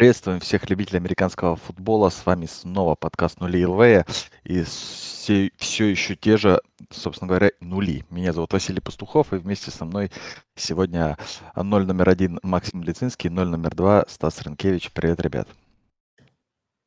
[0.00, 2.08] Приветствуем всех любителей американского футбола.
[2.08, 4.06] С вами снова подкаст «Нули Илвея».
[4.44, 8.06] И все, все еще те же, собственно говоря, нули.
[8.08, 10.10] Меня зовут Василий Пастухов, и вместе со мной
[10.56, 11.18] сегодня
[11.54, 14.90] ноль номер один Максим Лицинский, ноль номер два Стас Ренкевич.
[14.90, 15.48] Привет, ребят.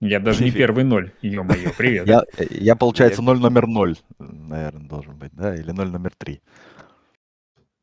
[0.02, 2.08] Я даже не первый ноль, ё-моё, привет.
[2.08, 5.56] Я, я получается, ноль номер ноль, наверное, должен быть, да?
[5.56, 6.42] Или ноль номер три.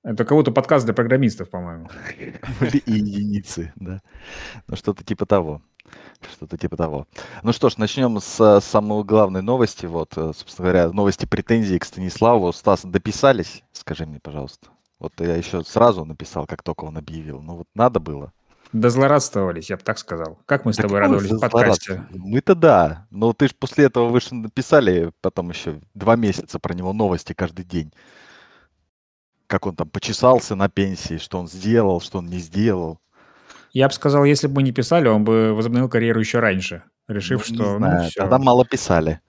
[0.02, 1.90] Это кого-то подкаст для программистов, по-моему.
[2.86, 4.00] И единицы, да.
[4.66, 5.60] Ну, что-то типа того.
[6.32, 7.06] Что-то типа того.
[7.42, 9.84] Ну что ж, начнем с самой главной новости.
[9.86, 12.52] Вот, э, собственно говоря, новости претензий к Станиславу.
[12.52, 13.62] Стас, дописались?
[13.72, 14.68] Скажи мне, пожалуйста.
[14.98, 17.42] Вот я еще сразу написал, как только он объявил.
[17.42, 18.32] Ну вот надо было.
[18.72, 20.38] Да злорадствовались, я бы так сказал.
[20.46, 22.06] Как мы с тобой радовались в подкасте?
[22.10, 23.06] Мы-то да.
[23.10, 27.64] Но ты же после этого вышли написали потом еще два месяца про него новости каждый
[27.64, 27.92] день
[29.50, 33.00] как он там почесался на пенсии, что он сделал, что он не сделал.
[33.72, 37.48] Я бы сказал, если бы мы не писали, он бы возобновил карьеру еще раньше, решив,
[37.50, 37.76] ну, что...
[37.78, 38.20] Знаю, ну, все.
[38.20, 39.20] Тогда мало писали.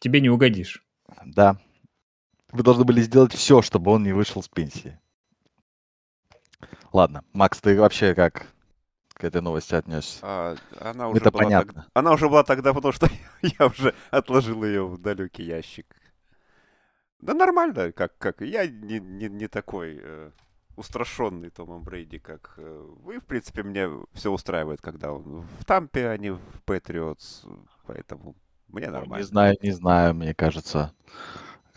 [0.00, 0.82] Тебе не угодишь.
[1.22, 1.58] Да.
[2.50, 4.98] Вы должны были сделать все, чтобы он не вышел с пенсии.
[6.92, 8.46] Ладно, Макс, ты вообще как
[9.12, 10.18] к этой новости отнесся?
[10.22, 11.82] А, она уже Это была понятно.
[11.82, 11.90] Так...
[11.92, 13.06] Она уже была тогда, потому что
[13.42, 15.94] я уже отложил ее в далекий ящик.
[17.20, 18.40] Да нормально, как, как.
[18.40, 20.30] Я не, не, не такой э,
[20.76, 23.20] устрашенный Томом Брейди, как э, вы.
[23.20, 27.44] В принципе, мне все устраивает, когда он в Тампе, а не в Патриотс.
[27.86, 28.34] Поэтому
[28.68, 29.22] мне ну, нормально.
[29.22, 30.92] Не знаю, не знаю, мне кажется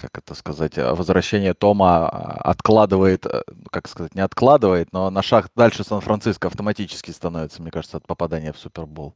[0.04, 5.50] как это сказать, возвращение Тома а, откладывает, э, как сказать, не откладывает, но на шаг
[5.56, 9.16] дальше Сан-Франциско автоматически становится, мне кажется, от попадания в Супербол.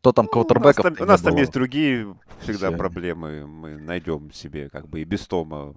[0.00, 0.84] Кто там, ну, квотербеков?
[0.84, 2.76] У нас, там, у нас там есть другие всегда Все.
[2.76, 3.46] проблемы.
[3.46, 5.74] Мы найдем себе как бы и без Тома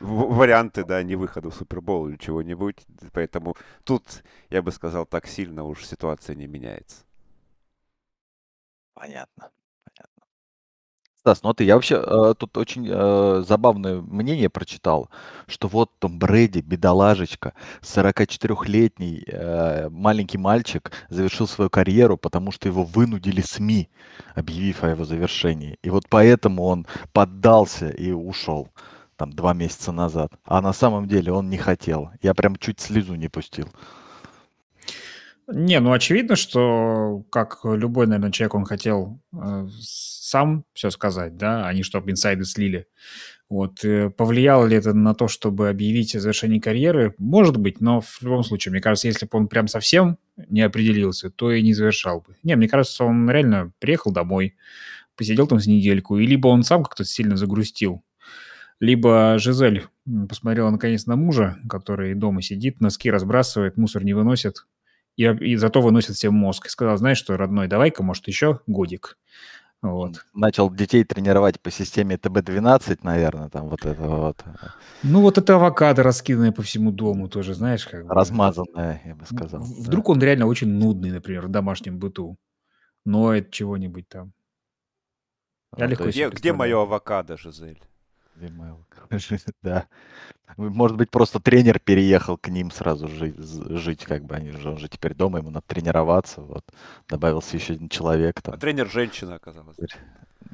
[0.00, 2.86] варианты, да, не выхода в Супербол или чего-нибудь.
[3.12, 7.04] Поэтому тут, я бы сказал, так сильно уж ситуация не меняется.
[8.94, 9.50] Понятно.
[11.26, 15.10] Стас, ну ты, я вообще э, тут очень э, забавное мнение прочитал,
[15.48, 17.52] что вот Том Брэди, бедолажечка,
[17.82, 23.88] 44-летний э, маленький мальчик, завершил свою карьеру, потому что его вынудили СМИ,
[24.36, 25.78] объявив о его завершении.
[25.82, 28.68] И вот поэтому он поддался и ушел
[29.16, 30.30] там два месяца назад.
[30.44, 32.10] А на самом деле он не хотел.
[32.22, 33.66] Я прям чуть слезу не пустил.
[35.48, 39.66] Не, ну очевидно, что как любой, наверное, человек, он хотел э,
[40.26, 42.86] сам все сказать, да, а не чтобы инсайды слили.
[43.48, 43.84] Вот.
[43.84, 47.14] Э, повлияло ли это на то, чтобы объявить о завершении карьеры?
[47.18, 51.30] Может быть, но в любом случае, мне кажется, если бы он прям совсем не определился,
[51.30, 52.36] то и не завершал бы.
[52.42, 54.56] Не, мне кажется, он реально приехал домой,
[55.16, 58.02] посидел там с недельку, и либо он сам как-то сильно загрустил,
[58.80, 59.86] либо Жизель
[60.28, 64.66] посмотрела наконец на мужа, который дома сидит, носки разбрасывает, мусор не выносит,
[65.16, 66.66] и, и зато выносит всем мозг.
[66.66, 69.18] И сказал, знаешь что, родной, давай-ка, может, еще годик.
[69.82, 70.24] Вот.
[70.34, 74.42] Начал детей тренировать по системе ТБ-12, наверное, там вот это вот.
[75.02, 78.14] Ну, вот это авокадо, раскиданное по всему дому тоже, знаешь, как бы.
[78.14, 79.60] Размазанное, я бы сказал.
[79.60, 80.12] Вдруг да.
[80.12, 82.38] он реально очень нудный, например, в домашнем быту.
[83.04, 84.32] Ноет чего-нибудь там.
[85.76, 87.80] Я а, легко где, где мое авокадо, Жизель?
[89.62, 89.86] Да.
[90.56, 94.78] Может быть, просто тренер переехал к ним сразу жить, жить как бы они же, он
[94.78, 96.64] же теперь дома, ему надо тренироваться, вот.
[97.08, 98.54] Добавился еще один человек там.
[98.54, 99.76] А тренер женщина оказалась.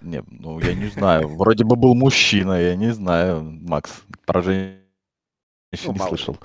[0.01, 4.83] Не, ну я не знаю, вроде бы был мужчина, я не знаю, Макс, про женщин
[5.85, 6.39] ну, не слышал,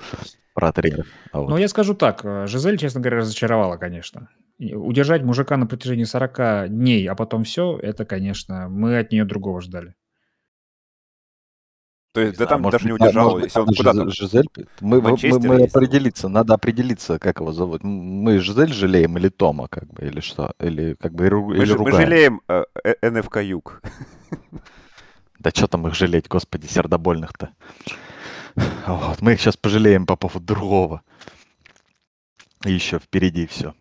[0.54, 1.04] про тренера.
[1.32, 1.50] А вот.
[1.50, 4.28] Ну я скажу так, э, Жизель, честно говоря, разочаровала, конечно.
[4.58, 9.60] Удержать мужика на протяжении 40 дней, а потом все, это, конечно, мы от нее другого
[9.60, 9.94] ждали.
[12.12, 14.10] То есть, да там может, даже не удержал, если он куда-то...
[14.10, 14.48] Жизель,
[14.80, 17.84] мы, мы, мы определиться, надо определиться, как его зовут.
[17.84, 20.52] Мы Жизель жалеем или Тома, как бы, или что?
[20.58, 21.84] Или как бы, или мы, ругаем.
[21.84, 23.82] Мы жалеем э, э НФК Юг.
[25.38, 27.50] Да что там их жалеть, господи, сердобольных-то.
[28.88, 31.02] Вот, мы их сейчас пожалеем по поводу другого.
[32.64, 33.74] И еще впереди все.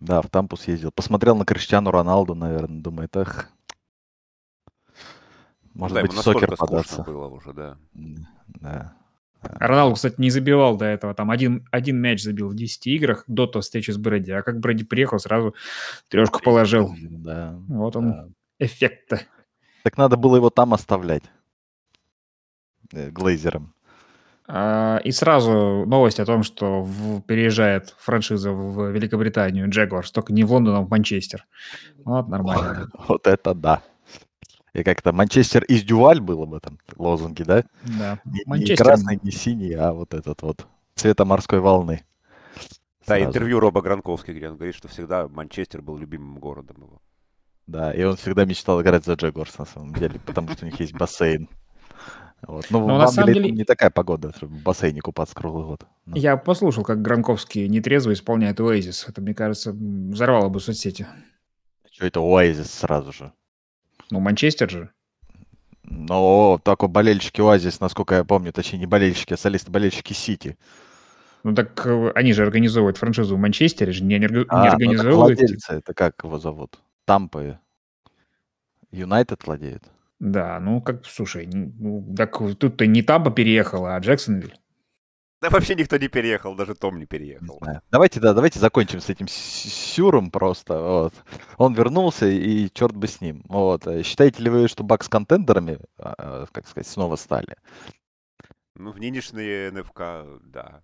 [0.00, 0.90] Да, в Тампус ездил.
[0.90, 3.50] Посмотрел на Криштиану Роналду, наверное, думает, ах,
[5.78, 7.04] может да, быть, в сокер податься.
[7.04, 7.76] было уже, да.
[8.60, 8.94] Да.
[9.40, 11.14] Роналду, кстати, не забивал до этого.
[11.14, 14.32] Там один, один мяч забил в 10 играх до той встречи с Брэди.
[14.32, 15.54] А как Брэди приехал, сразу
[16.08, 16.92] трешку положил.
[17.00, 17.56] Да.
[17.68, 18.28] Вот он, да.
[18.58, 19.20] эффект-то.
[19.84, 21.22] Так надо было его там оставлять.
[22.92, 23.72] Э, глейзером.
[24.48, 30.42] А, и сразу новость о том, что в, переезжает франшиза в Великобританию, Джегуарс, только не
[30.42, 31.46] в Лондон, а в Манчестер.
[32.04, 32.88] Вот нормально.
[33.06, 33.82] Вот это да.
[34.74, 37.64] И как-то Манчестер из Дюваль было бы там лозунги, да?
[37.98, 38.20] Да.
[38.24, 38.70] Не, Манчестер...
[38.70, 42.04] не красный, не синий, а вот этот вот цвета морской волны.
[43.06, 43.24] Да, Сразу.
[43.30, 47.00] интервью Роба Гранковски, где он говорит, что всегда Манчестер был любимым городом его.
[47.66, 50.78] Да, и он всегда мечтал играть за Джегорс на самом деле, потому что у них
[50.80, 51.48] есть бассейн.
[52.46, 52.66] Вот.
[52.70, 55.64] Ну, Но в на самом Англии деле- не такая погода, чтобы в бассейне купаться круглый
[55.66, 55.84] год.
[56.06, 59.06] Ну, Я послушал, как Гранковский нетрезво исполняет Оазис.
[59.08, 61.06] Это, мне кажется, взорвало бы соцсети.
[61.90, 63.32] Что это Оазис сразу же?
[64.10, 64.90] Ну, Манчестер же.
[65.82, 70.58] Но только болельщики Оазис, насколько я помню, точнее не болельщики, а солисты болельщики Сити.
[71.44, 74.72] Ну так э, они же организовывают франшизу в Манчестере, же не, орг- А, не ну
[74.72, 75.38] организовывают.
[75.38, 76.78] владельцы, это как его зовут?
[77.04, 77.58] Тампы.
[78.90, 79.84] Юнайтед владеет.
[80.18, 84.54] Да, ну как, слушай, ну, так тут-то не Тампа переехала, а Джексонвиль.
[85.42, 87.58] Да вообще никто не переехал, даже Том не Не переехал.
[87.62, 87.80] знаю.
[87.90, 90.80] Давайте, да, давайте закончим с этим с- сюром просто.
[90.80, 91.14] Вот.
[91.58, 93.42] Он вернулся, и черт бы с ним.
[93.48, 93.84] Вот.
[94.04, 97.56] Считаете ли вы, что Бакс контендерами, а, а, как сказать, снова стали?
[98.74, 100.00] Ну, в нынешние НФК,
[100.44, 100.82] да.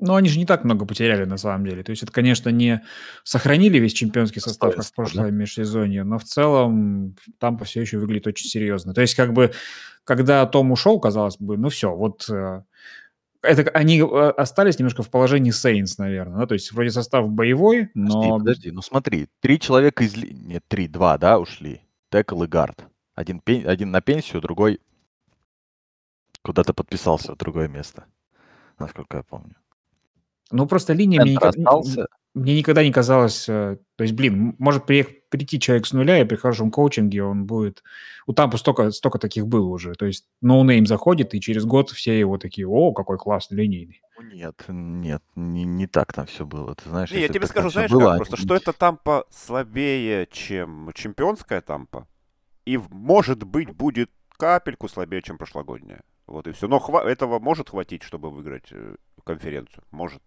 [0.00, 1.82] Но они же не так много потеряли на самом деле.
[1.82, 2.82] То есть это, конечно, не
[3.24, 4.92] сохранили весь чемпионский состав, как в да.
[4.94, 8.94] прошлое межсезонье, но в целом Тампа все еще выглядит очень серьезно.
[8.94, 9.52] То есть как бы,
[10.04, 12.62] когда Том ушел, казалось бы, ну все, вот э,
[13.42, 16.40] это они э, остались немножко в положении Сейнс, наверное.
[16.40, 20.16] да, То есть вроде состав боевой, Подожди, но подожди, ну смотри, три человека из...
[20.16, 21.80] Нет, три, два, да, ушли.
[22.10, 22.86] Текл и Гард.
[23.14, 24.80] Один, пен- один на пенсию, другой
[26.42, 28.06] куда-то подписался в другое место,
[28.78, 29.54] насколько я помню.
[30.50, 32.06] Ну просто линия мне, остался.
[32.34, 33.48] мне никогда не казалось...
[33.48, 37.82] э, То есть, блин, может прийти человек с нуля, и при хорошем коучинге он будет...
[38.26, 39.94] У Тампа столько, столько таких было уже.
[39.94, 44.00] То есть no-name заходит, и через год все его такие, о, какой классный линейный.
[44.20, 46.74] Ну, Нет, нет, не, не так там все было.
[46.74, 50.26] Ты знаешь, Не, я тебе скажу, знаешь было, как, они- просто что это тампа слабее,
[50.30, 52.06] чем чемпионская тампа,
[52.64, 56.02] и, может быть, будет капельку слабее, чем прошлогодняя.
[56.26, 56.68] Вот и все.
[56.68, 59.82] Но хва- этого может хватить, чтобы выиграть э, конференцию.
[59.90, 60.20] Может.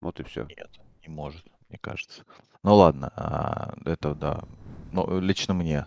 [0.00, 0.44] Вот и все.
[0.44, 0.70] Нет,
[1.02, 2.24] не может, мне кажется.
[2.62, 4.42] Ну ладно, а, это да.
[4.92, 5.86] Ну, лично мне.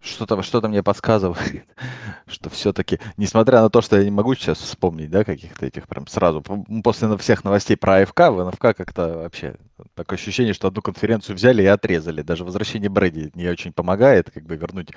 [0.00, 1.66] Что-то что мне подсказывает,
[2.26, 6.06] что все-таки, несмотря на то, что я не могу сейчас вспомнить, да, каких-то этих прям
[6.06, 6.40] сразу,
[6.84, 9.56] после всех новостей про АФК, в НФК как-то вообще
[9.94, 12.22] такое ощущение, что одну конференцию взяли и отрезали.
[12.22, 14.92] Даже возвращение Брэди не очень помогает, как бы вернуть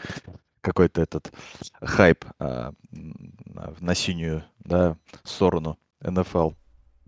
[0.62, 1.34] какой-то этот
[1.82, 6.52] хайп а, на синюю, да, сторону НФЛ.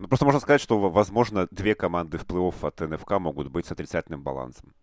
[0.04, 3.72] Ну, просто можно сказать, что, возможно, две команды в плей-офф от НФК могут быть с
[3.72, 4.74] отрицательным балансом.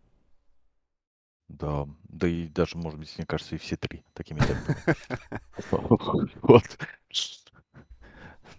[1.47, 4.95] Да, да и даже, может быть, мне кажется, и все три такими темпами.
[6.41, 6.63] Вот.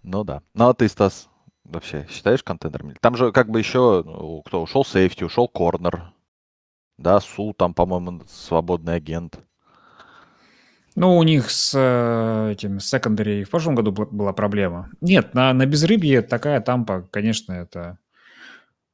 [0.05, 0.44] Ну да.
[0.55, 1.29] Ну а ты, Стас,
[1.64, 2.94] вообще считаешь контендерами?
[3.00, 6.12] Там же как бы еще, ну, кто ушел, сейфти, ушел корнер.
[6.97, 9.41] Да, Су, там, по-моему, свободный агент.
[10.94, 14.91] Ну, у них с э, этим секондари в прошлом году была проблема.
[15.00, 17.99] Нет, на, на безрыбье такая тампа, конечно, это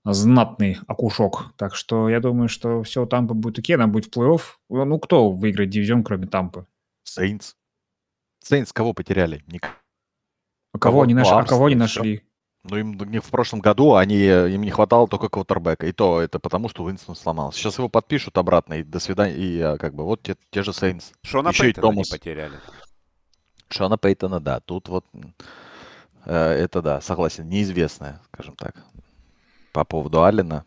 [0.05, 1.53] знатный окушок.
[1.56, 4.41] Так что я думаю, что все тампа будет окей, она будет в плей-офф.
[4.69, 6.67] Ну, кто выиграет дивизион, кроме тампы?
[7.03, 7.56] Сейнс.
[8.44, 9.43] Сейнс кого потеряли?
[9.49, 9.69] Ник-
[10.73, 11.03] А кого, Кого?
[11.03, 11.29] они, Ну, наш...
[11.29, 11.81] а кого они всё.
[11.83, 12.23] нашли?
[12.64, 15.87] Ну, им у них в прошлом году они, э, им не хватало только квотербека.
[15.87, 17.58] И то это потому, что Уинстон сломался.
[17.58, 19.34] Сейчас его подпишут обратно, и до свидания.
[19.34, 21.12] И э, как бы вот те, те же Сейнс.
[21.22, 22.08] Шона Еще и Пейтона не Томас.
[22.08, 22.58] потеряли.
[23.70, 24.60] Шона Пейтона, да.
[24.60, 25.05] Тут вот
[26.25, 28.74] э, это да, согласен, неизвестное, скажем так,
[29.72, 30.65] по поводу Аллена.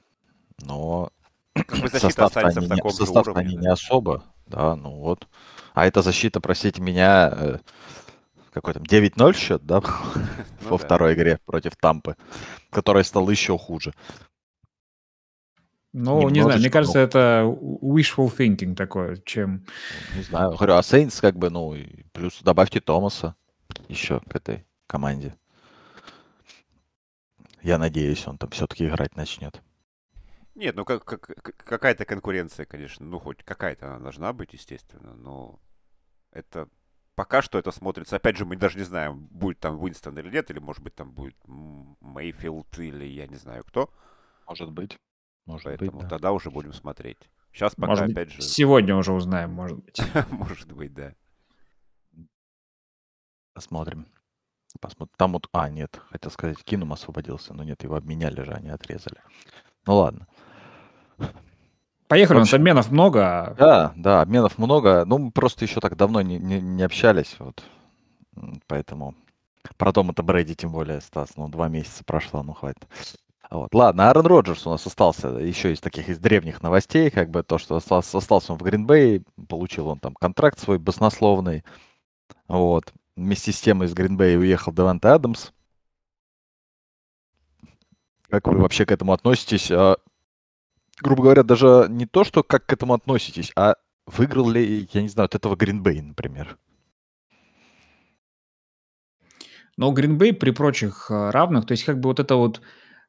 [0.61, 1.11] Но
[1.53, 3.41] Как бы защита состав они, в не, таком состав уровне.
[3.41, 3.61] они да.
[3.61, 4.23] не особо.
[4.47, 5.27] Да, ну вот.
[5.73, 7.57] А эта защита, простите меня, э,
[8.51, 9.81] какой там 9-0 счет, да,
[10.61, 12.15] Ну во второй игре против Тампы,
[12.69, 13.93] которая стала еще хуже.
[15.93, 19.65] Ну, не знаю, мне кажется, это wishful thinking такое, чем...
[20.15, 20.51] Не знаю.
[20.55, 21.75] Говорю, а Сейнс как бы, ну,
[22.13, 23.35] плюс добавьте Томаса
[23.89, 25.35] еще к этой команде.
[27.61, 29.61] Я надеюсь, он там все-таки играть начнет.
[30.55, 35.59] Нет, ну как- как- какая-то конкуренция, конечно, ну хоть какая-то она должна быть, естественно, но
[36.31, 36.67] это
[37.15, 38.15] пока что это смотрится.
[38.15, 41.11] Опять же, мы даже не знаем, будет там Уинстон или нет, или может быть там
[41.11, 43.89] будет Мейфилд или я не знаю кто.
[44.47, 44.97] Может быть.
[45.45, 46.09] Может Поэтому быть, да.
[46.09, 47.17] тогда уже будем смотреть.
[47.51, 49.99] Сейчас пока Может быть, опять же, сегодня уже узнаем, может быть.
[50.31, 51.13] может быть, да.
[53.53, 54.07] Посмотрим.
[54.79, 55.13] Посмотрим.
[55.17, 55.47] Там вот...
[55.51, 59.21] А, нет, хотел сказать, Кинум освободился, но нет, его обменяли же, они отрезали.
[59.85, 60.27] Ну ладно.
[62.11, 63.21] Поехали, у нас Вообще- обменов много.
[63.23, 65.05] а Да, да, обменов много.
[65.05, 67.63] Ну, мы просто еще так давно не, не, не общались, вот.
[68.67, 69.15] Поэтому
[69.77, 72.85] про Тома это Брэди, тем более, Стас, ну, два месяца прошло, ну, хватит.
[73.49, 73.73] Вот.
[73.73, 77.57] Ладно, Аарон Роджерс у нас остался еще из таких из древних новостей, как бы то,
[77.57, 81.63] что остался, остался он в Гринбей, получил он там контракт свой баснословный,
[82.49, 82.91] вот.
[83.15, 85.51] вместе с тем из Гринбея уехал Деванте Адамс.
[88.29, 89.71] Как вы вообще к этому относитесь?
[91.01, 95.09] Грубо говоря, даже не то, что как к этому относитесь, а выиграл ли, я не
[95.09, 96.57] знаю, от этого Гринбей, например?
[99.77, 102.61] Но Гринбей при прочих а, равных, то есть как бы вот это вот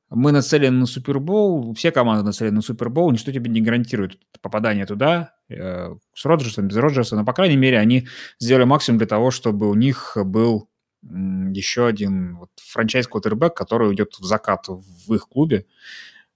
[0.09, 5.35] мы нацелены на Супербол, все команды нацелены на Супербол, ничто тебе не гарантирует попадание туда,
[5.49, 8.07] э, с Роджерсом, без Роджерса, но, по крайней мере, они
[8.39, 10.69] сделали максимум для того, чтобы у них был
[11.03, 15.67] еще один вот, franchise -квотербек, который уйдет в закат в их клубе,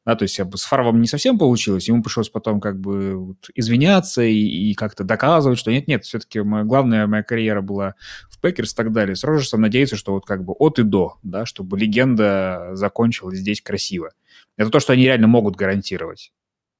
[0.07, 4.23] да, то есть с Фавром не совсем получилось, ему пришлось потом как бы вот извиняться
[4.23, 7.97] и, и как-то доказывать, что нет-нет, все-таки моя, главная моя карьера была
[8.31, 9.17] в Пекерс и так далее.
[9.17, 13.61] С Роджерсом надеяться, что вот как бы от и до, да, чтобы легенда закончилась здесь
[13.61, 14.13] красиво.
[14.57, 16.33] Это то, что они реально могут гарантировать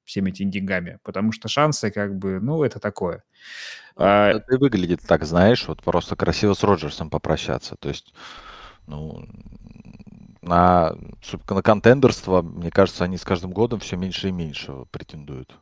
[0.05, 3.25] всеми этими деньгами, потому что шансы как бы, ну, это такое.
[3.97, 4.31] Ну, а...
[4.31, 7.75] Это и выглядит так, знаешь, вот просто красиво с Роджерсом попрощаться.
[7.81, 8.15] То есть,
[8.87, 9.27] ну,
[10.47, 10.97] на,
[11.49, 15.59] на контендерство, мне кажется, они с каждым годом все меньше и меньше претендуют.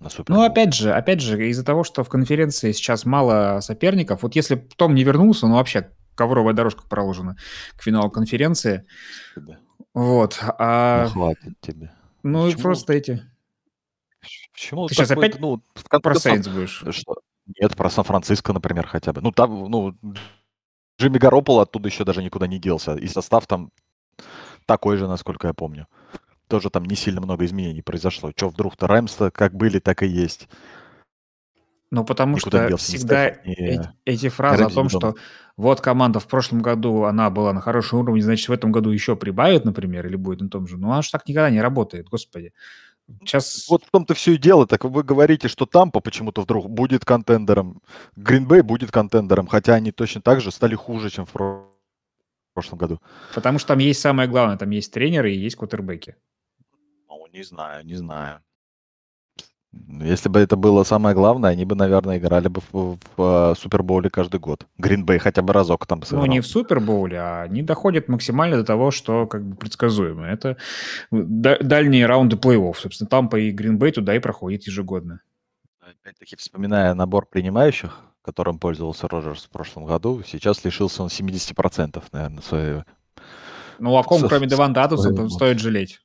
[0.00, 4.36] На ну, опять же, опять же, из-за того, что в конференции сейчас мало соперников, вот
[4.36, 7.36] если Том не вернулся, ну вообще ковровая дорожка проложена
[7.76, 8.86] к финалу конференции.
[9.34, 9.58] Тебе.
[9.94, 10.38] Вот.
[10.58, 11.04] А...
[11.04, 11.92] Ну, хватит тебе.
[12.22, 12.60] Ну Почему?
[12.60, 13.22] и просто эти.
[14.52, 15.62] Почему Ты сейчас опять ну,
[16.02, 16.84] про Сейнс будешь?
[16.90, 17.16] Что?
[17.60, 19.20] Нет, про Сан-Франциско, например, хотя бы.
[19.20, 19.96] Ну, там, ну,
[21.00, 22.94] Джимми Гарополо оттуда еще даже никуда не делся.
[22.94, 23.70] И состав там
[24.66, 25.86] такой же, насколько я помню.
[26.48, 28.32] Тоже там не сильно много изменений произошло.
[28.34, 30.48] Что вдруг-то Раймс-то как были, так и есть.
[31.90, 35.14] Ну, потому Никуда что всегда эти, эти фразы о том, что
[35.56, 39.16] вот команда в прошлом году, она была на хорошем уровне, значит, в этом году еще
[39.16, 40.76] прибавит, например, или будет на том же.
[40.76, 42.52] Ну, она же так никогда не работает, господи.
[43.20, 43.66] Сейчас...
[43.70, 44.66] Вот в том-то все и дело.
[44.66, 47.80] Так вы говорите, что Тампа почему-то вдруг будет контендером,
[48.16, 51.68] Гринбей будет контендером, хотя они точно так же стали хуже, чем в прошлом
[52.76, 53.00] году.
[53.34, 56.16] Потому что там есть самое главное, там есть тренеры и есть квотербеки.
[57.08, 58.40] Ну, не знаю, не знаю.
[60.00, 64.08] Если бы это было самое главное, они бы, наверное, играли бы в, в, в Супербоуле
[64.08, 64.66] каждый год.
[64.78, 66.24] Гринбей хотя бы разок там сыграл.
[66.24, 70.26] Ну, не в Супербоуле, а они доходят максимально до того, что как бы предсказуемо.
[70.26, 70.56] Это
[71.10, 72.74] дальние раунды плей-офф.
[72.78, 75.20] Собственно, там по и Гринбей туда и проходит ежегодно.
[75.80, 80.22] Опять-таки, вспоминая набор принимающих, которым пользовался Роджерс в прошлом году.
[80.26, 82.82] Сейчас лишился он 70%, наверное, своей...
[83.78, 86.00] Ну, о ком, кроме Деванта Адамса, стоит жалеть?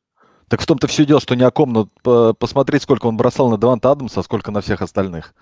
[0.48, 3.58] Так в том-то все дело, что не о ком, но посмотреть, сколько он бросал на
[3.58, 5.34] Деванта Адамса, а сколько на всех остальных.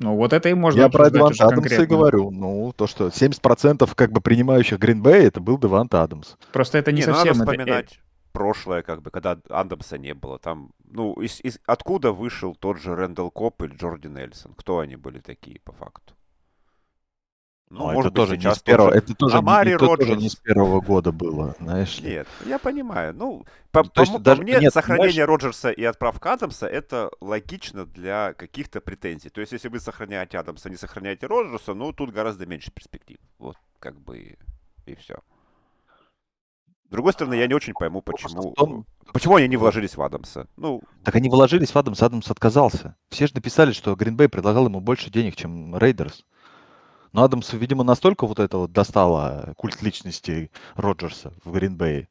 [0.00, 2.30] Ну, вот это и можно Я про Деванта Адамса и говорю.
[2.30, 6.34] Ну, то, что 70% как бы принимающих Гринбей, это был Деванта Адамс.
[6.52, 7.38] Просто это не, не совсем...
[7.38, 8.00] Надо вспоминать
[8.34, 10.38] прошлое, как бы, когда Адамса не было.
[10.38, 14.52] Там, ну, из, из, откуда вышел тот же Рэндалл Коп или Джорди Нельсон?
[14.54, 16.14] Кто они были такие, по факту?
[17.70, 19.02] Ну, может это быть, тоже сейчас не с первого, тоже...
[19.02, 19.98] это тоже, Амари не, Роджерс...
[19.98, 22.10] тоже не с первого года было, знаешь ли.
[22.10, 23.14] Нет, я понимаю.
[23.14, 25.28] Ну, по, ну, по, по даже, мне нет, сохранение знаешь...
[25.28, 29.30] Роджерса и отправка Адамса это логично для каких-то претензий.
[29.30, 33.18] То есть, если вы сохраняете Адамса, не сохраняете Роджерса, ну, тут гораздо меньше перспектив.
[33.38, 34.36] Вот, как бы,
[34.86, 35.20] и все.
[36.86, 38.86] С другой стороны, я не очень пойму, почему, том...
[39.12, 40.46] почему они не вложились в Адамса.
[40.56, 40.82] Ну...
[41.02, 42.96] Так они вложились в Адамса, Адамс отказался.
[43.08, 46.24] Все же написали, что Гринбей предлагал ему больше денег, чем Рейдерс.
[47.12, 52.08] Но Адамс, видимо, настолько вот это вот достало культ личности Роджерса в Гринбее,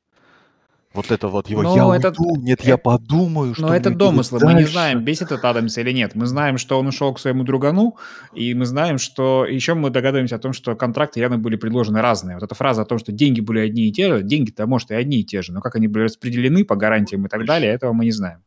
[0.94, 4.40] вот это вот его но «я это, уйду, нет, я подумаю, что Но это домыслы,
[4.44, 6.14] мы не знаем, бесит это Адамс или нет.
[6.14, 7.98] Мы знаем, что он ушел к своему другану,
[8.34, 9.46] и мы знаем, что...
[9.46, 12.36] Еще мы догадываемся о том, что контракты явно были предложены разные.
[12.36, 14.96] Вот эта фраза о том, что деньги были одни и те же, деньги-то, может, и
[14.96, 17.94] одни и те же, но как они были распределены по гарантиям и так далее, этого
[17.94, 18.44] мы не знаем.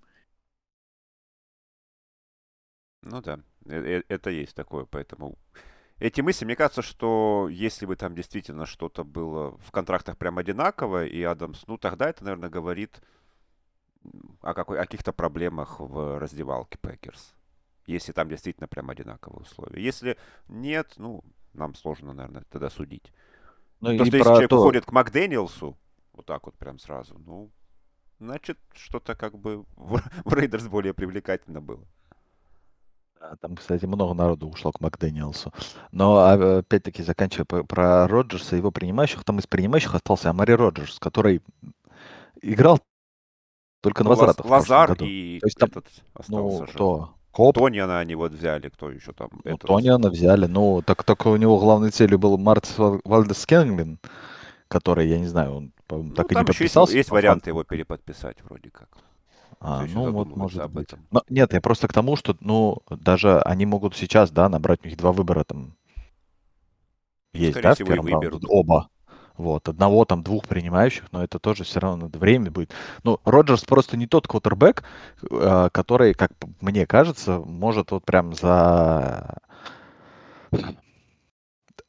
[3.02, 5.36] Ну да, э, э, это есть такое, поэтому
[5.98, 11.06] эти мысли, мне кажется, что если бы там действительно что-то было в контрактах прям одинаковое,
[11.06, 13.00] и Адамс, ну тогда это, наверное, говорит
[14.42, 17.34] о, какой, о каких-то проблемах в раздевалке Пекерс.
[17.86, 19.82] Если там действительно прям одинаковые условия.
[19.82, 21.24] Если нет, ну,
[21.54, 23.12] нам сложно, наверное, тогда судить.
[23.80, 24.58] Ну, То, что если человек то...
[24.58, 25.78] уходит к Макдэниелсу,
[26.12, 27.50] вот так вот прям сразу, ну,
[28.18, 31.86] значит, что-то как бы в, в Рейдерс более привлекательно было.
[33.40, 35.52] Там, кстати, много народу ушло к Макдэниелсу.
[35.92, 40.98] Но а, опять-таки, заканчивая про Роджерса и его принимающих, там из принимающих остался Амари Роджерс,
[40.98, 41.42] который
[42.42, 42.80] играл
[43.82, 44.46] только на ну, возвратах.
[44.46, 46.72] Лазар и То есть, там, этот остался ну, же.
[46.72, 47.10] кто?
[47.30, 47.54] Коп.
[47.54, 49.28] Тониана они вот взяли, кто еще там?
[49.44, 49.68] Ну, этот...
[49.68, 53.98] Тониана взяли, ну, так только у него главной целью был Март Вальдес Кенглин,
[54.68, 56.92] который, я не знаю, он, ну, так и не подписался.
[56.92, 58.88] Есть, есть варианты его переподписать вроде как.
[59.68, 60.86] А, ну вот может об быть.
[60.86, 61.04] этом.
[61.10, 64.86] Но, нет, я просто к тому, что, ну, даже они могут сейчас, да, набрать у
[64.86, 65.74] них два выбора там.
[67.32, 68.28] есть, Скорее да, в всего, и первом раунде?
[68.28, 68.44] выберут.
[68.48, 68.88] Оба.
[69.36, 72.70] Вот, одного там, двух принимающих, но это тоже все равно надо время будет.
[73.02, 74.84] Ну, Роджерс просто не тот квотербек,
[75.28, 76.30] э, который, как
[76.60, 79.38] мне кажется, может вот прям за...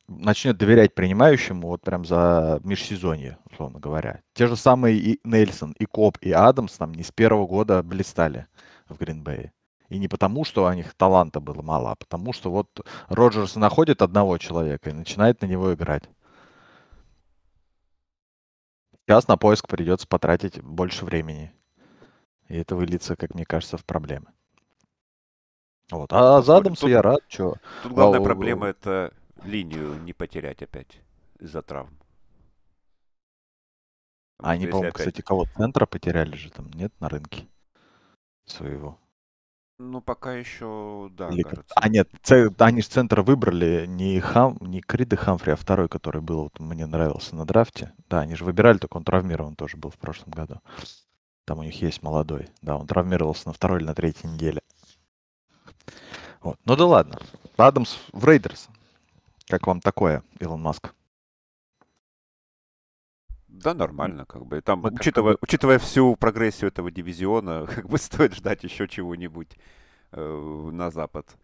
[0.08, 4.22] начнет доверять принимающему вот прям за межсезонье, условно говоря.
[4.34, 8.48] Те же самые и Нельсон, и Коп, и Адамс там не с первого года блистали
[8.88, 9.54] в Гринбее.
[9.90, 14.02] И не потому, что у них таланта было мало, а потому, что вот Роджерс находит
[14.02, 16.10] одного человека и начинает на него играть.
[19.06, 21.54] Сейчас на поиск придется потратить больше времени.
[22.50, 24.28] И это выльется, как мне кажется, в проблемы.
[25.90, 26.12] Вот.
[26.12, 27.56] А за Адамса я рад, что...
[27.84, 29.14] Тут главная проблема это
[29.44, 31.02] линию не потерять опять
[31.40, 31.98] из-за травм.
[34.40, 35.08] А они, по-моему, опять...
[35.08, 37.48] кстати, кого центра потеряли же там, нет, на рынке
[38.46, 39.00] своего.
[39.80, 41.44] Ну, пока еще, да, Или...
[41.44, 41.74] кажется.
[41.76, 42.52] А, нет, ц...
[42.58, 44.58] они же центра выбрали не, Хам...
[44.62, 47.94] не Крида Хамфри, а второй, который был, вот, мне нравился на драфте.
[48.10, 50.62] Да, они же выбирали, только он травмирован тоже был в прошлом году.
[51.46, 52.50] Там у них есть молодой.
[52.62, 54.62] Да, он травмировался на второй или на третьей неделе.
[56.42, 56.60] Вот.
[56.66, 57.20] Ну да ладно.
[57.56, 58.70] Адамс в Рейдерс.
[59.48, 60.94] Как вам такое, Илон Маск?
[63.48, 64.62] Да, нормально, как бы.
[64.62, 69.58] Там, Мы учитывая, как учитывая всю прогрессию этого дивизиона, как бы стоит ждать еще чего-нибудь
[70.12, 71.38] э, на Запад.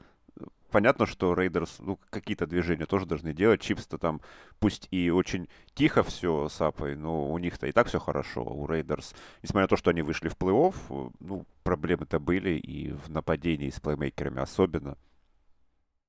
[0.69, 3.61] Понятно, что Рейдерс, ну, какие-то движения тоже должны делать.
[3.61, 4.21] Чифс-то там,
[4.59, 8.43] пусть и очень тихой сапой, но у них-то и так все хорошо.
[8.43, 13.09] У Рейдерс, несмотря на то, что они вышли в плей-офф, ну, проблемы-то были, и в
[13.09, 14.97] нападении с плеймейкерами особенно.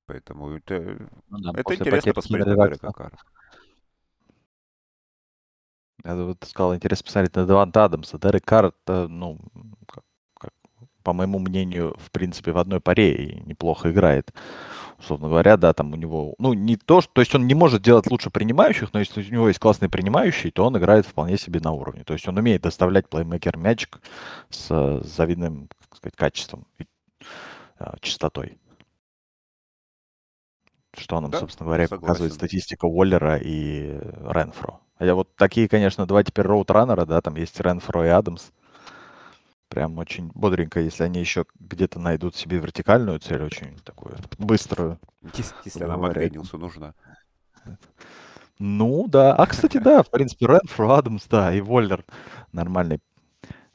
[0.07, 3.19] Поэтому это, ну, да, это интересно посмотреть на Дерека Карра.
[6.05, 8.19] Я вот сказал, интересно посмотреть на Деванта Адамса.
[8.19, 9.39] Дерек Карр, это, ну,
[9.89, 10.05] как,
[10.39, 10.53] как,
[11.03, 14.35] по моему мнению, в принципе, в одной паре и неплохо играет.
[14.99, 17.83] Условно говоря, да, там у него, ну, не то, что, то есть он не может
[17.83, 21.61] делать лучше принимающих, но если у него есть классные принимающие, то он играет вполне себе
[21.61, 22.05] на уровне.
[22.05, 24.01] То есть он умеет доставлять плеймейкер мячик
[24.51, 26.87] с, с завидным, так сказать, качеством и
[27.79, 28.59] а, частотой.
[30.97, 32.01] Что нам, да, собственно говоря, согласен.
[32.03, 34.81] показывает статистика Уоллера и Ренфро.
[34.99, 38.51] Хотя вот такие, конечно, два теперь роутраннера, да, там есть Ренфро и Адамс.
[39.69, 45.01] Прям очень бодренько, если они еще где-то найдут себе вертикальную цель, очень такую быструю.
[45.65, 46.95] Если она Макдэнилсу нужна.
[48.59, 49.35] Ну, да.
[49.35, 52.05] А, кстати, да, в принципе, Ренфро, Адамс, да, и Воллер
[52.53, 53.01] нормальный.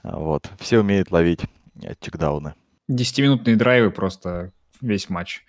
[0.03, 0.49] А, вот.
[0.59, 1.41] Все умеют ловить
[1.83, 2.53] э, чекдауны.
[2.87, 5.43] Десятиминутные драйвы просто весь матч.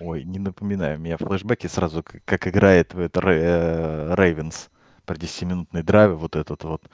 [0.00, 4.70] Ой, не напоминаю, у меня флешбеки сразу, как играет Рейвенс
[5.04, 6.90] про 10-минутный драйв, вот этот вот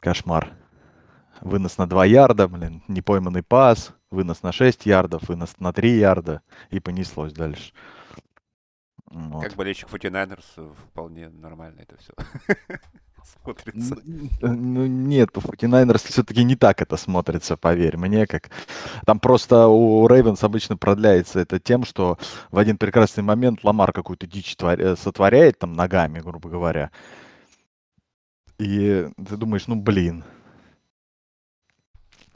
[0.00, 0.56] кошмар.
[1.40, 6.42] Вынос на 2 ярда, блин, непойманный пас, вынос на 6 ярдов, вынос на 3 ярда,
[6.70, 7.72] и понеслось дальше.
[9.06, 9.44] Вот.
[9.44, 12.12] Как болельщик 49ers вполне нормально это все
[13.26, 13.96] смотрится.
[14.40, 18.50] Ну, нет, у 49ers все-таки не так это смотрится, поверь мне, как...
[19.04, 22.18] Там просто у Рейвенс обычно продляется это тем, что
[22.50, 24.78] в один прекрасный момент Ламар какую-то дичь твор...
[24.80, 26.90] Э, сотворяет там ногами, грубо говоря.
[28.58, 30.24] И ты думаешь, ну, блин.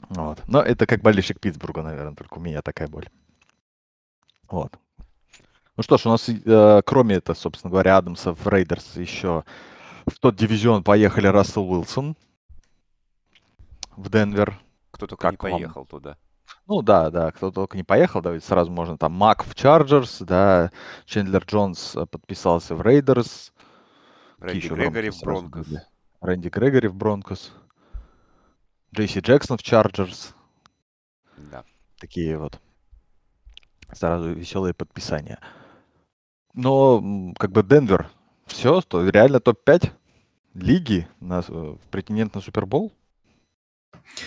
[0.09, 0.41] Вот.
[0.47, 3.09] Но это как болельщик Питтсбурга, наверное, только у меня такая боль.
[4.49, 4.77] Вот.
[5.77, 9.45] Ну что ж, у нас, э, кроме это, собственно говоря, Адамса в Рейдерс еще
[10.05, 12.15] в тот дивизион поехали Рассел Уилсон
[13.95, 14.59] в Денвер.
[14.91, 15.87] Кто только как не поехал вам?
[15.87, 16.17] туда.
[16.67, 20.71] Ну да, да, кто только не поехал, давайте сразу можно там Мак в Чарджерс, да,
[21.05, 23.53] Чендлер Джонс э, подписался в Рейдерс.
[24.39, 25.67] Рэнди Грегори в Бронкос.
[26.21, 27.51] Рэнди Грегори в Бронкос.
[28.93, 30.35] Джейси Джексон в Чарджерс.
[31.37, 31.63] Да.
[31.99, 32.59] Такие вот
[33.93, 35.39] сразу веселые подписания.
[36.53, 38.09] Но как бы Денвер
[38.51, 39.91] все, то реально топ-5
[40.53, 42.91] лиги на, э, претендент на Супербол?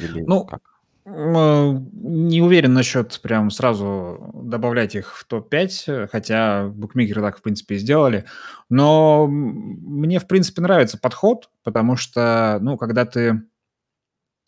[0.01, 0.63] Или ну, как?
[1.07, 7.75] Э, не уверен насчет прям сразу добавлять их в топ-5, хотя букмекеры так, в принципе,
[7.75, 8.25] и сделали.
[8.71, 13.43] Но мне, в принципе, нравится подход, потому что, ну, когда ты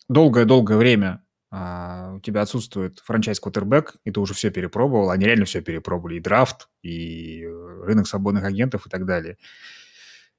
[0.09, 5.45] долгое-долгое время а, у тебя отсутствует франчайз квотербек, и ты уже все перепробовал, они реально
[5.45, 9.37] все перепробовали, и драфт, и э, рынок свободных агентов и так далее.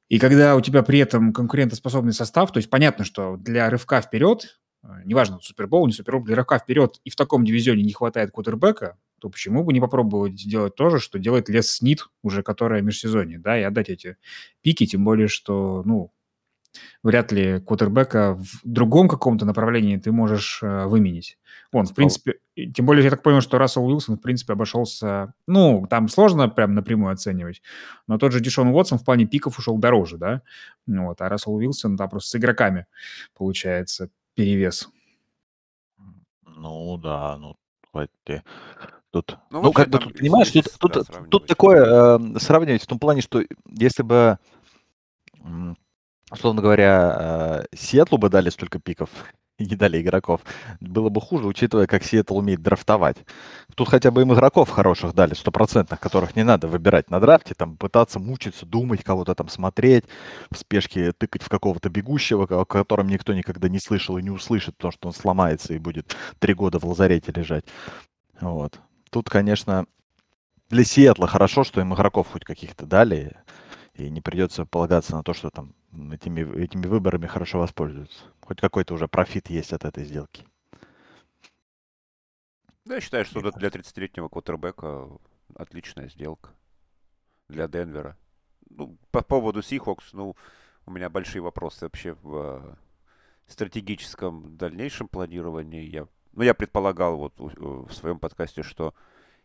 [0.08, 4.60] И когда у тебя при этом конкурентоспособный состав, то есть понятно, что для рывка вперед,
[4.82, 8.98] э, неважно, Супербол, не Супербол, для рывка вперед и в таком дивизионе не хватает квотербека,
[9.18, 13.38] то почему бы не попробовать сделать то же, что делает Лес Снит, уже которая межсезонье,
[13.38, 14.18] да, и отдать эти
[14.60, 16.12] пики, тем более, что, ну,
[17.02, 21.38] вряд ли квотербека в другом каком-то направлении ты можешь э, выменить.
[21.72, 25.86] Он, в принципе, тем более я так понял, что Рассел Уилсон, в принципе, обошелся, ну,
[25.88, 27.62] там сложно прям напрямую оценивать,
[28.06, 30.42] но тот же Дишон Уотсон в плане пиков ушел дороже, да,
[30.86, 32.86] вот, а Рассел Уилсон, да, просто с игроками
[33.36, 34.88] получается перевес.
[36.44, 37.56] Ну да, ну
[37.92, 38.44] давайте
[39.10, 39.36] тут.
[39.50, 43.20] Ну, ну как бы тут, понимаешь, тут, тут, тут такое э, сравнивать в том плане,
[43.20, 44.38] что если бы
[46.30, 49.10] условно говоря, э, Сиэтлу бы дали столько пиков
[49.58, 50.40] и не дали игроков,
[50.80, 53.16] было бы хуже, учитывая, как Сиэтл умеет драфтовать.
[53.74, 57.76] Тут хотя бы им игроков хороших дали, стопроцентных, которых не надо выбирать на драфте, там
[57.76, 60.04] пытаться мучиться, думать, кого-то там смотреть,
[60.50, 64.76] в спешке тыкать в какого-то бегущего, о котором никто никогда не слышал и не услышит,
[64.76, 67.64] потому что он сломается и будет три года в лазарете лежать.
[68.40, 68.78] Вот.
[69.10, 69.86] Тут, конечно,
[70.70, 73.36] для Сиэтла хорошо, что им игроков хоть каких-то дали,
[73.98, 75.74] и не придется полагаться на то, что там
[76.12, 78.24] этими, этими выборами хорошо воспользуются.
[78.42, 80.46] Хоть какой-то уже профит есть от этой сделки.
[82.84, 85.08] Да, я считаю, что для 30-летнего квотербека
[85.54, 86.50] отличная сделка
[87.48, 88.16] для Денвера.
[88.70, 90.36] Ну, по поводу Сихокс, ну,
[90.86, 92.78] у меня большие вопросы вообще в
[93.46, 95.82] стратегическом дальнейшем планировании.
[95.82, 98.94] Я, ну, я предполагал вот в своем подкасте, что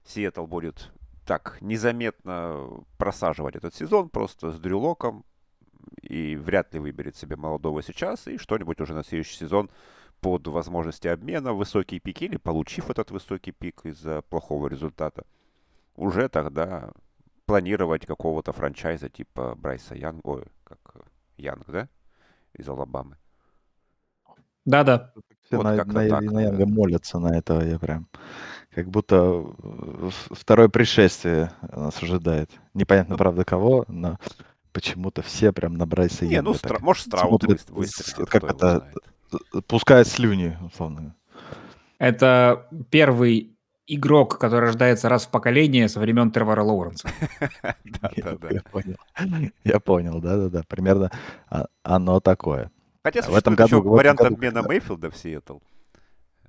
[0.05, 0.91] Сиэтл будет
[1.25, 5.25] так незаметно просаживать этот сезон просто с дрюлоком
[6.01, 9.69] и вряд ли выберет себе молодого сейчас и что-нибудь уже на следующий сезон
[10.19, 15.25] под возможности обмена, высокий пик или получив этот высокий пик из-за плохого результата,
[15.95, 16.91] уже тогда
[17.45, 20.79] планировать какого-то франчайза типа Брайса Янг, ой, как
[21.37, 21.89] Янг, да,
[22.53, 23.17] из Алабамы.
[24.65, 25.13] Да-да.
[25.45, 25.87] Все вот на, на, так,
[26.23, 28.07] на Янга молятся на этого, я прям
[28.73, 29.45] как будто
[30.31, 32.49] второе пришествие нас ожидает.
[32.73, 34.17] Непонятно, правда, кого, но
[34.71, 38.91] почему-то все прям на Брайса Не, ну, стра- может, Страут выстрелит, Как это,
[39.67, 41.15] пускает слюни, условно.
[41.99, 43.55] Это первый
[43.87, 47.09] игрок, который рождается раз в поколение со времен Тревора Лоуренса.
[48.15, 48.97] Я понял.
[49.63, 50.63] Я понял, да-да-да.
[50.67, 51.11] Примерно
[51.49, 52.71] а, оно такое.
[53.03, 55.57] Хотя в этом году вариант обмена Мейфилда в Сиэтл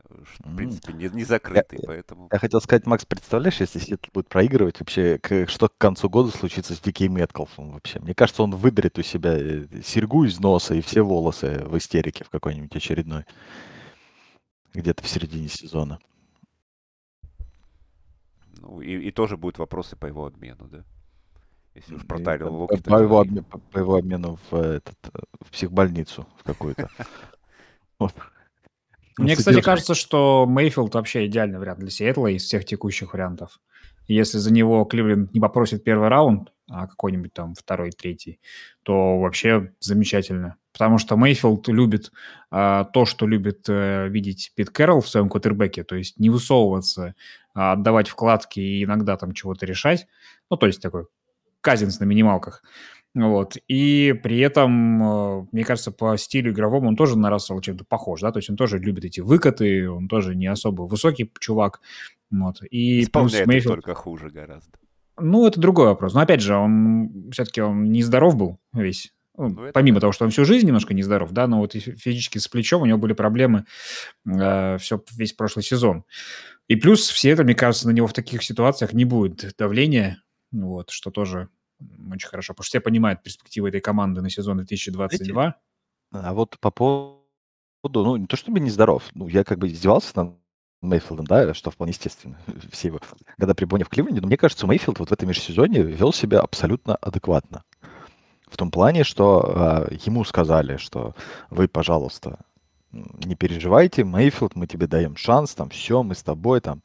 [0.09, 2.29] в принципе, не, не закрытый, я, поэтому...
[2.31, 6.31] Я хотел сказать, Макс, представляешь, если Сиэтл будет проигрывать, вообще, к, что к концу года
[6.31, 8.01] случится с Дикей Меткалфом вообще?
[8.01, 12.25] Мне кажется, он выдрит у себя э, серьгу из носа и все волосы в истерике
[12.25, 13.25] в какой-нибудь очередной.
[14.73, 15.99] Где-то в середине сезона.
[18.59, 20.85] Ну, и, и тоже будут вопросы по его обмену, да?
[21.75, 24.97] Если уж про Тайлера Локета по, его обмен, по, по его обмену в, этот,
[25.41, 26.89] в психбольницу в какую-то.
[29.19, 33.61] Мне, кстати, кажется, что Мейфилд вообще идеальный вариант для Сиэтла из всех текущих вариантов.
[34.07, 38.41] Если за него Кливленд не попросит первый раунд, а какой-нибудь там второй, третий,
[38.83, 40.57] то вообще замечательно.
[40.73, 42.11] Потому что Мейфилд любит
[42.51, 47.15] а, то, что любит а, видеть Пит Кэрролл в своем квотербеке, то есть не высовываться,
[47.55, 50.07] а отдавать вкладки и иногда там чего-то решать.
[50.51, 51.07] Ну, то есть такой
[51.61, 52.63] казинс на минималках.
[53.15, 53.57] Вот.
[53.69, 58.21] И при этом, э, мне кажется, по стилю игровому он тоже на Рассела чем-то похож,
[58.21, 61.81] да, то есть он тоже любит эти выкаты, он тоже не особо высокий чувак.
[62.31, 62.57] Вот.
[62.71, 63.77] И Исполняет Мейфилд...
[63.77, 64.79] только хуже гораздо.
[65.17, 66.13] Ну, это другой вопрос.
[66.15, 69.13] Но опять же, он все-таки он нездоров был весь.
[69.37, 70.03] Ну, ну, помимо да.
[70.03, 72.99] того, что он всю жизнь немножко нездоров, да, но вот физически с плечом у него
[72.99, 73.65] были проблемы
[74.27, 76.05] э, все, весь прошлый сезон.
[76.69, 80.23] И плюс все это, мне кажется, на него в таких ситуациях не будет давления,
[80.53, 81.49] вот, что тоже
[81.81, 85.55] очень хорошо, потому что все понимают перспективы этой команды на сезон 2022.
[86.13, 87.25] А вот по поводу,
[87.83, 90.35] ну, не то чтобы нездоров, ну, я как бы издевался над
[90.83, 92.39] Мейфилдом, да, что вполне естественно,
[92.71, 93.01] все его,
[93.37, 96.41] когда при Боне в Кливленде, но мне кажется, Мейфилд вот в этом межсезонье вел себя
[96.41, 97.65] абсолютно адекватно.
[98.47, 101.15] В том плане, что э, ему сказали, что
[101.51, 102.45] вы, пожалуйста,
[102.93, 106.81] не переживайте, Мейфилд, мы тебе даем шанс, там, все, мы с тобой, там,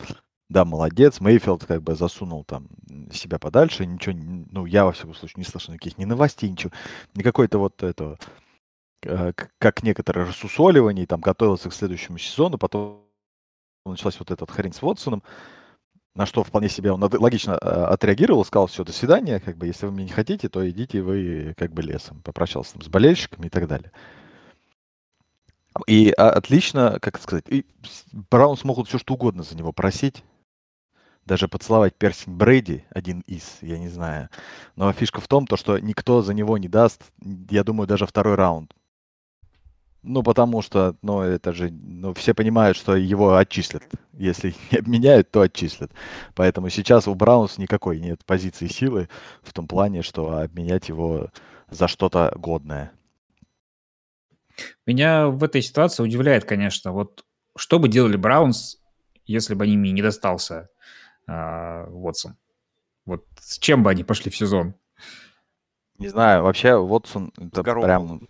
[0.49, 1.19] да, молодец.
[1.19, 2.67] Мейфилд как бы засунул там
[3.11, 3.85] себя подальше.
[3.85, 4.17] Ничего,
[4.51, 6.71] ну, я, во всяком случае, не слышал никаких ни новостей, ничего.
[7.13, 8.17] Не какой-то вот этого,
[9.03, 13.03] э, как некоторые рассусоливания, там, готовился к следующему сезону, потом
[13.85, 15.23] началась вот эта вот хрень с Вотсоном,
[16.15, 19.85] на что вполне себе он логично э, отреагировал, сказал, все, до свидания, как бы, если
[19.85, 22.21] вы меня не хотите, то идите вы как бы лесом.
[22.23, 23.91] Попрощался там с болельщиками и так далее.
[25.87, 27.65] И а, отлично, как сказать, и
[28.31, 30.23] Браунс могут все что угодно за него просить,
[31.29, 34.29] даже поцеловать перстень Брейди, один из, я не знаю.
[34.75, 37.03] Но фишка в том, то, что никто за него не даст,
[37.51, 38.73] я думаю, даже второй раунд.
[40.01, 43.83] Ну, потому что, ну, это же, ну, все понимают, что его отчислят.
[44.13, 45.91] Если не обменяют, то отчислят.
[46.33, 49.07] Поэтому сейчас у Браунс никакой нет позиции силы
[49.43, 51.29] в том плане, что обменять его
[51.69, 52.91] за что-то годное.
[54.87, 57.23] Меня в этой ситуации удивляет, конечно, вот
[57.55, 58.77] что бы делали Браунс,
[59.27, 60.69] если бы им не достался
[61.29, 62.37] Уотсон?
[63.05, 64.75] Вот с чем бы они пошли в сезон?
[65.97, 68.27] Не знаю, вообще Уотсон это прям...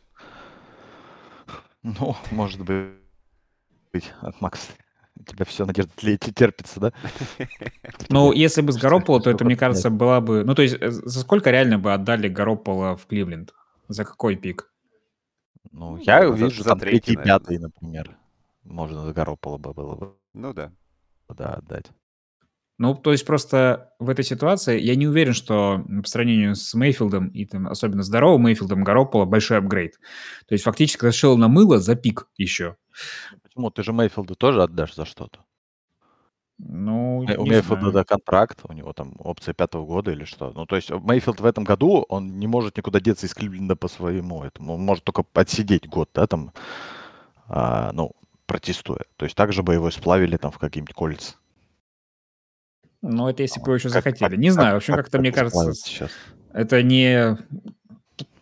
[1.83, 4.73] Ну, может быть, от Макса.
[5.19, 6.93] У тебя все надежда терпится, да?
[8.09, 10.43] Ну, если бы с Гарополо, то это, мне кажется, была бы...
[10.45, 13.53] Ну, то есть э, за сколько реально бы отдали Гарополо в Кливленд?
[13.89, 14.71] За какой пик?
[15.71, 18.17] Ну, я ну, вижу за там третий, пятый, например.
[18.63, 20.15] Можно за Гарополо бы было бы.
[20.33, 20.71] Ну да.
[21.27, 21.91] Да, отдать.
[22.79, 27.27] Ну, то есть просто в этой ситуации я не уверен, что по сравнению с Мейфилдом
[27.27, 29.99] и там, особенно здоровым Мейфилдом Гарополо большой апгрейд.
[30.47, 32.77] То есть фактически зашел на мыло за пик еще.
[33.43, 33.69] Почему?
[33.69, 35.41] Ты же Мейфилда тоже отдашь за что-то?
[36.57, 40.53] Ну, У Мейфилда это контракт, у него там опция пятого года или что.
[40.55, 43.89] Ну, то есть Мейфилд в этом году, он не может никуда деться из Кливленда по
[43.89, 44.75] своему этому.
[44.75, 46.53] Он может только отсидеть год, да, там,
[47.49, 48.13] а, ну,
[48.45, 49.03] протестуя.
[49.17, 51.35] То есть также бы его сплавили там в какие-нибудь кольца.
[53.01, 54.35] Ну, это если бы вы еще захотели.
[54.35, 56.11] Не знаю, в общем, как-то мне кажется, сейчас?
[56.53, 57.37] это не...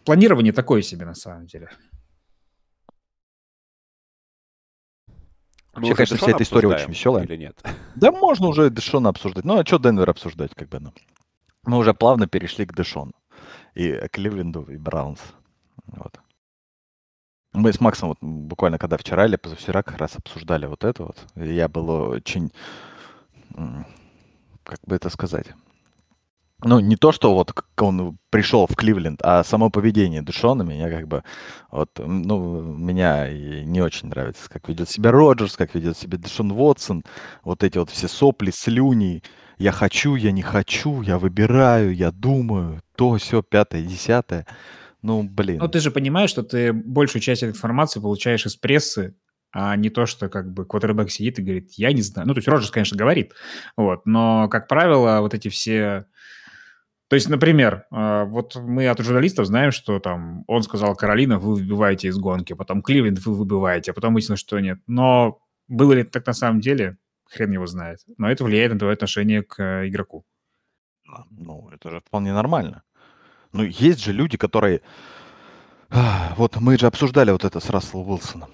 [0.04, 1.70] Планирование такое себе на самом деле.
[5.74, 7.24] Вообще, конечно, вся эта история очень веселая.
[7.26, 7.62] Или нет?
[7.96, 9.43] Да, можно уже Дэшона обсуждать.
[9.43, 10.93] Ну, а что Денвер обсуждать, как бы, ну?
[11.63, 13.13] Мы уже плавно перешли к Дэшону.
[13.76, 15.20] И Кливленду, и Браунс.
[15.86, 16.20] Вот.
[17.54, 21.17] Мы с Максом вот буквально когда вчера или позавчера как раз обсуждали вот это вот.
[21.36, 22.52] И я был очень
[24.67, 25.47] как бы это сказать,
[26.63, 31.08] ну, не то, что вот он пришел в Кливленд, а само поведение Дэшона меня как
[31.08, 31.23] бы,
[31.71, 37.03] вот, ну, меня не очень нравится, как ведет себя Роджерс, как ведет себя Дэшон Вотсон,
[37.43, 39.21] вот эти вот все сопли, слюни,
[39.60, 44.47] я хочу, я не хочу, я выбираю, я думаю, то, все, пятое, десятое.
[45.03, 45.60] Ну, блин.
[45.60, 49.15] Ну, ты же понимаешь, что ты большую часть этой информации получаешь из прессы,
[49.60, 52.28] а не то, что как бы квотербек сидит и говорит, я не знаю.
[52.28, 53.34] Ну, то есть Роджерс, конечно, говорит,
[53.76, 56.06] вот, но, как правило, вот эти все...
[57.08, 61.56] То есть, например, а, вот мы от журналистов знаем, что там он сказал, Каролина, вы
[61.56, 64.78] выбиваете из гонки, потом Кливленд вы выбиваете, а потом выяснилось, что нет.
[64.86, 68.02] Но было ли это так на самом деле, хрен его знает.
[68.20, 70.24] Но это влияет на твое отношение к э, игроку.
[71.32, 72.84] Ну, это же вполне нормально.
[73.54, 74.82] Ну, есть же люди, которые...
[76.36, 78.50] Вот мы же обсуждали вот это с Расселом Уилсоном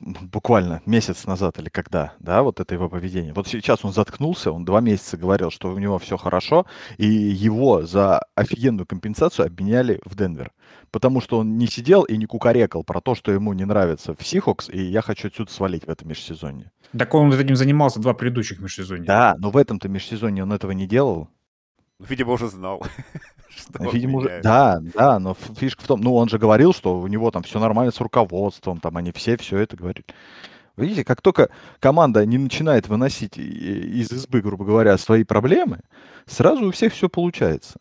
[0.00, 3.32] буквально месяц назад или когда, да, вот это его поведение.
[3.32, 7.82] Вот сейчас он заткнулся, он два месяца говорил, что у него все хорошо, и его
[7.82, 10.52] за офигенную компенсацию обменяли в Денвер.
[10.90, 14.26] Потому что он не сидел и не кукарекал про то, что ему не нравится в
[14.26, 16.72] Сихокс, и я хочу отсюда свалить в этом межсезонье.
[16.96, 19.04] Так он этим занимался два предыдущих межсезонья.
[19.04, 21.28] Да, но в этом-то межсезонье он этого не делал.
[22.08, 22.82] Видимо, уже знал.
[23.48, 27.06] что Видимо, уже, да, да, но фишка в том, ну, он же говорил, что у
[27.06, 30.04] него там все нормально с руководством, там они все все это говорят.
[30.76, 35.80] Видите, как только команда не начинает выносить из избы, грубо говоря, свои проблемы,
[36.26, 37.78] сразу у всех все получается.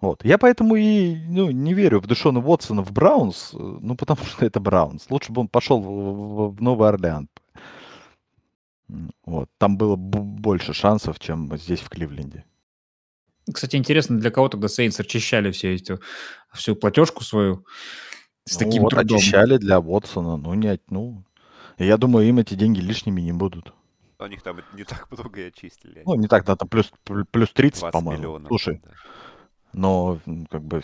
[0.00, 0.24] Вот.
[0.24, 4.60] Я поэтому и ну, не верю в Дэшона Уотсона в Браунс, ну, потому что это
[4.60, 5.06] Браунс.
[5.10, 7.28] Лучше бы он пошел в, в Новый Орлеан.
[9.24, 9.48] Вот.
[9.58, 12.44] Там было больше шансов, чем здесь, в Кливленде.
[13.52, 15.98] Кстати, интересно, для кого тогда Сейнс очищали все эти,
[16.52, 17.64] всю платежку свою
[18.44, 19.18] с ну, таким вот трудом?
[19.18, 21.24] очищали для Вотсона, ну, не, ну,
[21.78, 23.72] я думаю, им эти деньги лишними не будут.
[24.18, 26.02] У них там не так много и очистили.
[26.04, 26.92] Ну, не так, да, там плюс,
[27.30, 28.22] плюс 30, по-моему.
[28.22, 28.90] Миллионов, Слушай, да.
[29.72, 30.18] но
[30.50, 30.82] как бы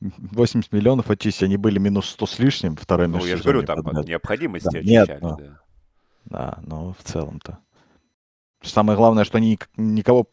[0.00, 3.86] 80 миллионов очистить, они были минус 100 с лишним второй Ну, я же говорю, там
[3.86, 5.60] от необходимости да, очищали, нет, но, да.
[6.26, 7.58] Да, но в целом-то.
[8.62, 10.26] Самое главное, что они никого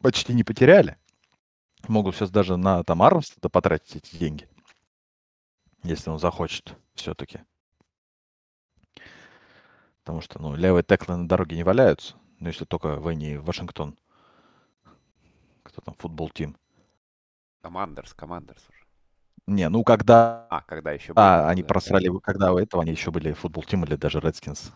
[0.00, 0.96] почти не потеряли.
[1.86, 4.48] Могут сейчас даже на там Армстеда потратить эти деньги.
[5.82, 7.40] Если он захочет все-таки.
[10.02, 12.16] Потому что, ну, левые теклы на дороге не валяются.
[12.40, 13.96] Ну, если только вы не Вашингтон.
[15.62, 16.56] Кто там, футбол тим.
[17.60, 18.84] Командерс, Командерс уже.
[19.46, 20.46] Не, ну когда...
[20.50, 21.24] А, когда еще были.
[21.24, 22.18] А, они да, просрали, да.
[22.20, 24.72] когда у этого они еще были футбол тим или даже Редскинс.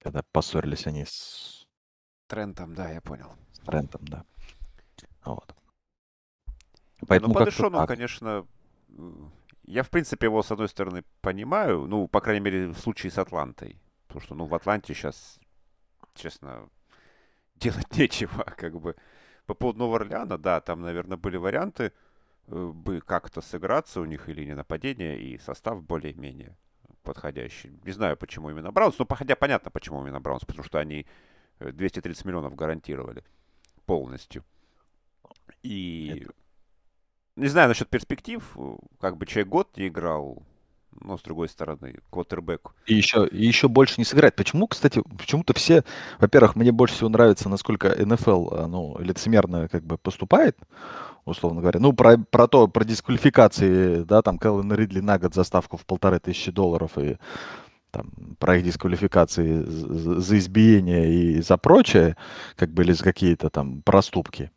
[0.00, 1.66] Когда поссорились они с...
[2.26, 3.32] Трентом, да, я понял.
[3.52, 4.24] С Трентом, да.
[5.24, 5.54] Вот.
[7.06, 8.46] Поэтому ну, по Дэшону, конечно,
[9.66, 13.18] я, в принципе, его, с одной стороны, понимаю, ну, по крайней мере, в случае с
[13.18, 13.80] Атлантой.
[14.06, 15.38] Потому что, ну, в Атланте сейчас,
[16.14, 16.68] честно,
[17.56, 18.96] делать нечего, как бы.
[19.46, 21.92] По поводу Нового Орлеана, да, там, наверное, были варианты
[22.46, 26.56] э, бы как-то сыграться у них или не нападение, и состав более-менее
[27.02, 27.78] подходящий.
[27.84, 31.06] Не знаю, почему именно Браунс, но хотя понятно, почему именно Браунс, потому что они
[31.60, 33.22] 230 э, миллионов гарантировали
[33.84, 34.44] полностью.
[35.64, 36.32] И Это...
[37.36, 38.44] не знаю насчет перспектив,
[39.00, 40.44] как бы человек год не играл,
[41.00, 42.72] Но, с другой стороны, квотербек.
[42.86, 44.36] И еще, и еще больше не сыграть.
[44.36, 45.82] Почему, кстати, почему-то все...
[46.20, 50.56] Во-первых, мне больше всего нравится, насколько НФЛ, а, ну, лицемерно как бы поступает,
[51.24, 51.80] условно говоря.
[51.80, 56.20] Ну, про, про то, про дисквалификации, да, там, Кэллен Ридли на год заставку в полторы
[56.20, 57.16] тысячи долларов и
[57.90, 62.16] там, про их дисквалификации за избиение и за прочее,
[62.56, 64.50] как бы, или за какие-то там проступки.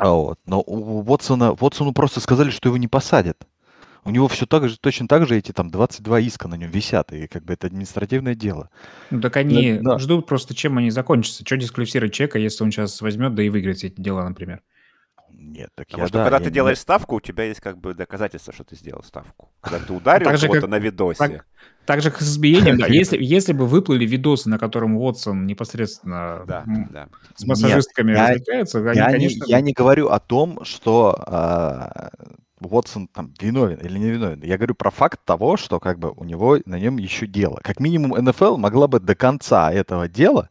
[0.00, 0.38] А вот.
[0.46, 3.46] Но у Уотсона, Уотсону просто сказали, что его не посадят.
[4.02, 7.12] У него все так же, точно так же эти там 22 иска на нем висят,
[7.12, 8.70] и как бы это административное дело.
[9.10, 11.44] Ну так они да, ждут просто, чем они закончатся.
[11.44, 14.62] Что дисквалифицировать человека, если он сейчас возьмет, да и выиграет эти дела, например?
[15.32, 16.82] Нет, так Потому я, что да, когда я, ты делаешь я...
[16.82, 19.50] ставку, у тебя есть как бы доказательство, что ты сделал ставку.
[19.60, 21.18] Когда ты ударил так кого-то как, на видосе.
[21.18, 21.46] Так,
[21.86, 22.86] так же, как с избиением, да.
[22.88, 27.08] Если, если бы выплыли видосы, на котором Уотсон непосредственно да, да.
[27.34, 29.44] с массажистками Нет, развлекается, я, они, я, конечно...
[29.44, 32.10] не, я не говорю о том, что а,
[32.60, 34.42] Уотсон там виновен или не виновен.
[34.42, 37.58] Я говорю про факт того, что как бы у него на нем еще дело.
[37.62, 40.50] Как минимум НФЛ могла бы до конца этого дела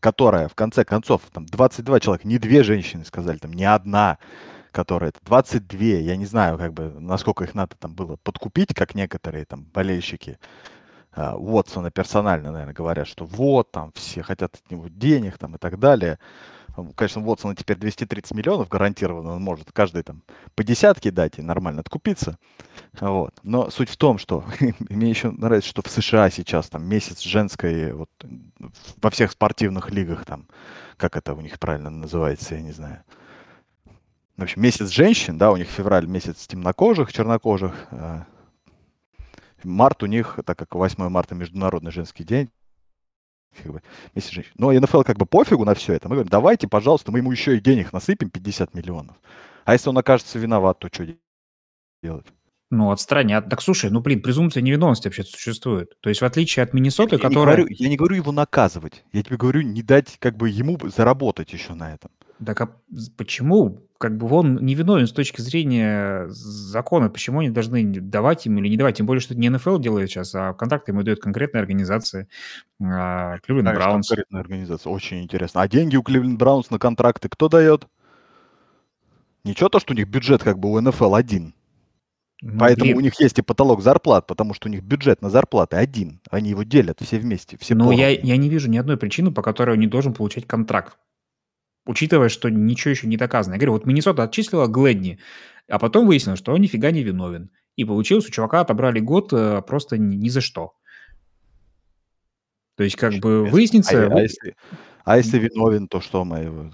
[0.00, 4.18] которая, в конце концов, там 22 человека, не две женщины сказали, там не одна,
[4.72, 8.94] которая, это 22, я не знаю, как бы, насколько их надо там было подкупить, как
[8.94, 10.38] некоторые там болельщики
[11.14, 15.58] uh, Уотсона персонально, наверное, говорят, что вот, там, все хотят от него денег, там, и
[15.58, 16.18] так далее.
[16.94, 20.22] Конечно, Уотсона теперь 230 миллионов гарантированно, он может каждый там
[20.54, 22.38] по десятке дать и нормально откупиться.
[23.00, 23.34] Вот.
[23.42, 24.44] Но суть в том, что
[24.88, 28.10] мне еще нравится, что в США сейчас там месяц женской, вот
[29.00, 30.46] во всех спортивных лигах там,
[30.96, 33.02] как это у них правильно называется, я не знаю.
[34.36, 37.74] В общем, месяц женщин, да, у них февраль месяц темнокожих, чернокожих.
[37.90, 38.26] А
[39.64, 42.50] март у них, так как 8 марта Международный женский день,
[43.56, 43.82] как бы,
[44.14, 44.52] месяц женщин.
[44.56, 46.08] Но НФЛ как бы пофигу на все это.
[46.08, 49.16] Мы говорим, давайте, пожалуйста, мы ему еще и денег насыпем 50 миллионов.
[49.64, 51.06] А если он окажется виноват, то что
[52.02, 52.26] делать?
[52.70, 53.48] Ну, отстранят.
[53.48, 56.00] Так слушай, ну, блин, презумпция невиновности вообще существует.
[56.00, 57.56] То есть, в отличие от Миннесоты, я, которая...
[57.56, 59.04] Не говорю, я не говорю его наказывать.
[59.12, 62.12] Я тебе говорю, не дать как бы ему заработать еще на этом.
[62.44, 62.76] Так а
[63.16, 63.89] почему?
[64.00, 67.10] Как бы он невиновен с точки зрения закона.
[67.10, 68.96] Почему они должны давать ему или не давать?
[68.96, 72.26] Тем более, что это не НФЛ делает сейчас, а контракты ему дает конкретная организация.
[72.78, 74.08] Кливленд а, Браунс.
[74.08, 74.90] Конкретная организация.
[74.90, 75.60] Очень интересно.
[75.60, 77.88] А деньги у Кливленд Браунс на контракты кто дает?
[79.44, 81.52] Ничего то, что у них бюджет как бы у НФЛ один.
[82.40, 82.96] Ну, Поэтому блин.
[82.96, 86.22] у них есть и потолок зарплат, потому что у них бюджет на зарплаты один.
[86.30, 89.42] Они его делят все вместе, все Ну, я, я не вижу ни одной причины, по
[89.42, 90.96] которой он не должен получать контракт
[91.86, 93.54] учитывая, что ничего еще не доказано.
[93.54, 95.18] Я говорю, вот Миннесота отчислила Гледни,
[95.68, 97.50] а потом выяснилось, что он нифига не виновен.
[97.76, 100.72] И получилось, у чувака отобрали год э, просто ни, за что.
[102.76, 104.06] То есть, как бы выяснится...
[104.06, 104.56] А, а, если,
[105.04, 106.72] а если виновен, то что мы его...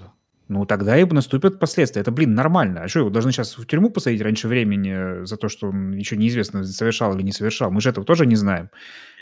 [0.48, 2.02] Ну, тогда и наступят последствия.
[2.02, 2.82] Это, блин, нормально.
[2.82, 6.16] А что, его должны сейчас в тюрьму посадить раньше времени за то, что он еще
[6.16, 7.72] неизвестно, совершал или не совершал?
[7.72, 8.70] Мы же этого тоже не знаем.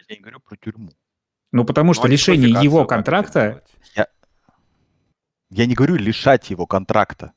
[0.08, 0.90] Я не говорю про тюрьму.
[1.50, 3.62] Ну, потому ну, что ну, лишение его контракта...
[3.96, 4.08] Я,
[5.56, 7.32] я не говорю лишать его контракта.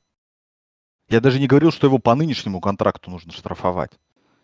[1.08, 3.92] Я даже не говорил, что его по нынешнему контракту нужно штрафовать.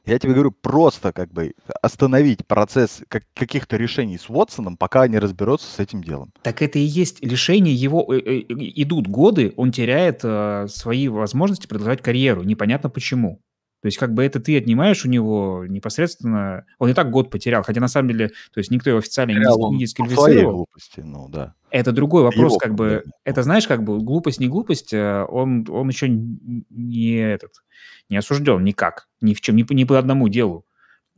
[0.06, 5.18] Я тебе говорю просто как бы остановить процесс как, каких-то решений с Уотсоном, пока они
[5.18, 6.32] разберутся с этим делом.
[6.42, 8.06] Так это и есть лишение его.
[8.14, 12.42] Э, э, идут годы, он теряет э, свои возможности продолжать карьеру.
[12.42, 13.40] Непонятно почему.
[13.84, 16.64] То есть как бы это ты отнимаешь у него непосредственно...
[16.78, 19.72] Он и так год потерял, хотя на самом деле, то есть никто его официально не,
[19.72, 20.54] не дисквалифицировал.
[20.54, 21.52] глупости, ну да.
[21.68, 23.02] Это другой вопрос, его как проблема.
[23.02, 23.10] бы...
[23.24, 27.62] Это знаешь, как бы глупость, не глупость, э, он, он еще не этот,
[28.08, 30.64] не осужден никак, ни в чем, ни, ни по одному делу.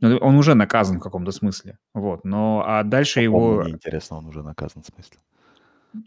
[0.01, 1.77] Он уже наказан в каком-то смысле.
[1.93, 3.61] Вот, но а дальше его...
[3.61, 5.19] Мне интересно, он уже наказан в смысле.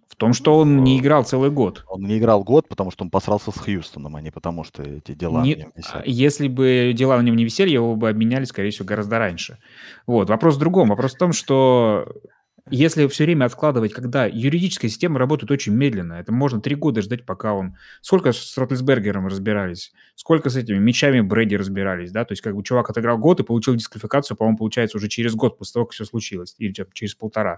[0.08, 1.84] В том, что он не играл целый год.
[1.88, 5.12] Он не играл год, потому что он посрался с Хьюстоном, а не потому что эти
[5.12, 6.06] дела не, на нем висят.
[6.06, 9.58] Если бы дела на нем не висели, его бы обменяли, скорее всего, гораздо раньше.
[10.06, 10.28] Вот.
[10.28, 10.90] Вопрос в другом.
[10.90, 12.06] Вопрос в том, что
[12.68, 17.26] если все время откладывать, когда юридическая система работает очень медленно, это можно три года ждать,
[17.26, 17.76] пока он...
[18.00, 22.62] Сколько с Ротлисбергером разбирались, сколько с этими мечами Брэди разбирались, да, то есть как бы
[22.62, 26.04] чувак отыграл год и получил дисквалификацию, по-моему, получается уже через год после того, как все
[26.04, 27.56] случилось, или через полтора.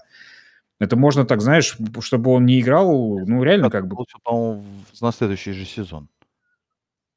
[0.79, 3.97] Это можно так, знаешь, чтобы он не играл, ну, реально как бы...
[4.25, 4.65] по-моему,
[5.01, 6.09] на следующий же сезон.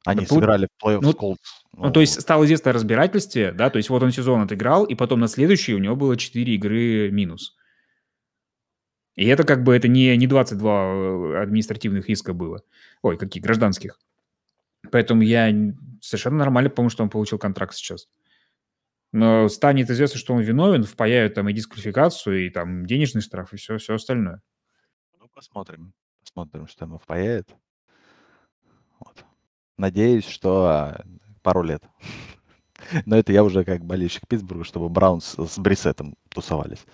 [0.05, 1.41] Они да, сыграли в плей-офф ну, с Колдс.
[1.73, 4.93] Ну, то есть стало известно о разбирательстве, да, то есть вот он сезон отыграл, и
[4.93, 7.55] потом на следующий у него было 4 игры минус.
[9.15, 12.61] И это как бы, это не, не 22 э, административных иска было.
[13.01, 13.97] Ой, какие, гражданских.
[14.91, 15.51] Поэтому я
[16.01, 18.07] совершенно нормально помню, что он получил контракт сейчас
[19.15, 23.55] но станет известно, что он виновен, впаяют там и дисквалификацию, и там денежный штраф, и
[23.55, 24.41] все, все остальное.
[25.17, 25.93] Ну, посмотрим.
[26.19, 27.47] Посмотрим, что ему впаяет.
[28.99, 29.23] Вот.
[29.77, 31.05] Надеюсь, что а,
[31.43, 31.81] пару лет.
[33.05, 36.85] Но это я уже как болельщик Питтсбурга, чтобы Браунс с Брисетом тусовались.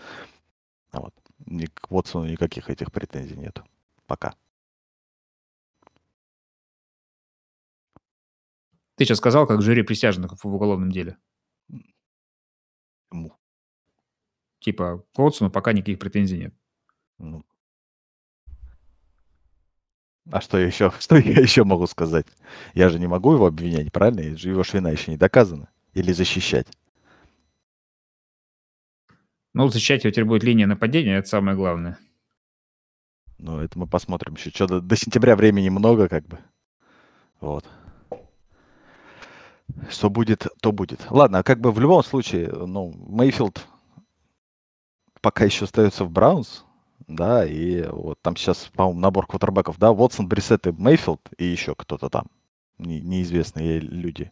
[0.91, 1.15] А вот.
[1.47, 3.63] Ни к Уотсону никаких этих претензий нет.
[4.05, 4.35] Пока.
[8.95, 11.17] Ты сейчас сказал, как жюри присяжных в уголовном деле.
[13.11, 13.33] Ему.
[14.59, 16.53] Типа, к Уотсону пока никаких претензий нет.
[17.17, 17.43] Ну.
[20.31, 22.25] А что я еще, что я еще могу сказать?
[22.73, 24.21] Я же не могу его обвинять, правильно?
[24.21, 25.69] Его ж вина еще не доказана.
[25.93, 26.67] Или защищать.
[29.53, 31.99] Ну, защищать его теперь будет линия нападения, это самое главное.
[33.37, 34.51] Ну, это мы посмотрим еще.
[34.51, 36.39] Что до, до сентября времени много, как бы.
[37.41, 37.67] Вот.
[39.89, 41.05] Что будет, то будет.
[41.09, 43.67] Ладно, а как бы в любом случае, ну, Мейфилд
[45.21, 46.65] пока еще остается в Браунс,
[47.07, 51.75] да, и вот там сейчас, по-моему, набор квотербеков, да, Вотсон, Брисет и Мейфилд, и еще
[51.75, 52.25] кто-то там,
[52.77, 54.31] не, неизвестные люди,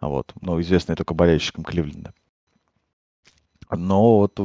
[0.00, 2.12] вот, но известные только болельщикам Кливленда.
[3.70, 4.38] Но вот,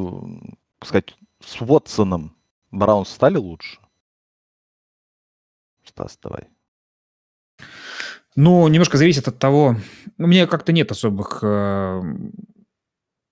[0.83, 2.35] сказать, с Вотсоном
[2.71, 3.79] Браунс стали лучше?
[5.83, 6.47] Стас, давай.
[8.35, 9.75] Ну, немножко зависит от того.
[10.17, 12.01] У меня как-то нет особых э,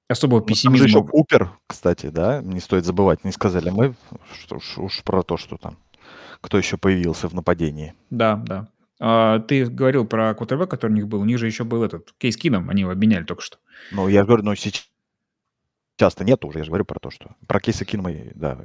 [0.09, 0.87] особого Ну, там же пессимизма.
[0.87, 3.95] еще Купер, кстати, да, не стоит забывать, не сказали мы
[4.33, 5.77] что уж, уж про то, что там,
[6.41, 7.93] кто еще появился в нападении.
[8.09, 8.67] Да, да.
[8.99, 11.21] А, ты говорил про квотербек, который у них был.
[11.21, 13.57] У них же еще был этот Кейс Кином, они его обменяли только что.
[13.91, 14.89] Ну, я говорю, ну, сейчас
[15.95, 17.35] часто нет уже, я же говорю про то, что...
[17.47, 18.57] Про Кейса Кинома, да,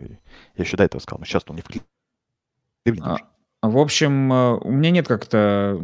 [0.57, 3.25] я еще до этого сказал, но сейчас он не в Кливленде А, уже.
[3.69, 5.81] В общем, э, у меня нет как-то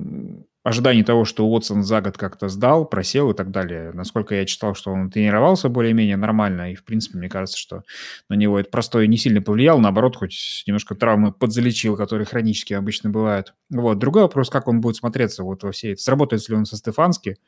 [0.63, 3.93] ожиданий того, что Уотсон за год как-то сдал, просел и так далее.
[3.95, 7.83] Насколько я читал, что он тренировался более-менее нормально, и, в принципе, мне кажется, что
[8.29, 13.09] на него это простое не сильно повлияло, наоборот, хоть немножко травмы подзалечил, которые хронически обычно
[13.09, 13.55] бывают.
[13.71, 13.99] Вот.
[13.99, 15.97] Другой вопрос, как он будет смотреться вот во всей...
[15.97, 17.39] Сработает ли он со Стефански?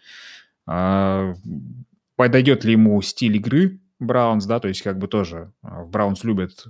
[0.66, 1.34] А,
[2.16, 6.66] подойдет ли ему стиль игры Браунс, да, то есть как бы тоже Браунс любят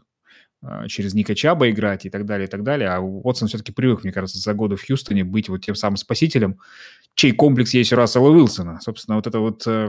[0.88, 2.90] через Ника Чаба играть и так далее, и так далее.
[2.90, 6.58] А Уотсон все-таки привык, мне кажется, за годы в Хьюстоне быть вот тем самым спасителем,
[7.14, 8.80] чей комплекс есть у Рассела Уилсона.
[8.80, 9.88] Собственно, вот это вот э,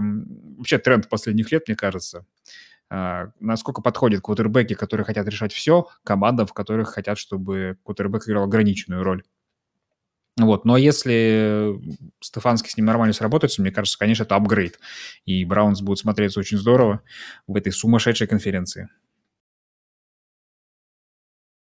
[0.57, 2.26] вообще тренд последних лет, мне кажется.
[2.89, 8.43] Э, насколько подходят квотербеки, которые хотят решать все, командам, в которых хотят, чтобы квотербек играл
[8.43, 9.24] ограниченную роль.
[10.38, 11.80] Вот, но если
[12.19, 14.80] Стефанский с ним нормально сработается, мне кажется, конечно, это апгрейд.
[15.26, 17.01] И Браунс будет смотреться очень здорово
[17.45, 18.89] в этой сумасшедшей конференции.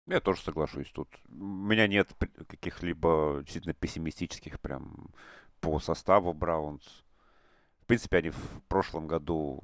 [0.05, 1.07] Я тоже соглашусь тут.
[1.29, 2.09] У меня нет
[2.47, 5.11] каких-либо действительно пессимистических прям
[5.61, 7.03] по составу Браунс.
[7.81, 9.63] В принципе, они в прошлом году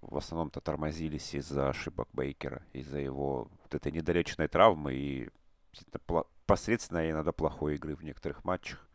[0.00, 5.30] в основном-то тормозились из-за ошибок Бейкера, из-за его вот этой недолеченной травмы и
[6.46, 8.88] посредственной, иногда плохой игры в некоторых матчах.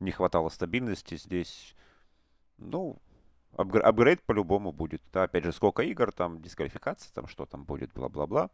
[0.00, 1.74] Не хватало стабильности здесь.
[2.58, 3.00] Ну,
[3.52, 5.02] апгр- апгрейд по-любому будет.
[5.12, 8.50] Да, опять же, сколько игр, там, дисквалификация, там, что там будет, бла-бла-бла.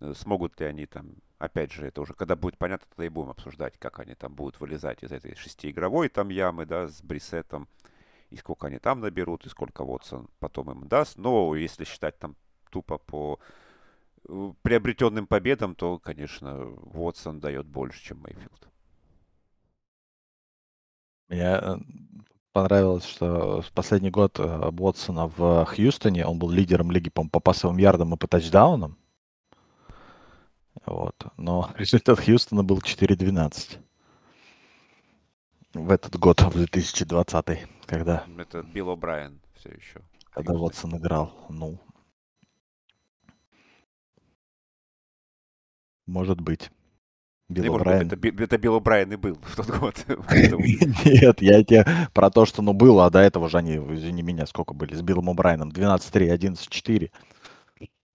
[0.00, 3.30] Э, Смогут ли они там, опять же, это уже, когда будет понятно, тогда и будем
[3.30, 7.68] обсуждать, как они там будут вылезать из этой шестиигровой там ямы, да, с Брисетом,
[8.30, 11.18] и сколько они там наберут, и сколько Вотсон потом им даст.
[11.18, 12.36] Но если считать там
[12.70, 13.38] тупо по
[14.28, 18.68] э, приобретенным победам, то, конечно, Вотсон дает больше, чем Мейфилд.
[21.28, 21.76] Мне э,
[22.52, 27.78] понравилось, что в последний год Уотсона в Хьюстоне, он был лидером лиги по, по пасовым
[27.78, 28.99] ярдам и по тачдаунам.
[30.86, 31.14] Вот.
[31.36, 33.78] Но результат Хьюстона был 4-12
[35.74, 40.00] в этот год, в 2020, когда, Это Билл О'Брайен все еще.
[40.30, 41.32] когда Уотсон играл.
[41.48, 41.78] Ну,
[46.06, 46.70] может быть.
[47.48, 50.04] Не Билл может быть, это, это Билл О'Брайен и был в тот год.
[50.28, 54.46] Нет, я тебе про то, что ну было, а до этого же они, извини меня,
[54.46, 55.70] сколько были с Биллом О'Брайеном?
[55.70, 57.10] 12-3, 11-4.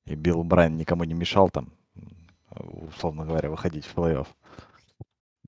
[0.05, 1.71] И Билл О'Брайен никому не мешал там,
[2.59, 4.27] условно говоря, выходить в плей-офф.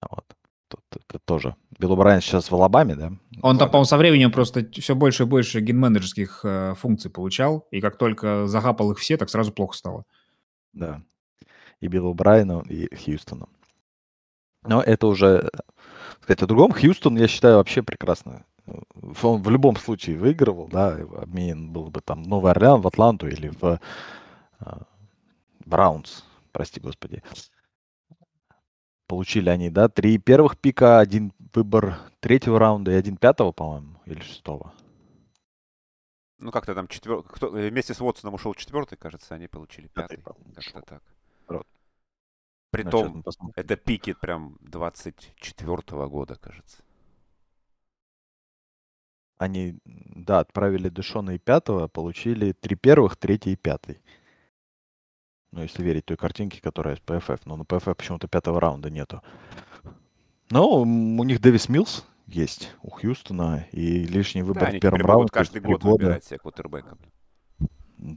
[0.10, 0.26] Вот.
[0.70, 1.56] Тут это тоже.
[1.80, 3.14] Билл О'Брайен сейчас в Алабаме, да?
[3.42, 7.80] Он там, по-моему, со временем просто все больше и больше ген-менеджерских э, функций получал, и
[7.80, 10.06] как только захапал их все, так сразу плохо стало.
[10.74, 11.02] Да.
[11.80, 13.48] И Биллу Брайану, и Хьюстону.
[14.64, 15.50] Но это уже,
[16.22, 16.74] сказать, о другом.
[16.74, 18.44] Хьюстон, я считаю, вообще прекрасно.
[19.24, 23.50] Он в любом случае выигрывал, да, обмен был бы там Новый Орлеан в Атланту или
[23.62, 23.80] в
[24.60, 24.82] а,
[25.66, 26.26] Браунс,
[26.58, 27.22] прости господи.
[29.06, 34.20] Получили они, да, три первых пика, один выбор третьего раунда и один пятого, по-моему, или
[34.22, 34.74] шестого.
[36.40, 37.22] Ну, как-то там четвер...
[37.22, 37.56] Кто...
[37.56, 41.04] э, Вместе с Уотсоном ушел четвертый, кажется, они получили Пятый, Как-то так.
[41.48, 41.62] Ну, щас
[42.72, 43.54] Притом, посмотрим.
[43.56, 46.78] это пики прям 24 года, кажется.
[49.38, 54.02] Они, да, отправили Дэшона и пятого, получили три первых, третий и пятый.
[55.52, 57.42] Ну, если верить той картинке, которая из PFF.
[57.46, 59.22] Но на PFF почему-то пятого раунда нету.
[60.50, 65.32] Но у них Дэвис Милс есть у Хьюстона, и лишний выбор Да, в первом раунде.
[65.32, 66.06] каждый год года.
[66.06, 66.98] выбирать себе квотербека.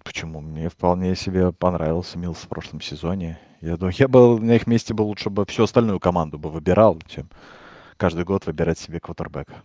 [0.05, 0.41] Почему?
[0.41, 3.39] Мне вполне себе понравился Милс в прошлом сезоне.
[3.61, 6.99] Я думаю, я бы на их месте бы лучше бы всю остальную команду бы выбирал,
[7.07, 7.31] чем
[7.97, 9.63] каждый год выбирать себе квотербека.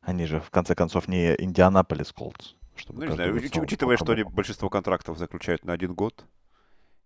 [0.00, 2.54] Они же, в конце концов, не Индианаполис Колдс.
[2.88, 6.24] Ну, не знаю, уч- учитывая, что они большинство контрактов заключают на один год,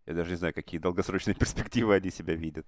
[0.06, 2.66] я даже не знаю, какие долгосрочные перспективы они себя видят.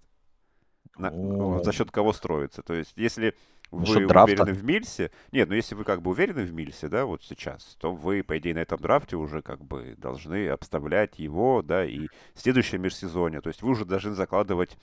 [0.96, 2.62] На- Ну, за счет кого строится.
[2.62, 3.34] То есть, если
[3.72, 4.42] вы счет драфта.
[4.42, 7.76] уверены в Мильсе, нет, ну если вы как бы уверены в Мильсе, да, вот сейчас,
[7.80, 12.06] то вы, по идее, на этом драфте уже как бы должны обставлять его, да, и
[12.34, 13.40] в следующем межсезонье.
[13.40, 14.76] То есть вы уже должны закладывать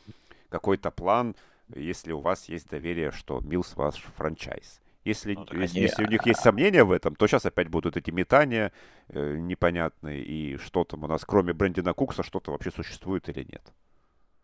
[0.50, 1.36] какой-то план,
[1.74, 4.81] если у вас есть доверие, что Милс ваш франчайз.
[5.04, 7.98] Если, Ну, если, они- если у них есть сомнения в этом, то сейчас опять будут
[7.98, 8.72] эти метания
[9.10, 13.74] э, непонятные, и что там у нас, кроме Брэндина Кукса, что-то вообще существует или нет.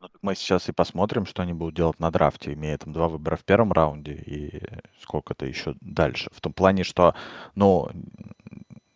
[0.01, 3.35] Ну, Мы сейчас и посмотрим, что они будут делать на драфте, имея там два выбора
[3.35, 4.61] в первом раунде и
[5.01, 6.29] сколько-то еще дальше.
[6.33, 7.13] В том плане, что,
[7.55, 7.89] ну,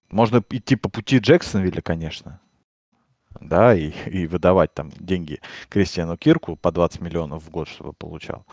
[0.09, 2.39] можно идти по пути Джексонвилля, конечно,
[3.39, 5.39] да, и, и выдавать там деньги
[5.69, 8.45] Кристиану Кирку по 20 миллионов в год, чтобы получал.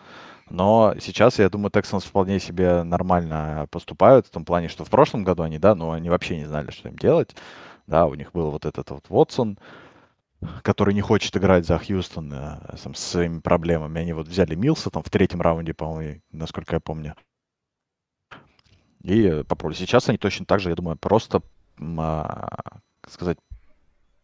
[0.51, 5.25] Но сейчас, я думаю, Texans вполне себе нормально поступают, в том плане, что в прошлом
[5.25, 7.35] году они, да, ну, они вообще не знали, что им делать.
[7.87, 9.59] Да, у них был вот этот вот Вотсон,
[10.63, 14.01] который не хочет играть за Хьюстон э, там, с своими проблемами.
[14.01, 17.15] Они вот взяли Милса там в третьем раунде, по-моему, насколько я помню.
[19.03, 19.77] И э, попробовали.
[19.77, 21.43] Сейчас они точно так же, я думаю, просто,
[21.79, 22.49] а,
[23.01, 23.39] как сказать,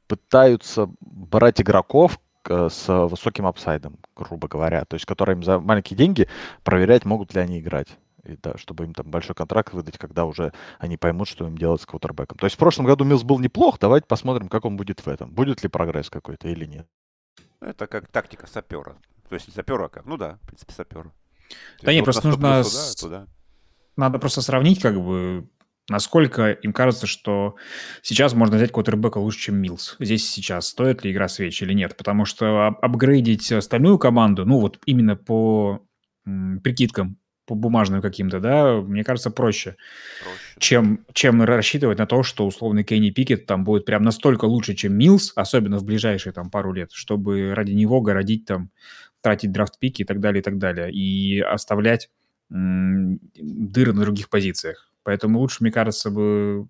[0.06, 4.84] пытаются брать игроков к- с высоким апсайдом, грубо говоря.
[4.84, 6.28] То есть, которые им за маленькие деньги
[6.62, 7.88] проверять, могут ли они играть.
[8.24, 11.82] И да, чтобы им там большой контракт выдать, когда уже они поймут, что им делать
[11.82, 12.38] с квотербеком.
[12.38, 15.30] То есть в прошлом году Милс был неплох, давайте посмотрим, как он будет в этом.
[15.30, 16.88] Будет ли прогресс какой-то или нет.
[17.60, 18.96] Это как тактика сапера.
[19.28, 20.06] То есть сапера как?
[20.06, 21.12] Ну да, в принципе, сапера.
[21.82, 23.26] Да не, просто нужно Туда, туда.
[23.96, 25.46] Надо просто сравнить, как бы,
[25.88, 27.56] насколько им кажется, что
[28.02, 29.96] сейчас можно взять квотербека лучше, чем Милс.
[29.98, 31.96] Здесь сейчас стоит ли игра свеч или нет.
[31.96, 35.86] Потому что ап- апгрейдить остальную команду, ну вот именно по
[36.24, 39.76] прикидкам, по бумажным каким-то, да, мне кажется, проще,
[40.22, 40.38] Проще.
[40.58, 44.96] чем, чем рассчитывать на то, что условный Кенни Пикет там будет прям настолько лучше, чем
[44.96, 48.70] Милс, особенно в ближайшие там пару лет, чтобы ради него городить там,
[49.20, 52.08] тратить драфт-пики и так далее, и так далее, и оставлять
[52.48, 54.90] дыры на других позициях.
[55.04, 56.66] Поэтому лучше, мне кажется, бы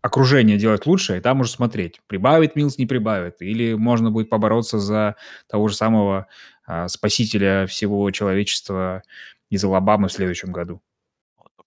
[0.00, 4.78] окружение делать лучше, и там уже смотреть, прибавит Милс, не прибавит, или можно будет побороться
[4.78, 5.16] за
[5.48, 6.28] того же самого
[6.66, 9.02] а, спасителя всего человечества
[9.50, 10.80] из Алабамы в следующем году.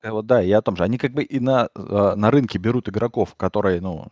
[0.03, 0.83] Вот, да, я о том же.
[0.83, 4.07] Они как бы и на, э, на рынке берут игроков, которые, ну,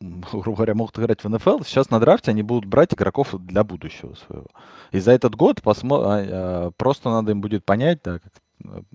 [0.00, 1.62] грубо говоря, могут играть в НФЛ.
[1.64, 4.48] Сейчас на драфте они будут брать игроков для будущего своего.
[4.92, 8.32] И за этот год посмо- а, а, просто надо им будет понять, да, как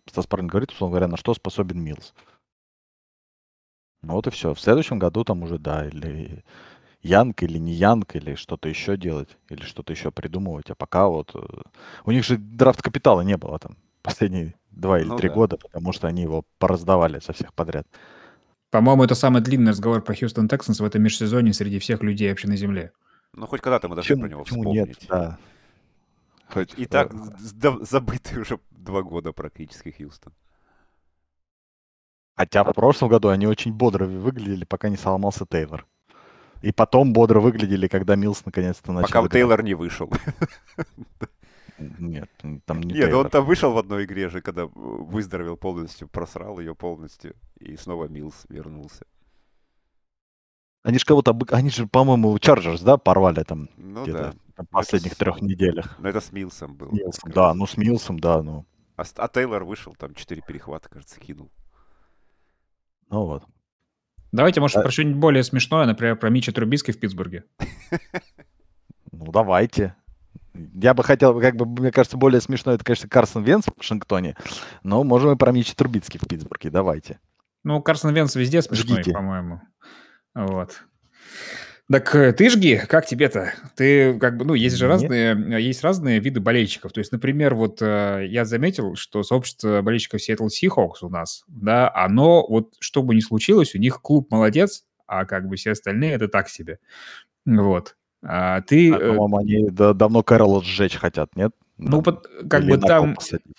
[0.10, 2.14] Стас Парнин говорит, условно говоря, на что способен Милс.
[4.02, 4.54] Ну вот и все.
[4.54, 6.44] В следующем году там уже, да, или
[7.02, 10.70] Янг, или не Янг, или что-то еще делать, или что-то еще придумывать.
[10.70, 11.32] А пока вот...
[11.36, 11.40] э,
[12.06, 15.36] У них же драфт капитала не было там последние два или Ну три да.
[15.36, 17.88] года, потому что они его пораздавали со всех подряд.
[18.72, 22.48] По-моему, это самый длинный разговор про Хьюстон Тексанс в этом межсезонье среди всех людей вообще
[22.48, 22.92] на Земле.
[23.34, 25.02] Ну, хоть когда-то мы должны Почему, про него почему вспомнить.
[25.02, 25.06] нет?
[25.10, 25.38] Да.
[26.50, 30.34] Хоть, И э, так забытый уже два года практически Хьюстон.
[32.36, 35.86] Хотя в прошлом году они очень бодро выглядели, пока не сломался Тейлор.
[36.62, 39.32] И потом бодро выглядели, когда Милс наконец-то начал Пока играть.
[39.34, 40.12] Тейлор не вышел.
[41.78, 42.30] Нет,
[42.66, 46.76] там не Нет, он там вышел в одной игре же, когда выздоровел полностью, просрал ее
[46.76, 49.06] полностью, и снова Милс вернулся.
[50.84, 51.38] Они же кого-то...
[51.52, 54.34] Они же, по-моему, Чарджерс, да, порвали там Ну где-то да.
[54.58, 55.96] На последних с- трех неделях.
[56.00, 56.92] Но это с Милсом было.
[56.92, 58.66] Милсом, да, ну с Милсом, да, ну.
[58.96, 61.52] А, а Тейлор вышел, там четыре перехвата, кажется, кинул.
[63.10, 63.44] Ну вот.
[64.32, 67.46] Давайте, может, А- про что-нибудь более смешное, например, про Мича Трубиски в Питтсбурге.
[69.16, 69.96] Ну, давайте.
[70.56, 74.36] Я бы хотел, как бы, мне кажется, более смешно, это, конечно, Карсон Венс в Вашингтоне,
[74.82, 77.20] но можем и про Мичи Трубицкий в Питтсбурге, давайте.
[77.64, 79.62] Ну, Карсон Венс везде смешной, по-моему.
[80.34, 80.84] Вот.
[81.92, 83.54] Так э, ты жги, как тебе-то?
[83.76, 84.94] Ты как бы, ну, есть же Мне?
[84.94, 86.94] разные, э, есть разные виды болельщиков.
[86.94, 91.92] То есть, например, вот э, я заметил, что сообщество болельщиков Seattle Seahawks у нас, да,
[91.94, 96.14] оно вот, что бы ни случилось, у них клуб молодец, а как бы все остальные
[96.14, 96.80] это так себе.
[97.46, 97.98] Вот.
[98.26, 101.52] А ты, А, по-моему, они да- давно Кэрролла сжечь хотят, нет?
[101.78, 103.58] ну, под- как или бы там, посадить.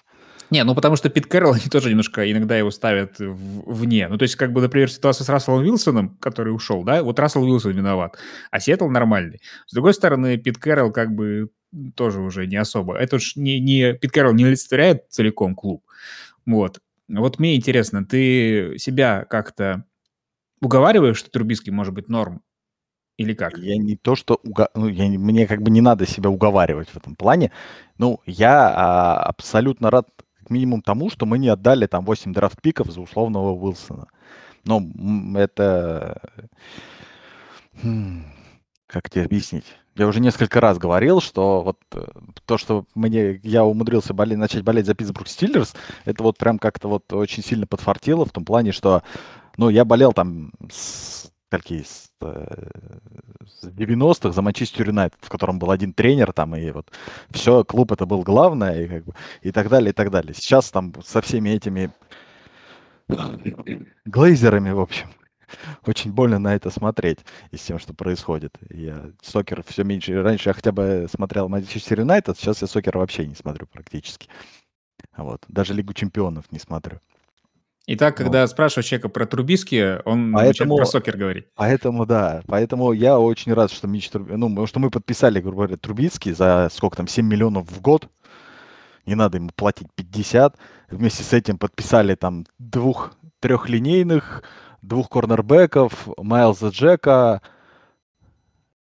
[0.50, 4.08] Не, ну потому что Пит Кэрролл, они тоже немножко иногда его ставят вне.
[4.08, 7.42] Ну то есть как бы, например, ситуация с Расселом Уилсоном, который ушел, да, вот Рассел
[7.42, 8.18] Уилсон виноват,
[8.50, 9.40] а Сиэтл нормальный.
[9.66, 11.50] С другой стороны, Пит Кэрролл как бы
[11.96, 12.96] тоже уже не особо.
[12.96, 15.84] Это уж не, не Пит Кэрролл не олицетворяет целиком клуб.
[16.46, 16.80] Вот.
[17.08, 19.84] Вот мне интересно, ты себя как-то
[20.60, 22.42] уговариваешь, что Трубиский может быть норм?
[23.16, 23.56] Или как?
[23.58, 24.70] Я не то, что уга...
[24.74, 25.06] ну, я...
[25.18, 27.52] мне как бы не надо себя уговаривать в этом плане.
[27.98, 30.08] Ну, я а, абсолютно рад
[30.44, 34.08] как минимум тому, что мы не отдали там 8 драфт-пиков за условного Уилсона.
[34.64, 34.82] Но
[35.38, 36.20] это...
[37.82, 38.24] Хм,
[38.86, 39.64] как тебе объяснить?
[39.96, 42.04] Я уже несколько раз говорил, что вот э,
[42.44, 45.74] то, что мне я умудрился болеть, начать болеть за Питтсбург Стиллерс,
[46.04, 49.02] это вот прям как-то вот очень сильно подфартило в том плане, что,
[49.56, 52.68] ну, я болел там с какие с, э,
[53.46, 56.90] с 90-х за Манчестер Юнайтед, в котором был один тренер там, и вот
[57.30, 60.34] все, клуб это был главное, и, как бы, и так далее, и так далее.
[60.34, 61.90] Сейчас там со всеми этими
[64.04, 65.08] глейзерами, в общем,
[65.86, 68.56] очень больно на это смотреть и с тем, что происходит.
[68.70, 70.22] Я сокер все меньше.
[70.22, 74.28] Раньше я хотя бы смотрел Манчестер Юнайтед, сейчас я сокер вообще не смотрю практически.
[75.16, 75.44] Вот.
[75.48, 77.00] Даже Лигу чемпионов не смотрю.
[77.86, 78.50] Итак, когда вот.
[78.50, 81.48] спрашиваю человека про Трубиски, он поэтому, про сокер говорит.
[81.54, 82.42] Поэтому, да.
[82.46, 84.38] Поэтому я очень рад, что Мич Трубицкий...
[84.38, 88.08] Ну, что мы подписали, грубо говоря, Трубицкий за сколько там, 7 миллионов в год.
[89.04, 90.56] Не надо ему платить 50.
[90.90, 94.42] Вместе с этим подписали там двух трехлинейных
[94.84, 97.40] двух корнербеков, Майлза Джека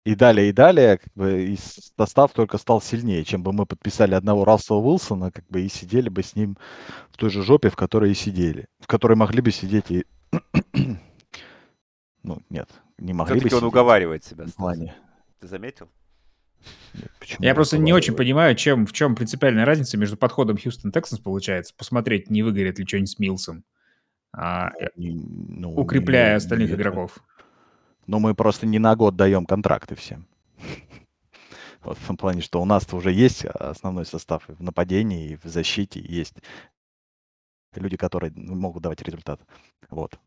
[0.05, 1.57] и далее, и далее, как бы, и
[1.97, 6.09] состав только стал сильнее, чем бы мы подписали одного Рассела Уилсона, как бы, и сидели
[6.09, 6.57] бы с ним
[7.09, 10.05] в той же жопе, в которой и сидели, в которой могли бы сидеть и...
[12.23, 14.45] ну, нет, не могли бы он уговаривает себя.
[14.45, 14.95] В плане.
[15.39, 15.89] Ты заметил?
[16.93, 21.19] Нет, Я просто не очень понимаю, чем, в чем принципиальная разница между подходом Хьюстон Тексанс
[21.21, 21.73] получается.
[21.75, 23.63] Посмотреть, не выгорит ли что-нибудь с Милсом
[24.37, 27.19] а, ну, укрепляя не, остальных не, игроков.
[28.07, 30.27] Но мы просто не на год даем контракты всем.
[31.83, 35.43] Вот в том плане, что у нас уже есть основной состав в нападении, и в
[35.43, 36.35] защите есть
[37.75, 39.39] люди, которые могут давать результат.
[39.89, 40.17] Вот.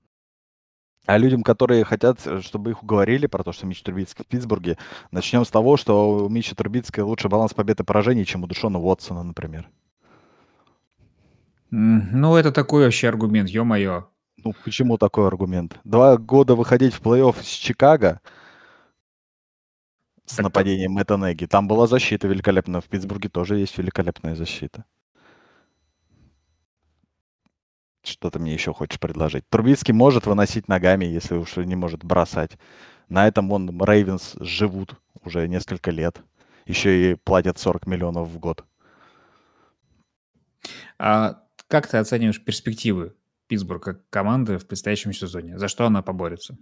[1.06, 4.76] А людям, которые хотят, э, чтобы их уговорили про то, что Мич Трубицкий в Питтсбурге,
[5.10, 8.78] начнем с того, что у Мича Трубицкого лучше баланс побед и поражений, чем у Душона
[8.78, 9.70] Уотсона, например.
[11.70, 14.08] Ну, это такой вообще аргумент, ё-моё.
[14.44, 15.78] Ну, почему такой аргумент?
[15.84, 18.20] Два года выходить в плей-офф с Чикаго
[20.26, 21.46] с так нападением Мэтта Неги.
[21.46, 22.80] Там была защита великолепная.
[22.80, 24.84] В Питтсбурге тоже есть великолепная защита.
[28.04, 29.48] Что ты мне еще хочешь предложить?
[29.48, 32.58] Трубицкий может выносить ногами, если уж не может бросать.
[33.08, 36.20] На этом он Рейвенс живут уже несколько лет.
[36.66, 38.64] Еще и платят 40 миллионов в год.
[40.98, 43.14] А как ты оцениваешь перспективы
[43.48, 45.58] Питтсбург как команды в предстоящем сезоне?
[45.58, 46.56] За что она поборется?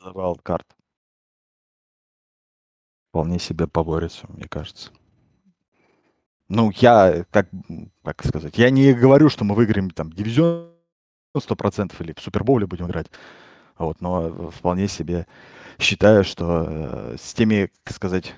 [0.00, 0.64] За wildcard.
[3.08, 4.90] Вполне себе поборется, мне кажется.
[6.48, 7.48] Ну, я, как,
[8.02, 10.72] как сказать, я не говорю, что мы выиграем там дивизион
[11.34, 13.06] 100% или в Супербоуле будем играть.
[13.78, 15.26] Вот, но вполне себе
[15.78, 18.34] считаю, что э, с теми, как сказать,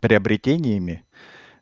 [0.00, 1.04] приобретениями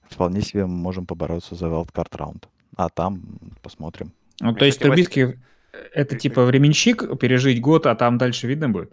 [0.02, 3.22] вполне себе мы можем побороться за wildcard раунд а там
[3.62, 4.12] посмотрим.
[4.42, 5.38] Ну, то есть Трубицкий
[5.94, 8.92] это типа временщик, пережить год, а там дальше видно будет?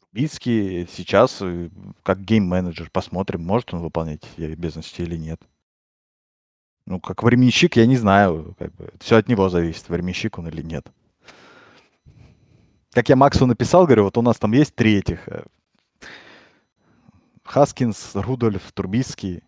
[0.00, 1.70] Трубицкий сейчас э,
[2.04, 5.40] как гейм-менеджер, посмотрим, может он выполнять эти обязанности или нет.
[6.86, 8.54] Ну, как временщик, я не знаю.
[8.60, 10.86] Как бы, все от него зависит, временщик он или нет.
[12.92, 15.26] Как я Максу написал, говорю, вот у нас там есть три этих.
[15.26, 15.42] Э,
[17.42, 19.42] Хаскинс, Рудольф, Турбицкий.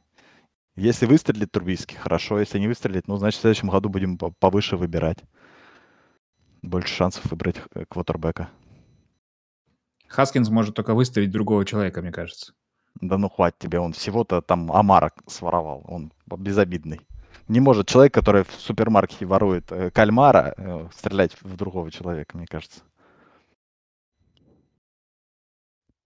[0.81, 2.41] Если выстрелит Трубийский, хорошо.
[2.41, 5.19] Если не выстрелит, ну, значит, в следующем году будем повыше выбирать.
[6.63, 8.49] Больше шансов выбрать э, квотербека.
[10.09, 12.55] Хаскинс может только выставить другого человека, мне кажется.
[12.99, 17.03] Да ну хватит тебе, он всего-то там Амара своровал, он безобидный.
[17.47, 22.47] Не может человек, который в супермаркете ворует э, кальмара, э, стрелять в другого человека, мне
[22.47, 22.81] кажется.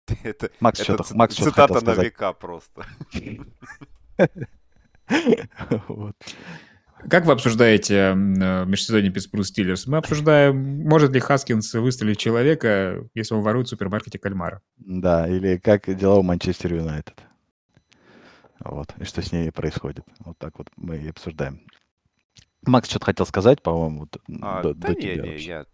[0.24, 2.04] Это, Макс это что-то, Макс цитата что на сказать.
[2.04, 2.84] века просто.
[7.08, 9.86] Как вы обсуждаете э, межсезонье Питтсбург Стиллерс?
[9.86, 14.62] Мы обсуждаем, может ли Хаскинс выстрелить человека, если он ворует в супермаркете кальмара.
[14.78, 17.22] Да, или как дела у Манчестер Юнайтед.
[18.60, 20.04] Вот, и что с ней происходит.
[20.20, 21.60] Вот так вот мы и обсуждаем.
[22.62, 24.08] Макс что-то хотел сказать, по-моему,
[24.40, 25.46] а, до, да до не, тебя не, вообще.
[25.46, 25.66] я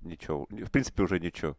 [0.00, 1.56] ничего, в принципе, уже ничего.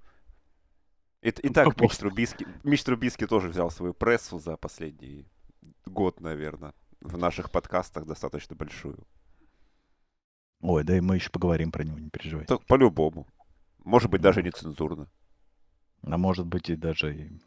[1.21, 5.25] И, и так Мич Трубиский, Мич Трубиский тоже взял свою прессу за последний
[5.85, 6.73] год, наверное.
[7.01, 8.97] В наших подкастах достаточно большую.
[10.61, 12.45] Ой, да и мы еще поговорим про него, не переживай.
[12.45, 13.27] Так по-любому.
[13.83, 15.09] Может быть, даже нецензурно.
[16.01, 17.39] А может быть и даже и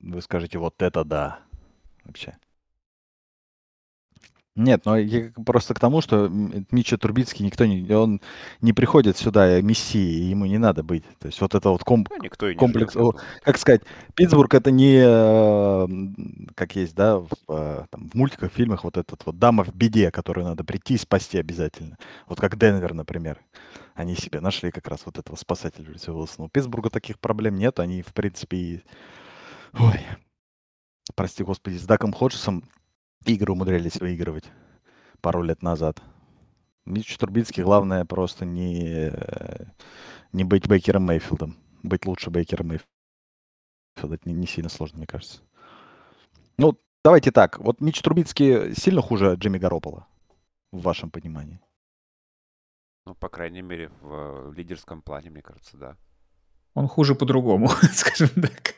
[0.00, 1.40] вы скажете, вот это да.
[2.04, 2.38] Вообще.
[4.58, 8.20] Нет, но я просто к тому, что Мича Турбицкий никто не, он
[8.60, 11.04] не приходит сюда мессией, ему не надо быть.
[11.20, 13.14] То есть вот это вот комп, Да, никто и не комплекс, думаю.
[13.42, 13.82] как сказать,
[14.16, 14.98] Питтсбург это не
[16.54, 20.10] как есть, да, в, э, там, в мультиках, фильмах вот этот вот дама в беде,
[20.10, 21.96] которую надо прийти и спасти обязательно.
[22.26, 23.38] Вот как Денвер, например.
[23.94, 26.46] Они себе нашли как раз вот этого спасателя Люси Уилсона.
[26.46, 28.82] У Питтсбурга таких проблем нет, они в принципе и...
[29.78, 30.00] Ой,
[31.14, 32.64] прости господи, с Даком Ходжесом
[33.28, 34.44] игры умудрялись выигрывать
[35.20, 36.02] пару лет назад.
[36.84, 39.66] Митч Турбинский, главное просто не, э,
[40.32, 41.56] не быть Бейкером Мейфилдом.
[41.82, 44.16] Быть лучше Бейкером Мейфилда.
[44.16, 45.42] Это не, не сильно сложно, мне кажется.
[46.56, 47.58] Ну, давайте так.
[47.58, 50.06] Вот Митч Трубицкий сильно хуже Джимми Гаропола,
[50.72, 51.60] в вашем понимании?
[53.06, 55.96] Ну, по крайней мере, в э, лидерском плане, мне кажется, да.
[56.74, 58.74] Он хуже по-другому, скажем так.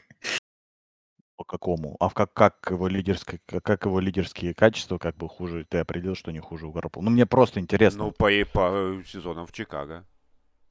[1.41, 1.97] По какому?
[2.01, 5.65] А в как, как его лидерское, как, его лидерские качества как бы хуже?
[5.67, 7.05] Ты определил, что не хуже у Гаропола.
[7.05, 8.05] Ну, мне просто интересно.
[8.05, 10.05] Ну, по, по э, сезонам в Чикаго.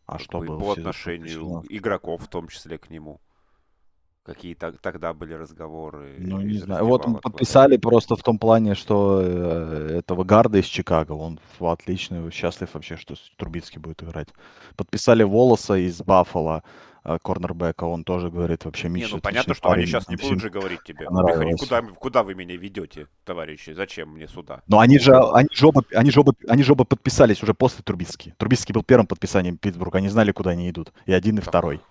[0.06, 0.60] а Как что бы было?
[0.60, 3.20] по отношению игроков, в том числе, к нему.
[4.22, 6.86] Какие так- тогда были разговоры Ну, не знаю.
[6.86, 7.24] Вот вот.
[7.24, 12.96] подписали просто в том плане, что э, этого гарда из Чикаго, он отличный, счастлив вообще,
[12.96, 14.28] что Трубицкий будет играть.
[14.76, 16.64] Подписали Волоса из Баффала,
[17.22, 20.16] корнербека, он тоже говорит, вообще, Не, Миша, ну понятно, отличный что они парень, сейчас не
[20.16, 21.06] будут всем же говорить тебе,
[21.58, 24.62] куда, куда вы меня ведете, товарищи, зачем мне сюда?
[24.68, 27.84] Но они же, они же оба, они же оба, они же оба подписались уже после
[27.84, 28.34] Трубицки.
[28.38, 30.94] Трубицкий был первым подписанием Питтсбурга, они знали, куда они идут.
[31.06, 31.50] И один, и Так.
[31.50, 31.82] второй.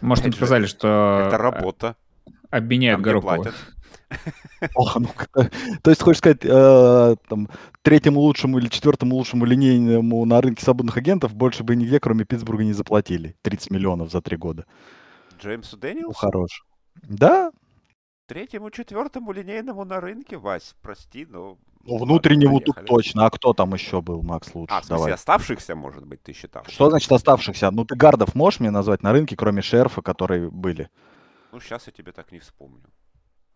[0.00, 1.96] Может, же, сказали, что Это э, работа,
[2.50, 3.54] обменяют платят.
[4.74, 5.08] О, ну,
[5.82, 7.48] то есть, хочешь сказать, э, там,
[7.82, 12.64] третьему лучшему или четвертому лучшему линейному на рынке свободных агентов больше бы нигде, кроме Питтсбурга,
[12.64, 13.36] не заплатили.
[13.42, 14.64] 30 миллионов за три года.
[15.40, 16.64] Джеймсу Ну, Дэниелсу, хорош.
[17.02, 17.50] Да,
[18.26, 21.58] третьему, четвертому линейному на рынке, Вась, прости, но...
[21.84, 23.26] ну, внутреннему тут точно.
[23.26, 24.74] А кто там еще был, Макс, лучше?
[24.74, 25.12] А, в смысле, Давай.
[25.14, 26.64] оставшихся, может быть, ты считал?
[26.66, 27.70] Что значит оставшихся?
[27.70, 30.88] Ну, ты гардов можешь мне назвать на рынке, кроме шерфа, которые были?
[31.52, 32.82] Ну, сейчас я тебе так не вспомню.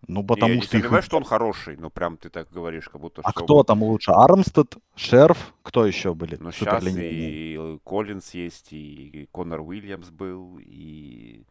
[0.06, 1.04] Ну, Не, потому я не что их...
[1.04, 4.12] что он хороший, но прям ты так говоришь, как будто А всё кто там лучше?
[4.12, 6.36] Армстед, Шерф, кто еще были?
[6.40, 7.74] Ну, сейчас Суперлинейные.
[7.74, 11.44] и Коллинз есть, и Конор Уильямс был, и...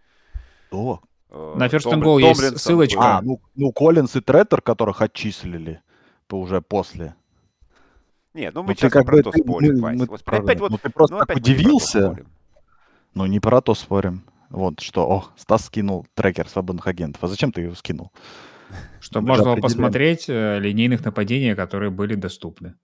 [0.67, 1.01] Кто?
[1.29, 3.17] э, На First and Томлин- Goal есть Томлинсон ссылочка.
[3.17, 5.81] А, ну, ну Коллинс и Треттер, которых отчислили
[6.27, 7.15] по- уже после.
[8.33, 10.09] Нет, ну мы Ну, сейчас как не про то спорим, мы- Вась.
[10.09, 12.15] мы опять вот, ну, ты просто ну, так удивился.
[13.13, 14.23] Ну, не про то спорим.
[14.49, 17.23] Вот что, о, Стас скинул трекер свободных агентов.
[17.23, 18.11] А зачем ты его скинул?
[18.99, 22.75] Чтобы можно было посмотреть э, линейных нападений, которые были доступны.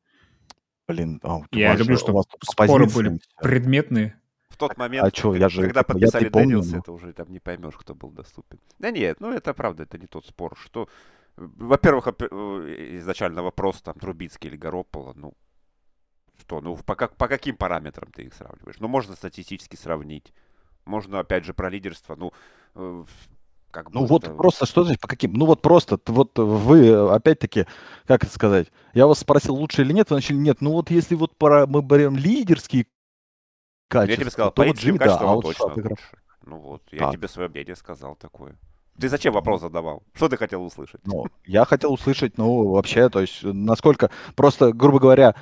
[0.88, 3.20] Блин, а, у Я вас люблю, же- у чтобы вас тут по споры позициям были
[3.20, 3.30] всё.
[3.42, 4.20] предметные.
[4.50, 6.78] В тот момент, А чё, к- я же- когда я-то подписали помню, ну.
[6.78, 8.60] это уже там не поймешь, кто был доступен.
[8.80, 10.88] Да нет, ну это правда, это не тот спор, что...
[11.38, 15.34] э, Во-первых, опе- э, изначально вопрос, там, Трубицкий или Гаропола, ну,
[16.40, 18.80] что, ну, по, как, по каким параметрам ты их сравниваешь?
[18.80, 20.32] Ну, можно статистически сравнить,
[20.86, 22.32] можно, опять же, про лидерство, ну,
[22.76, 23.04] э,
[23.72, 25.34] как бы Ну вот это- просто, что значит по каким?
[25.34, 27.66] Ну вот просто, вот вы, э, опять-таки,
[28.06, 30.62] как это сказать, я вас спросил, лучше или нет, вы начали нет.
[30.62, 32.88] Ну вот если вот пора, мы берем лидерские
[33.88, 35.96] качества, Я тебе сказал, то вот Джимми, да, а вот точно лучше.
[36.46, 37.14] Ну вот, я Так.
[37.14, 38.58] тебе свое мнение сказал такое.
[39.00, 40.04] Ты зачем вопрос задавал?
[40.14, 41.02] Что ты хотел услышать?
[41.06, 45.34] Ну, я хотел услышать, ну, вообще, то есть, э, насколько, просто, грубо говоря,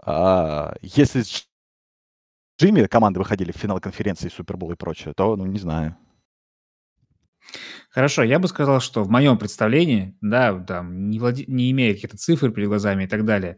[0.00, 1.22] а, если
[2.60, 5.96] Джимми команды выходили в финал конференции, Супербол и прочее, то, ну, не знаю.
[7.90, 12.16] Хорошо, я бы сказал, что в моем представлении, да, там, не, владе- не имея каких-то
[12.16, 13.56] цифр перед глазами и так далее,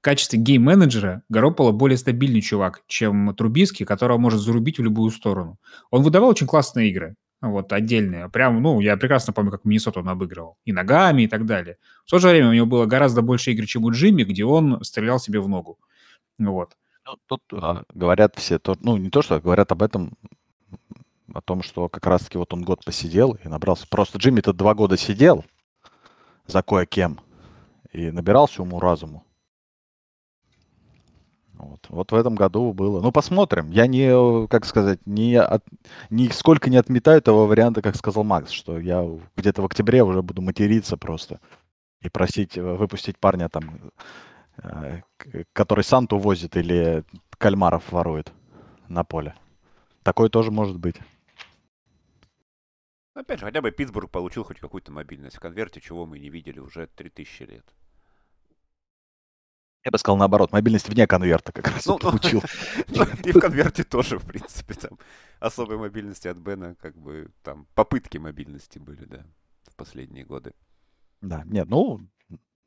[0.00, 5.58] в качестве гейм-менеджера Гарополо более стабильный чувак, чем Трубиский, которого может зарубить в любую сторону.
[5.90, 8.28] Он выдавал очень классные игры, вот, отдельные.
[8.30, 10.56] Прям, ну, я прекрасно помню, как Миннесоту он обыгрывал.
[10.64, 11.76] И ногами, и так далее.
[12.06, 14.82] В то же время у него было гораздо больше игр, чем у Джимми, где он
[14.84, 15.78] стрелял себе в ногу.
[16.38, 16.77] Вот.
[17.08, 20.12] Ну, тут а, говорят все, то, ну, не то, что говорят об этом,
[21.32, 23.86] о том, что как раз-таки вот он год посидел и набрался.
[23.88, 25.46] Просто Джимми-то два года сидел
[26.46, 27.18] за кое-кем
[27.92, 29.24] и набирался уму-разуму.
[31.54, 31.86] Вот.
[31.88, 33.00] вот в этом году было.
[33.00, 33.70] Ну, посмотрим.
[33.70, 35.64] Я не, как сказать, не от,
[36.10, 39.02] нисколько не отметаю того варианта, как сказал Макс, что я
[39.34, 41.40] где-то в октябре уже буду материться просто
[42.02, 43.92] и просить э, выпустить парня там,
[45.52, 47.04] который Санту возит или
[47.38, 48.32] кальмаров ворует
[48.88, 49.34] на поле.
[50.02, 50.96] Такое тоже может быть.
[53.14, 56.60] Опять же, хотя бы Питтсбург получил хоть какую-то мобильность в конверте, чего мы не видели
[56.60, 57.66] уже 3000 лет.
[59.84, 62.42] Я бы сказал наоборот, мобильность вне конверта как раз Ну, ну, получил.
[62.88, 64.98] ну, И в конверте тоже, в принципе, там
[65.40, 69.24] особой мобильности от Бена, как бы там попытки мобильности были, да,
[69.64, 70.52] в последние годы.
[71.20, 72.00] Да, нет, ну,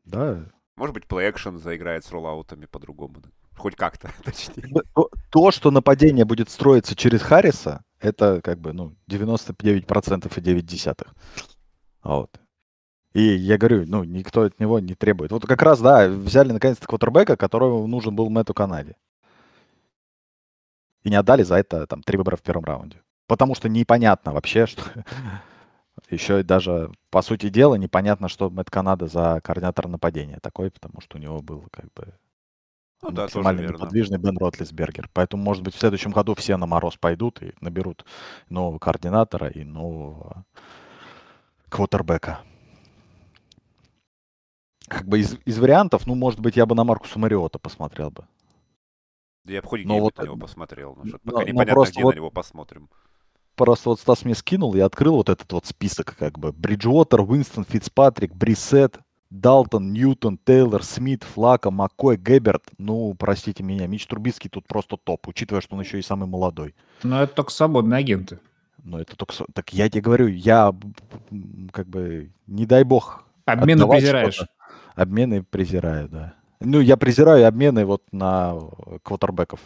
[0.03, 0.51] да.
[0.81, 3.17] Может быть, Play Action заиграет с роллаутами по-другому.
[3.55, 4.67] Хоть как-то, точнее.
[4.95, 10.65] То, то, что нападение будет строиться через Харриса, это как бы, ну, 99% и 9
[10.65, 11.13] десятых.
[12.01, 12.31] Вот.
[13.13, 15.31] И я говорю, ну, никто от него не требует.
[15.31, 18.95] Вот как раз, да, взяли наконец-то квотербека, которому нужен был Мэтту Канаде.
[21.03, 23.03] И не отдали за это там три выбора в первом раунде.
[23.27, 24.81] Потому что непонятно вообще, что
[26.09, 31.01] еще и даже, по сути дела, непонятно, что Мэтт Канада за координатор нападения такой, потому
[31.01, 32.13] что у него был как бы
[33.01, 35.09] Ну да, максимально неподвижный Бен Ротлисбергер.
[35.13, 38.05] Поэтому, может быть, в следующем году все на мороз пойдут и наберут
[38.49, 40.45] нового координатора и нового
[41.69, 42.41] квотербека.
[44.87, 48.27] Как бы из, из вариантов, ну, может быть, я бы на Маркуса Мариота посмотрел бы.
[49.43, 50.97] Да Я бы хоть Но где-нибудь вот, на него э, посмотрел.
[51.03, 52.89] но пока но непонятно, просто где вот- на него посмотрим.
[53.61, 56.51] Просто вот Стас мне скинул, я открыл вот этот вот список, как бы.
[56.51, 58.97] Бриджуотер, Уинстон, Фицпатрик, Брисет,
[59.29, 62.63] Далтон, Ньютон, Тейлор, Смит, Флака, Маккой, Геберт.
[62.79, 66.73] Ну, простите меня, Мич Трубицкий тут просто топ, учитывая, что он еще и самый молодой.
[67.03, 68.39] Но это только свободные агенты.
[68.83, 69.35] Но это только...
[69.53, 70.73] Так я тебе говорю, я
[71.71, 74.33] как бы, не дай бог, Обмены презираешь.
[74.33, 74.51] что-то.
[74.95, 76.33] Обмены презираю, да.
[76.61, 78.55] Ну, я презираю обмены вот на
[79.03, 79.59] квотербеков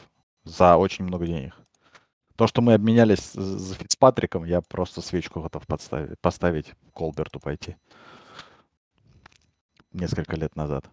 [0.43, 1.53] за очень много денег.
[2.35, 7.77] То, что мы обменялись за Фицпатриком, я просто свечку готов подставить, поставить Колберту пойти.
[9.93, 10.89] Несколько лет назад.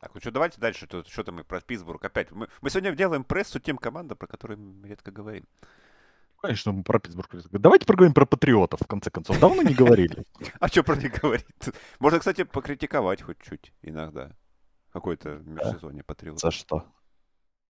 [0.00, 0.86] Так, ну что, давайте дальше.
[0.86, 2.32] Тут Что-то мы про Питтсбург опять.
[2.32, 5.46] Мы, мы сегодня делаем прессу тем командам, про которые мы редко говорим.
[6.40, 7.30] Конечно, мы про Питтсбург.
[7.52, 9.38] Давайте поговорим про патриотов, в конце концов.
[9.38, 10.24] Давно не говорили.
[10.58, 11.46] А что про них говорить?
[12.00, 14.32] Можно, кстати, покритиковать хоть чуть иногда.
[14.90, 16.40] Какой-то межсезонье патриот.
[16.40, 16.86] За что?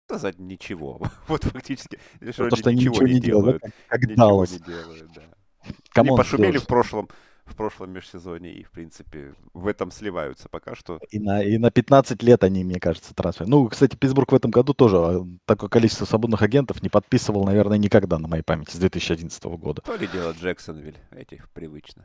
[0.09, 1.01] Да за ничего.
[1.29, 1.99] Вот фактически.
[2.31, 3.63] Что то, они что они ничего не делают.
[3.63, 4.51] да, Как Ничего Даллас.
[4.53, 5.23] не делают, да.
[5.63, 6.65] Они Come on, пошумели Джордж.
[6.65, 7.09] в прошлом,
[7.45, 10.99] в прошлом межсезонье и, в принципе, в этом сливаются пока что.
[11.11, 13.47] И на, и на 15 лет они, мне кажется, трансфер.
[13.47, 17.77] Ну, кстати, Питтсбург в этом году тоже а, такое количество свободных агентов не подписывал, наверное,
[17.79, 19.83] никогда на моей памяти с 2011 года.
[19.83, 22.05] То ли дело Джексонвиль, этих привычно.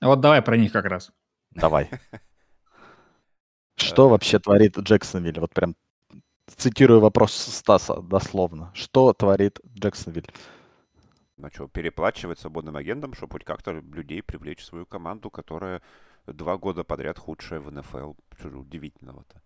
[0.00, 1.10] А Вот давай про них как раз.
[1.52, 1.90] Давай.
[3.76, 5.40] Что вообще творит Джексонвиль?
[5.40, 5.74] Вот прям
[6.56, 8.70] цитирую вопрос Стаса дословно.
[8.74, 10.26] Что творит Джексонвиль?
[11.36, 15.82] Ну что, переплачивать свободным агентам, чтобы хоть как-то людей привлечь в свою команду, которая
[16.26, 18.14] два года подряд худшая в НФЛ.
[18.38, 19.40] Что же удивительного-то.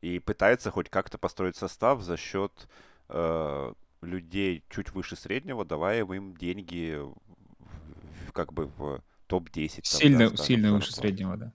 [0.00, 2.68] И пытается хоть как-то построить состав за счет
[3.08, 3.72] э,
[4.02, 9.68] людей чуть выше среднего, давая им деньги в- как бы в топ-10.
[9.68, 11.52] там, да, Сильно, сильно выше среднего, да.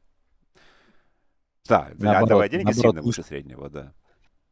[1.67, 3.93] Да, Наоборот, отдавая деньги наоборот, сильно выше среднего, да.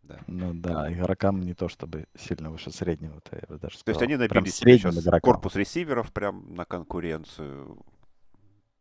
[0.10, 0.20] Да.
[0.28, 3.99] Ну да, игрокам не то чтобы сильно выше среднего, то я бы даже То есть
[3.99, 4.01] сказал.
[4.01, 5.22] они набили сейчас игрокам.
[5.22, 7.78] корпус ресиверов прям на конкуренцию.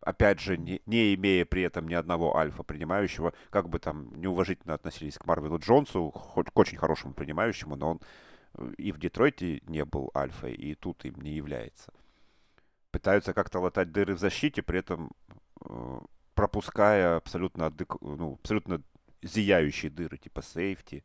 [0.00, 4.74] Опять же, не, не имея при этом ни одного альфа принимающего, как бы там неуважительно
[4.74, 8.00] относились к Марвину Джонсу, хоть к очень хорошему принимающему, но он
[8.54, 11.92] э, и в Детройте не был альфой, и тут им не является.
[12.90, 15.10] Пытаются как-то латать дыры в защите, при этом
[15.64, 15.98] э,
[16.34, 18.80] пропуская абсолютно, адек- ну, абсолютно
[19.22, 21.04] зияющие дыры, типа сейфти.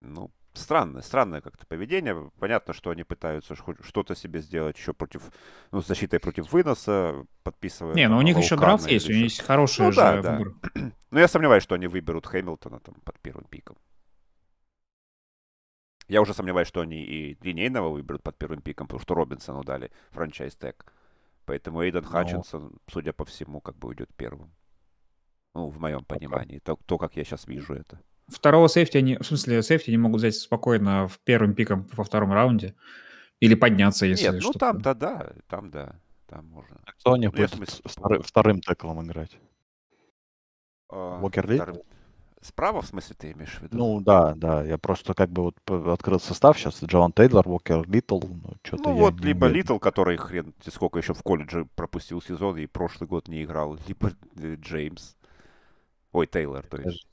[0.00, 2.30] Ну, странное, странное как-то поведение.
[2.38, 5.30] Понятно, что они пытаются что-то себе сделать еще против,
[5.72, 7.94] ну, с защитой против выноса, подписывая...
[7.94, 9.92] Не, там, ну у них еще драфт есть, у или них еще- есть хороший Ну
[9.92, 10.38] же да, да.
[10.38, 10.54] выбор.
[11.10, 13.76] Но я сомневаюсь, что они выберут Хэмилтона там под первым пиком.
[16.06, 19.90] Я уже сомневаюсь, что они и линейного выберут под первым пиком, потому что Робинсону дали
[20.10, 20.86] franchise tag.
[21.44, 22.08] Поэтому Эйден Ну.
[22.08, 24.54] Хатчинсон, судя по всему, как бы уйдет первым.
[25.54, 26.60] Ну, в моем понимании.
[26.60, 28.00] То, то, как я сейчас вижу это.
[28.28, 32.32] Второго сейфти они, в смысле, сейфти они могут взять спокойно в первым пиком во втором
[32.32, 32.74] раунде.
[33.40, 34.58] Или подняться, если Нет, ну что-то.
[34.58, 35.94] там-то да, там да,
[36.26, 36.76] там можно.
[36.98, 39.38] Кто у них Ну, будет смысл вторы- вторым теклом играть?
[40.90, 41.80] А, Уокер вторым- Литтл?
[42.40, 43.76] Справа, в смысле, ты имеешь в виду?
[43.76, 46.80] Ну да, да, я просто как бы вот открыл состав сейчас.
[46.82, 49.56] Джаваан Тейлор, Уокер Литтл, ну что-то Ну я вот, не либо уверен.
[49.62, 54.12] Литл, который хрен сколько еще в колледже пропустил сезон и прошлый год не играл, либо
[54.36, 55.16] э, Джеймс.
[56.12, 57.06] Ой, Тейлор, то есть.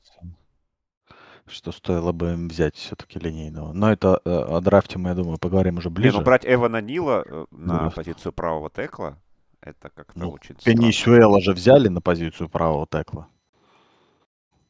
[1.48, 3.72] Что стоило бы им взять все-таки линейного.
[3.72, 6.18] Но это э, о драфте мы, я думаю, поговорим уже Не, ближе.
[6.18, 7.96] ну брать Эвана Нила э, на Драфт.
[7.98, 9.20] позицию правого тэкла,
[9.62, 10.56] это как-то Ну, очень.
[10.56, 13.28] Пенисюэла же взяли на позицию правого текла.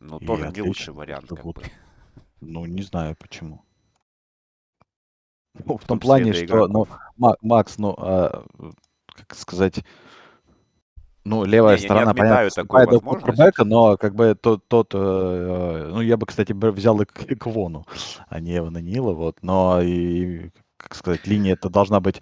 [0.01, 1.55] Ну, И тоже не лучший вариант, как вот.
[1.55, 1.63] бы.
[2.41, 3.63] Ну, не знаю почему.
[5.53, 6.85] Ну, в том плане, что, ну,
[7.41, 8.43] Макс, ну, а,
[9.07, 9.83] как сказать,
[11.25, 13.57] ну, левая не, сторона, не понятно, такую возможность.
[13.59, 17.85] но как бы тот, тот э, ну, я бы, кстати, взял и Квону,
[18.29, 22.21] а не Эвана Нила, вот, но и, как сказать, линия это должна быть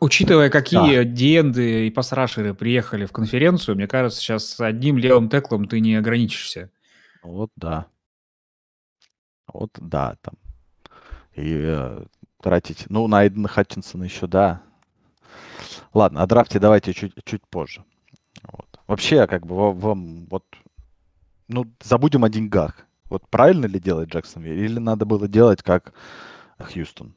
[0.00, 1.04] Учитывая, какие да.
[1.04, 6.70] диенды и пасрашеры приехали в конференцию, мне кажется, сейчас одним левым теклом ты не ограничишься.
[7.22, 7.86] Вот да.
[9.46, 10.34] Вот да, там.
[11.34, 12.04] И э,
[12.42, 12.86] тратить...
[12.88, 14.62] Ну, на Эйдена Хатчинсона еще, да.
[15.92, 17.84] Ладно, о драфте давайте чуть, чуть позже.
[18.44, 18.80] Вот.
[18.86, 20.44] Вообще, как бы, вам вот...
[21.48, 22.86] Ну, забудем о деньгах.
[23.08, 24.54] Вот правильно ли делать Джексонвилл?
[24.54, 25.92] Или надо было делать как
[26.58, 27.14] Хьюстон?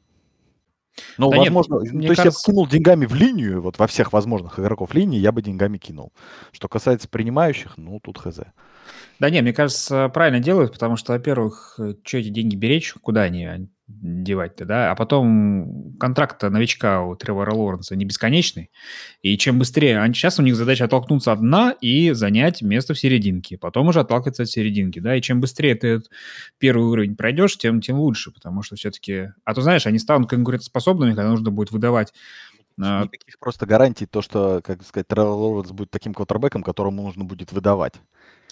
[1.18, 2.42] Ну, да возможно, нет, то есть кажется...
[2.46, 6.12] я кинул деньгами в линию, вот во всех возможных игроков линии я бы деньгами кинул.
[6.52, 8.40] Что касается принимающих, ну, тут хз.
[9.18, 13.22] Да не, мне кажется, правильно делают, потому что, во-первых, э, что эти деньги беречь, куда
[13.22, 14.90] они девать-то, да?
[14.90, 18.70] А потом контракт новичка у Тревора Лоренса не бесконечный,
[19.22, 20.00] и чем быстрее...
[20.00, 24.00] А сейчас у них задача оттолкнуться от дна и занять место в серединке, потом уже
[24.00, 25.16] отталкиваться от серединки, да?
[25.16, 26.00] И чем быстрее ты
[26.58, 29.32] первый уровень пройдешь, тем, тем лучше, потому что все-таки...
[29.44, 32.12] А то, знаешь, они станут конкурентоспособными, когда нужно будет выдавать
[32.76, 37.52] Никаких просто гарантий, то, что, как сказать, Тревор Лоренс будет таким квотербеком, которому нужно будет
[37.52, 37.94] выдавать.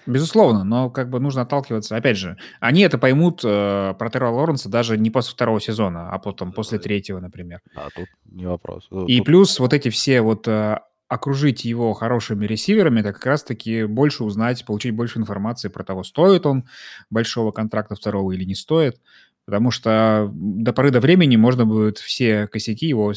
[0.06, 1.96] Безусловно, но как бы нужно отталкиваться.
[1.96, 6.18] Опять же, они это поймут э, про Террора Лоренса даже не после второго сезона, а
[6.18, 7.60] потом после третьего, например.
[7.76, 8.88] А тут не вопрос.
[8.90, 9.26] Э, И тут...
[9.26, 14.64] плюс вот эти все вот э, окружить его хорошими ресиверами, это как раз-таки больше узнать,
[14.64, 16.64] получить больше информации про того, стоит он
[17.10, 19.00] большого контракта второго или не стоит.
[19.44, 23.12] Потому что до поры до времени можно будет все косяки его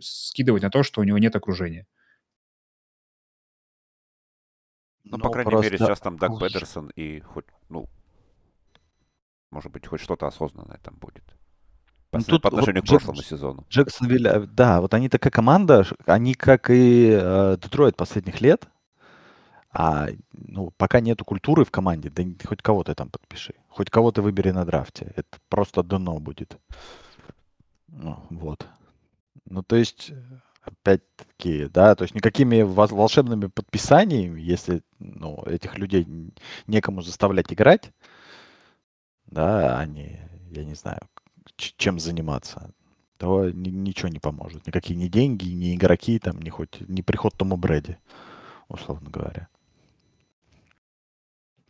[0.00, 1.86] скидывать на то, что у него нет окружения.
[5.04, 5.66] Ну, по крайней просто...
[5.66, 7.88] мере, сейчас там Даг Педерсон и хоть, ну,
[9.52, 11.24] может быть, хоть что-то осознанное там будет.
[12.10, 13.66] По, ну, тут по отношению вот к прошлому Джек, сезону.
[13.70, 18.68] Джексонвилл, э, да, вот они такая команда, они как и э, Детройт последних лет,
[19.78, 24.50] а ну, пока нету культуры в команде, да хоть кого-то там подпиши, хоть кого-то выбери
[24.50, 26.56] на драфте, это просто дно будет.
[27.88, 28.66] Ну, вот.
[29.44, 30.12] Ну, то есть,
[30.62, 36.06] опять-таки, да, то есть никакими волшебными подписаниями, если ну, этих людей
[36.66, 37.92] некому заставлять играть,
[39.26, 40.18] да, они,
[40.52, 41.02] я не знаю,
[41.56, 42.70] чем заниматься,
[43.18, 44.66] то ни, ничего не поможет.
[44.66, 47.98] Никакие ни деньги, ни игроки, там, ни хоть, ни приход Тому Брэди,
[48.68, 49.48] условно говоря.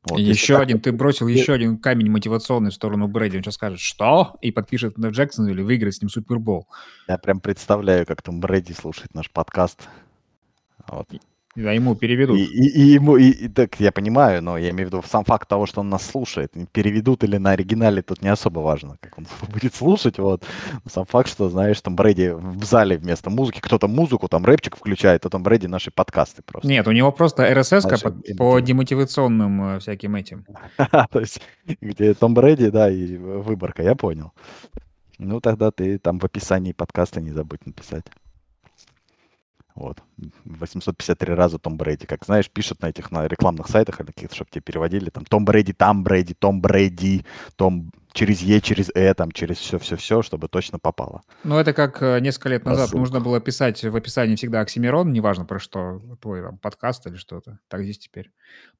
[0.08, 0.62] Вот, еще так...
[0.62, 3.38] один, ты бросил еще один камень мотивационный в сторону Брэди.
[3.38, 4.36] Он сейчас скажет, что?
[4.40, 6.68] И подпишет на Джексона или выиграет с ним Супербол.
[7.08, 9.88] Я прям представляю, как там Брэди слушает наш подкаст.
[10.86, 11.08] Вот.
[11.56, 12.38] Да, ему переведут.
[12.38, 15.24] И, и, и ему, и, и, так я понимаю, но я имею в виду сам
[15.24, 16.52] факт того, что он нас слушает.
[16.72, 20.44] Переведут или на оригинале, тут не особо важно, как он будет слушать, вот.
[20.86, 25.24] сам факт, что, знаешь, там Брэди в зале вместо музыки, кто-то музыку, там рэпчик включает,
[25.24, 26.68] а там Брэди наши подкасты просто.
[26.68, 30.44] Нет, у него просто РСС по, по демотивационным э, всяким этим.
[31.10, 31.40] То есть,
[31.80, 34.32] где Том Брэди, да, и выборка, я понял.
[35.18, 38.04] Ну, тогда ты там в описании подкаста не забудь написать.
[39.76, 40.02] Вот.
[40.46, 42.06] 853 раза Том Брэди.
[42.06, 45.10] Как знаешь, пишут на этих на рекламных сайтах или каких-то, чтобы тебе переводили.
[45.10, 50.22] Там Том Брэди, там Брэди, Том Брэди, Том через Е, через Э, там, через все-все-все,
[50.22, 51.20] чтобы точно попало.
[51.44, 52.98] Ну, это как э, несколько лет назад Рассылка.
[52.98, 57.58] нужно было писать в описании всегда Оксимирон, неважно про что, твой там, подкаст или что-то.
[57.68, 58.32] Так здесь теперь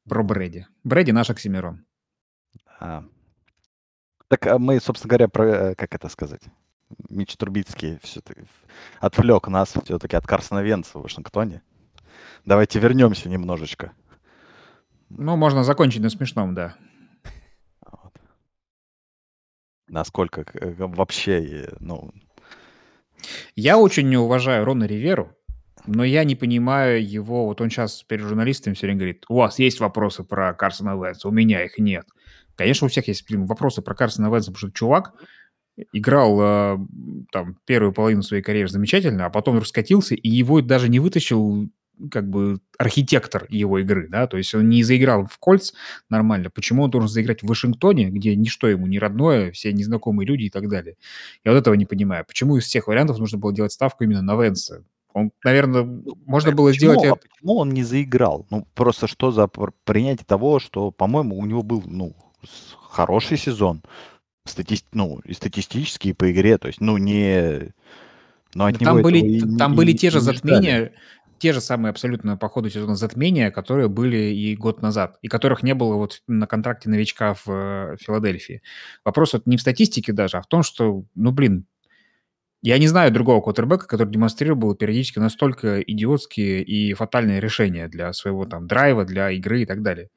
[0.09, 0.67] про Брэди.
[0.83, 1.85] Брэди наш Оксимирон.
[2.81, 3.05] А.
[4.29, 6.43] Так а мы, собственно говоря, про, э, как это сказать?
[7.09, 8.43] Мич Трубицкий все-таки
[9.01, 11.63] отвлек нас все-таки от Карсона Венца в Вашингтоне.
[12.45, 13.93] Давайте вернемся немножечко.
[15.09, 16.77] Ну, можно закончить на смешном, да.
[17.85, 18.13] Вот.
[19.89, 22.13] Насколько э, вообще, ну...
[23.55, 25.37] Я очень не уважаю Рона Риверу,
[25.87, 27.47] но я не понимаю его...
[27.47, 31.29] Вот он сейчас перед журналистами все время говорит, у вас есть вопросы про Карсона Венца,
[31.29, 32.07] у меня их нет.
[32.57, 35.15] Конечно, у всех есть вопросы про Карсона Венца, потому что чувак
[35.93, 36.79] играл э,
[37.33, 41.69] там первую половину своей карьеры замечательно, а потом раскатился, и его даже не вытащил
[42.11, 45.73] как бы архитектор его игры, да, то есть он не заиграл в кольц
[46.11, 46.51] нормально.
[46.51, 50.51] Почему он должен заиграть в Вашингтоне, где ничто ему не родное, все незнакомые люди и
[50.51, 50.97] так далее?
[51.45, 52.25] Я вот этого не понимаю.
[52.27, 54.85] Почему из всех вариантов нужно было делать ставку именно на Венса?
[55.15, 57.09] Он, наверное, ну, можно было почему, сделать...
[57.09, 58.47] А почему он не заиграл?
[58.51, 59.49] Ну, просто что за
[59.85, 62.15] принятие того, что, по-моему, у него был, ну,
[62.91, 63.83] хороший сезон
[64.49, 64.79] стати...
[64.93, 66.59] ну, и статистически, и по игре.
[66.59, 67.73] То есть, ну, не...
[68.55, 70.93] Но от там были, и, там и, были и, те же затмения,
[71.39, 75.63] те же самые абсолютно по ходу сезона затмения, которые были и год назад, и которых
[75.63, 78.63] не было вот на контракте новичка в э, Филадельфии.
[79.05, 81.67] Вопрос вот не в статистике даже, а в том, что, ну, блин,
[82.63, 88.45] Я не знаю другого квотербека, который демонстрировал периодически настолько идиотские и фатальные решения для своего
[88.45, 90.09] там драйва, для игры и так далее.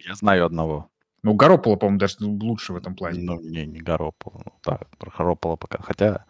[0.00, 0.90] Я знаю одного.
[1.26, 3.20] Ну, Гарополо, по-моему, даже лучше в этом плане.
[3.20, 4.42] Ну, не, не Гарополо.
[4.44, 5.78] Ну, так, про Гарополо пока.
[5.82, 6.24] Хотя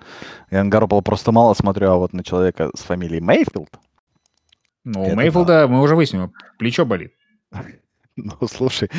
[0.51, 3.78] я на Гарополо просто мало смотрю, а вот на человека с фамилией Мейфилд.
[4.84, 5.68] Ну, у Мейфилда да.
[5.68, 7.12] мы уже выяснили, плечо болит.
[8.18, 8.90] Ну, слушай,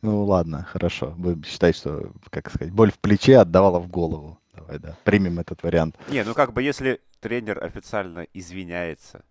[0.00, 1.12] ну ладно, хорошо.
[1.18, 4.38] Будем считать, что, как сказать, боль в плече отдавала в голову.
[4.54, 5.98] Давай, да, примем этот вариант.
[6.08, 9.22] Не, ну как бы если тренер официально извиняется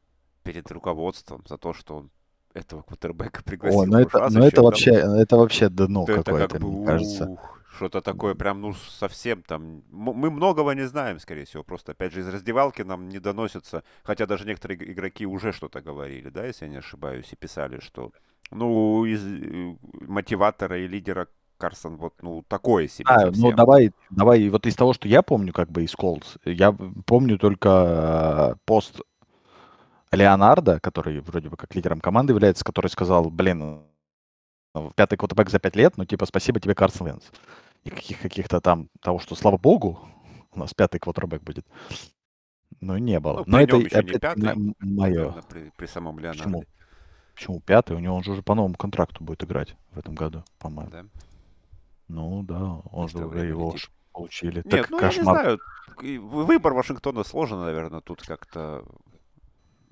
[0.44, 2.12] перед руководством за то, что он
[2.54, 3.82] этого квотербека пригласил.
[3.82, 7.38] О, ну это, ну это вообще, это вообще дно какое-то, как бы, мне кажется.
[7.76, 9.82] Что-то такое прям, ну, совсем там...
[9.90, 11.64] Мы многого не знаем, скорее всего.
[11.64, 13.84] Просто, опять же, из раздевалки нам не доносится.
[14.04, 18.12] Хотя даже некоторые игроки уже что-то говорили, да, если я не ошибаюсь, и писали, что,
[18.52, 21.28] ну, из э, мотиватора и лидера
[21.58, 25.54] Карсон вот, ну, такое себе А, ну, давай, давай, вот из того, что я помню,
[25.54, 26.76] как бы из Колдс, я
[27.06, 29.00] помню только э, пост
[30.16, 33.84] Леонардо, который вроде бы как лидером команды является, который сказал, блин,
[34.76, 37.32] ну, пятый квотербек за пять лет, ну, типа, спасибо тебе, Карсон Венс.
[37.84, 40.00] И каких- каких-то там того, что, слава богу,
[40.52, 41.66] у нас пятый квотербек будет.
[42.80, 43.40] Ну, не было.
[43.40, 45.32] Ну, Но это, опять, пятый, мое.
[45.50, 46.44] при, при самом Леонарде.
[46.44, 46.64] Почему?
[47.36, 47.96] Почему пятый?
[47.96, 50.92] У него он же уже по новому контракту будет играть в этом году, по-моему.
[50.92, 51.06] Да.
[52.08, 53.90] Ну да, он же уже его летит.
[54.12, 54.56] получили.
[54.58, 55.42] Нет, Так ну я не кошмар.
[55.42, 55.60] знаю.
[56.22, 58.86] Выбор Вашингтона сложен, наверное, тут как-то.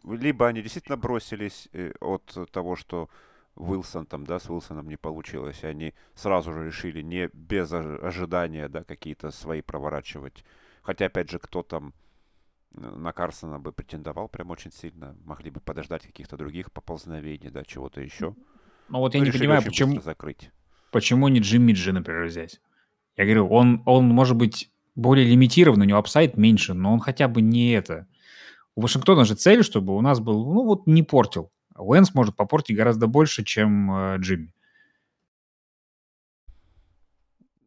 [0.04, 3.10] Либо они действительно бросились э, от того, что
[3.56, 7.98] Уилсон там, да, с Уилсоном не получилось, и они сразу же решили не без ожи-
[8.02, 10.44] ожидания, да, какие-то свои проворачивать.
[10.82, 11.94] Хотя, опять же, кто там
[12.74, 17.64] э, на Карсона бы претендовал прям очень сильно, могли бы подождать каких-то других поползновений, да,
[17.64, 18.36] чего-то еще.
[18.90, 20.52] Ну вот я Ну, не понимаю, почему, закрыть.
[20.92, 22.60] почему не Джимми Джи, например, взять.
[23.18, 27.28] Я говорю, он, он может быть более лимитирован, у него upside меньше, но он хотя
[27.28, 28.08] бы не это.
[28.76, 31.52] У Вашингтона же цель, чтобы у нас был, ну вот, не портил.
[31.76, 34.54] Уэнц может попортить гораздо больше, чем э, Джимми.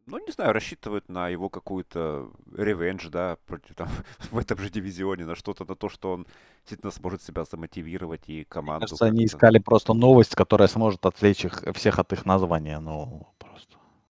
[0.07, 3.89] Ну, не знаю, рассчитывают на его какую-то ревенж, да, против, там,
[4.31, 6.27] в этом же дивизионе, на что-то, на то, что он
[6.59, 11.45] действительно сможет себя замотивировать и Мне команду кажется, они искали просто новость, которая сможет отвлечь
[11.45, 12.79] их всех от их названия.
[12.79, 13.27] Ну.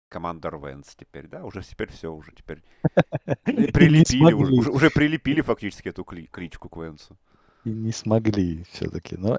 [0.10, 2.64] Командор Венс теперь, да, уже теперь все, уже теперь
[3.44, 7.18] прилепили, уже, уже, прилепили фактически эту кли- кличку к Венсу.
[7.66, 9.18] И не смогли все-таки.
[9.18, 9.38] Но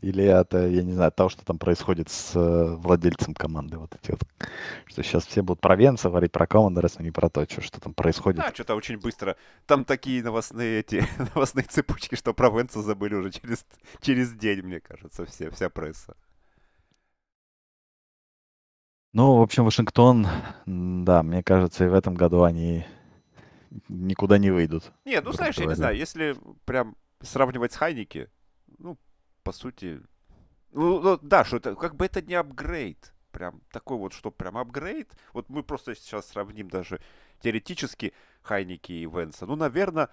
[0.00, 3.76] или это, я не знаю, от того, что там происходит с э, владельцем команды.
[3.76, 4.22] Вот эти вот.
[4.86, 7.78] Что сейчас все будут про Венца говорить, про Командерс, а не про то, что, что
[7.78, 8.40] там происходит.
[8.40, 9.36] Да, что-то очень быстро.
[9.66, 11.04] Там такие новостные эти
[11.34, 13.66] новостные цепочки, что про Венса забыли уже через,
[14.00, 16.16] через день, мне кажется, все, вся пресса.
[19.16, 20.26] Ну, в общем, Вашингтон,
[20.66, 22.84] да, мне кажется, и в этом году они
[23.88, 24.92] никуда не выйдут.
[25.06, 25.76] Не, ну знаешь, я не говоря.
[25.76, 26.36] знаю, если
[26.66, 28.28] прям сравнивать с Хайники,
[28.76, 28.98] ну,
[29.42, 30.02] по сути,
[30.72, 34.58] ну, ну, да, что это, как бы это не апгрейд, прям такой вот, что прям
[34.58, 35.10] апгрейд.
[35.32, 37.00] Вот мы просто сейчас сравним даже
[37.40, 38.12] теоретически
[38.42, 39.46] Хайники и Венса.
[39.46, 40.10] Ну, наверное,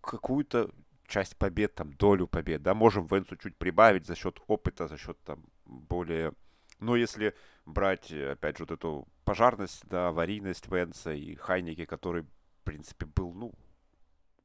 [0.00, 0.72] какую-то
[1.06, 5.16] часть побед, там, долю побед, да, можем Венсу чуть прибавить за счет опыта, за счет
[5.22, 6.32] там более...
[6.80, 7.34] Но если
[7.66, 13.06] брать, э, опять же, вот эту пожарность, да, аварийность Венса и Хайники, который, в принципе,
[13.06, 13.52] был, ну,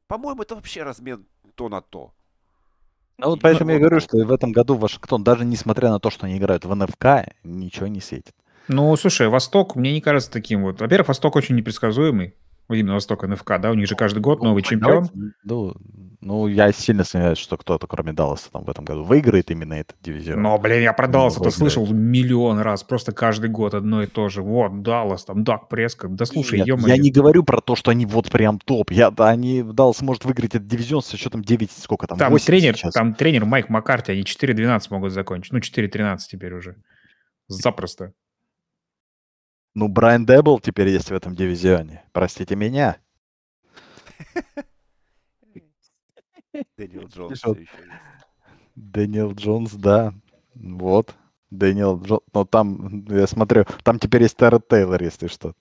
[0.07, 1.25] по-моему, это вообще размен
[1.55, 2.13] то на то.
[3.17, 6.09] Ну вот И поэтому я говорю, что в этом году Вашингтон, даже несмотря на то,
[6.09, 8.35] что они играют в НФК, ничего не светит.
[8.67, 10.81] Ну, слушай, Восток мне не кажется таким вот.
[10.81, 12.35] Во-первых, Восток очень непредсказуемый.
[12.69, 15.33] Именно Восток НФК, да, у них же каждый год Ну, новый давайте, чемпион.
[15.43, 15.75] ну,
[16.19, 19.95] ну, я сильно сомневаюсь, что кто-то, кроме Далласа, там в этом году выиграет именно этот
[20.01, 20.41] дивизион.
[20.41, 24.01] Но, блин, я про Не Даллас могу это слышал миллион раз, просто каждый год одно
[24.01, 24.41] и то же.
[24.41, 26.15] Вот, Даллас, там, Дак Прескотт.
[26.15, 28.89] Да слушай, Нет, я не говорю про то, что они вот прям топ.
[28.89, 32.45] Я, да, они, Даллас может выиграть этот дивизион со счетом 9, сколько там, Там 8
[32.47, 32.93] тренер, сейчас.
[32.95, 35.53] там тренер Майк Маккарти, они 4-12 могут закончить.
[35.53, 36.77] Ну, 4-13 теперь уже.
[37.47, 38.13] Запросто.
[39.75, 42.03] Ну, Брайан Дэйболл теперь есть в этом дивизионе.
[42.13, 42.97] Простите меня.
[46.77, 47.41] Дэниел Джонс.
[48.75, 50.13] Дэниел Джонс, да.
[50.53, 51.13] Вот.
[51.49, 52.23] Дэниел Джонс.
[52.33, 55.53] Но там, я смотрю, там теперь есть Тайрод Тейлор, если что.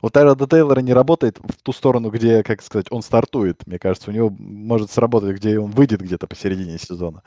[0.00, 3.66] У Тайрода Тейлора не работает в ту сторону, где, как сказать, он стартует.
[3.66, 7.24] Мне кажется, у него может сработать, где он выйдет где-то посередине сезона.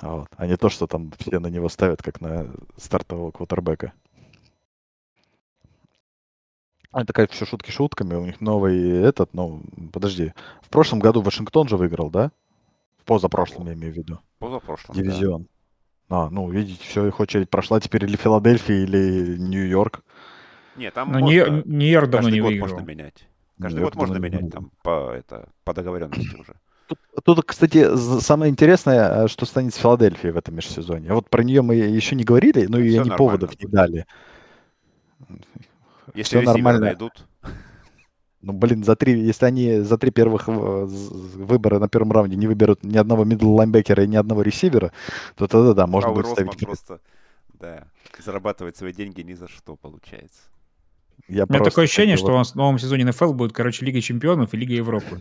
[0.00, 0.28] Вот.
[0.36, 3.92] А не то, что там все на него ставят, как на стартового квотербека.
[7.02, 8.14] Это, конечно, все шутки шутками.
[8.14, 9.62] У них новый этот, ну,
[9.92, 10.32] подожди.
[10.62, 12.30] В прошлом году Вашингтон же выиграл, да?
[12.98, 14.20] В позапрошлом, я имею в виду.
[14.38, 15.02] Позапрошлом, да.
[15.02, 15.46] Дивизион.
[16.10, 20.02] А, ну, видите, все, их очередь прошла теперь или Филадельфия, или Нью-Йорк.
[20.76, 22.74] Не, там Но можно Нью- Нью-Йорк давно каждый не год выигрывал.
[22.74, 23.28] можно менять.
[23.60, 26.54] Каждый Я год можно менять ну, там по, это, по договоренности уже.
[26.86, 31.12] Тут, тут, кстати, самое интересное, э, что станет с Филадельфией в этом межсезонье.
[31.12, 34.06] Вот про нее мы еще не говорили, но Ну, и они нормально поводов не дали.
[36.14, 36.86] Если ресивера нормально.
[36.86, 37.26] найдут.
[38.40, 42.46] Ну, блин, за три, если они за три первых э, выбора на первом раунде не
[42.46, 44.92] выберут ни одного мидл лайнбекера и ни одного ресивера,
[45.34, 46.56] то тогда да, можно будет ставить.
[46.56, 47.00] Просто,
[47.54, 50.42] да, зарабатывает свои деньги ни за что, получается.
[51.26, 53.84] Я У меня такое ощущение, что у вот нас в новом сезоне НФЛ будет, короче,
[53.84, 55.20] Лига чемпионов и Лига Европы.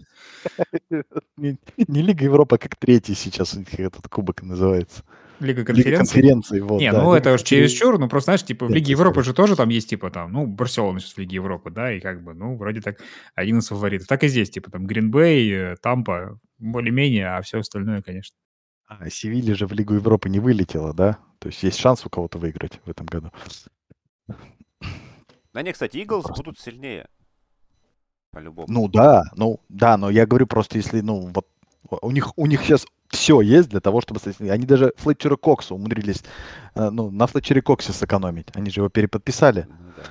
[1.38, 5.03] не, не Лига Европы, а как третий сейчас у них этот кубок называется.
[5.39, 5.97] Лига Лига конференций.
[5.97, 7.68] конференции, вот, Не, да, ну Лига это уж конференции.
[7.73, 10.31] чересчур, ну просто, знаешь, типа в Лиге Конференции, Европы же тоже там есть, типа там,
[10.31, 12.99] ну, Барселона сейчас в Лиге Европы, да, и как бы, ну, вроде так
[13.35, 14.07] один из фаворитов.
[14.07, 18.35] Так и здесь, типа там Гринбей, Тампа, более-менее, а все остальное, конечно.
[18.88, 21.18] А, Севилья же в Лигу Европы не вылетела, да?
[21.39, 23.31] То есть есть шанс у кого-то выиграть в этом году.
[25.53, 26.43] Да не, кстати, Иглс Просто.
[26.43, 27.07] будут сильнее.
[28.31, 28.68] По-любому.
[28.69, 31.47] Ну да, ну да, но я говорю просто, если, ну, вот
[32.01, 34.19] у них, у них сейчас все есть для того, чтобы...
[34.39, 36.23] Они даже Флетчера Кокса умудрились,
[36.75, 38.47] э, ну, на Флетчере Коксе сэкономить.
[38.55, 39.67] Они же его переподписали.
[39.69, 40.03] Ну да.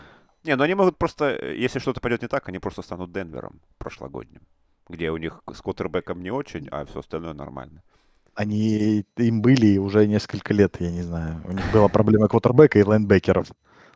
[0.44, 3.60] Не, ну они могут просто, э, если что-то пойдет не так, они просто станут Денвером
[3.78, 4.43] прошлогодним.
[4.89, 7.82] Где у них с квотербеком не очень, а все остальное нормально.
[8.35, 11.40] Они им были уже несколько лет, я не знаю.
[11.44, 13.48] У них была проблема квотербека и лайнбекеров.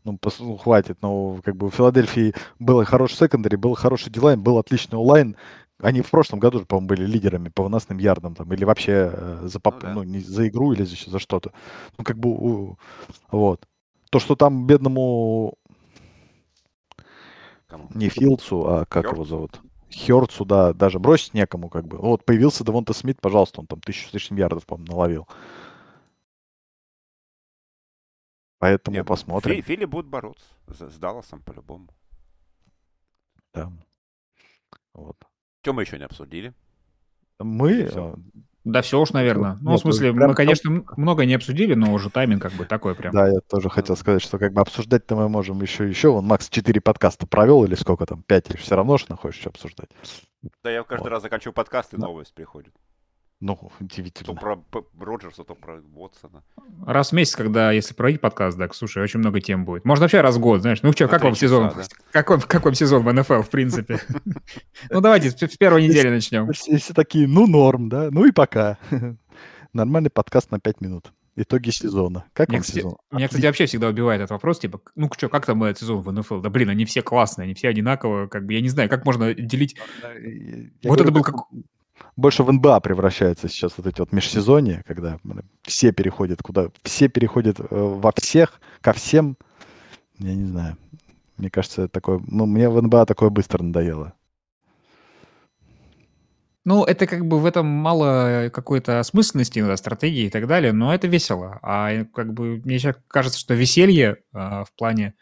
[0.05, 0.99] Ну, пос- ну, хватит.
[1.03, 5.37] Но как бы у Филадельфии был хороший секондари, был хороший дилайн, был отличный онлайн.
[5.83, 9.41] Они в прошлом году, же, по-моему, были лидерами по выносным ярдам там, или вообще э,
[9.45, 9.95] за, поп- Ну да.
[9.95, 11.53] ну, не за игру или за, щ- за что-то.
[11.97, 12.79] Ну, как бы, у-
[13.31, 13.67] вот.
[14.11, 15.55] То, что там бедному
[17.67, 17.89] Кому?
[17.95, 19.61] не Филдсу, а как его зовут?
[19.91, 21.97] Херцу, да, даже бросить некому, как бы.
[21.99, 25.29] Вот появился Девонта Смит, пожалуйста, он там тысячу с лишним ярдов, по-моему, наловил.
[28.59, 29.55] Поэтому Не, посмотрим.
[29.57, 31.89] Фи- Фили будут бороться с, с Далласом по-любому.
[33.55, 33.73] Да.
[34.93, 35.17] Вот.
[35.63, 36.55] Что мы еще не обсудили?
[37.39, 38.15] Мы, Всё.
[38.17, 39.57] э, Да все уж, наверное.
[39.61, 42.65] Ну, в Нет, смысле, прям мы, конечно, много не обсудили, но уже тайминг как бы
[42.65, 43.13] такой прям.
[43.15, 46.11] да, я тоже хотел сказать, что как бы обсуждать-то мы можем еще еще.
[46.13, 49.91] Вон Макс 4 подкаста провел или сколько там, 5, все равно же находишь что обсуждать.
[50.63, 51.11] Да я каждый Вот.
[51.11, 52.07] раз заканчиваю подкаст, и Да.
[52.07, 52.75] новость приходит.
[53.41, 54.35] Ну, То удивительно.
[54.35, 56.43] про П- Роджерса, то про Уотсона.
[56.87, 59.87] Раз в месяц, когда, если проводить подкаст, так, слушай, очень много тем будет.
[59.87, 60.83] Можно вообще раз в год, знаешь.
[60.83, 61.71] Ну что, как вам сезон?
[61.71, 63.99] часа, Как вам, как вам сезон в НФЛ, в принципе?
[64.91, 66.53] Ну, давайте с первой недели начнем.
[66.53, 68.77] Все, такие, ну норм, да, ну и пока.
[69.73, 71.13] Нормальный подкаст на 5 минут.
[71.37, 72.25] Итоги сезона.
[72.35, 72.97] Как Мне, вам кстати, сезон?
[73.13, 76.13] меня, кстати, вообще всегда убивает этот вопрос, типа, ну что, как там этот сезон в
[76.13, 76.41] НФЛ?
[76.41, 79.33] Да блин, они все классные, они все одинаковые, как бы, я не знаю, как можно
[79.33, 79.77] делить...
[80.03, 81.45] Я Вот это говорю, был как как...
[82.21, 85.19] больше в НБА превращается сейчас вот эти вот межсезонья, когда
[85.63, 89.37] все переходят куда, все переходят э, во всех, ко всем.
[90.19, 90.77] Я не знаю.
[91.37, 94.15] Мне кажется, такое, ну, мне в НБА такое быстро надоело.
[96.67, 100.95] Ну, это как бы в этом мало какой-то осмысленности, иногда, стратегии и так далее, но
[100.95, 101.59] это весело.
[101.63, 105.15] А э, как бы мне сейчас кажется, что веселье а, в плане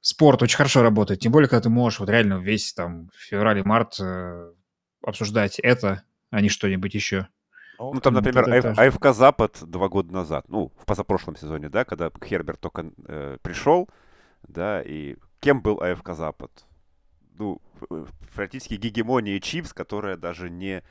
[0.00, 1.20] спорта очень хорошо работает.
[1.20, 4.52] Тем более, когда ты можешь вот реально весь там февраль-март э,
[5.02, 7.28] обсуждать это, а не что-нибудь еще.
[7.78, 8.78] Ну, там, например.
[8.78, 13.88] АФК Запад два года назад, ну, в позапрошлом сезоне, да, когда Херберт только э, пришел,
[14.42, 16.50] да, и кем был АФК Запад?
[17.38, 17.60] Ну,
[18.34, 20.82] практически гегемония Чифс, которая даже не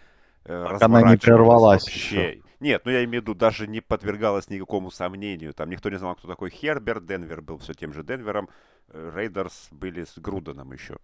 [0.45, 2.41] э, Пока она не прервалась вообще.
[2.60, 5.53] Нет, ну я имею в виду, даже не подвергалась никакому сомнению.
[5.53, 8.49] Там никто не знал, кто такой Херберт, Денвер был все тем же Денвером,
[8.90, 10.98] э, Рейдерс были с Груденом еще.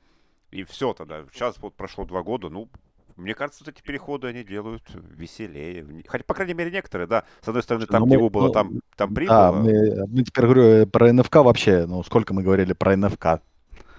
[0.52, 1.24] И все тогда.
[1.32, 2.70] Сейчас вот прошло два года, ну,
[3.16, 5.86] мне кажется, вот эти переходы они делают веселее.
[6.08, 7.24] Хотя, по крайней мере, некоторые, да.
[7.42, 9.52] С одной стороны, там, ну где мы- убыло, ну, там, там Да, прибыло.
[9.54, 13.42] мы, мы теперь говорю э, про НФК вообще, ну сколько мы говорили про НФК.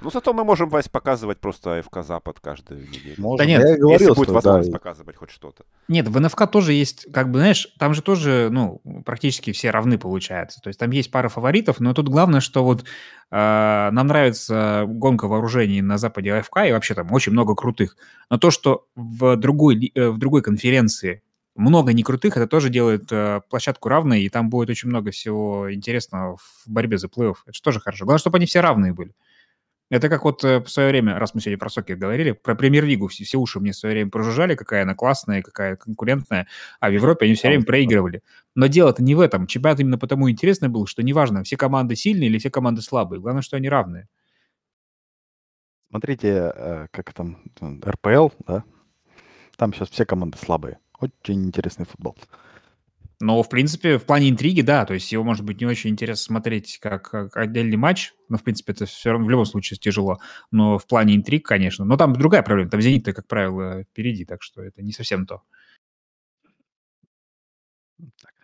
[0.06, 3.16] Ну, зато мы можем, Вась, показывать просто АФК Запад каждую неделю.
[3.18, 3.44] Можем.
[3.44, 5.64] нет, я говорил, Если будет что, возможность да, показывать хоть что-то.
[5.88, 9.98] Нет, в НФК тоже есть, как бы, знаешь, там же тоже, ну, практически все равны
[9.98, 10.60] получается.
[10.60, 12.84] То есть там есть пара фаворитов, но тут главное, что вот э,
[13.32, 17.96] нам нравится гонка вооружений на западе АФК, и вообще там очень много крутых.
[18.30, 21.24] Но то, что в другой, э, в другой конференции
[21.56, 26.36] много некрутых, это тоже делает э, площадку равной, и там будет очень много всего интересного
[26.36, 27.38] в борьбе за плей-офф.
[27.44, 28.04] Это же тоже хорошо.
[28.04, 29.14] Главное, чтобы они все равные были.
[29.88, 33.06] Это как вот э, в свое время, раз мы сегодня про сокер говорили, про премьер-лигу
[33.06, 36.48] все, все уши мне в свое время прожужжали, какая она классная, какая конкурентная,
[36.80, 38.22] а в Европе они все время проигрывали.
[38.56, 39.46] Но дело-то не в этом.
[39.46, 43.20] Чемпионат именно потому интересный был, что неважно, все команды сильные или все команды слабые.
[43.20, 44.08] Главное, что они равные.
[45.90, 48.64] смотрите, э, как там, РПЛ, да,
[49.56, 50.78] там сейчас все команды слабые.
[50.98, 52.16] Очень интересный футбол.
[53.18, 56.22] Но, в принципе, в плане интриги, да, то есть его, может быть, не очень интересно
[56.22, 60.18] смотреть как, как отдельный матч, но, в принципе, это все равно в любом случае тяжело.
[60.50, 61.86] Но в плане интриг, конечно.
[61.86, 65.42] Но там другая проблема, там «Зенит», как правило, впереди, так что это не совсем то.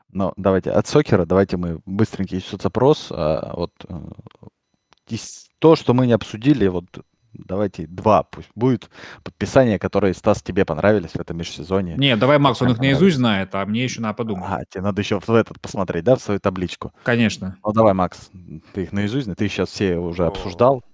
[0.09, 3.09] Ну, давайте от сокера, давайте мы быстренький соцопрос.
[3.11, 5.17] А, вот э,
[5.59, 6.87] то, что мы не обсудили, вот
[7.35, 8.91] давайте два пусть будет
[9.23, 11.97] подписание, которые, Стас, тебе понравились в этом межсезонье.
[11.97, 14.49] Не, давай, Макс, он их наизусть знает, а мне еще надо подумать.
[14.49, 16.93] А, тебе надо еще в этот посмотреть, да, в свою табличку?
[17.05, 17.57] Конечно.
[17.65, 18.31] Ну, давай, Макс,
[18.73, 20.85] ты их наизусть, ты сейчас все уже обсуждал.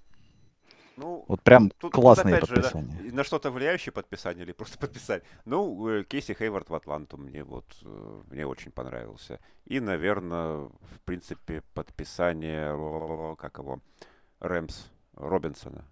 [0.98, 2.98] Ну, вот прям тут, классные тут подписания.
[2.98, 5.23] Же, да, на что-то влияющее подписание или просто подписать.
[5.44, 9.39] Ну, э, Кейси Хейвард в Атланту мне вот э, мне очень понравился.
[9.65, 12.74] И, наверное, в принципе, подписание
[13.36, 13.81] как его
[14.40, 15.85] Рэмс Робинсона.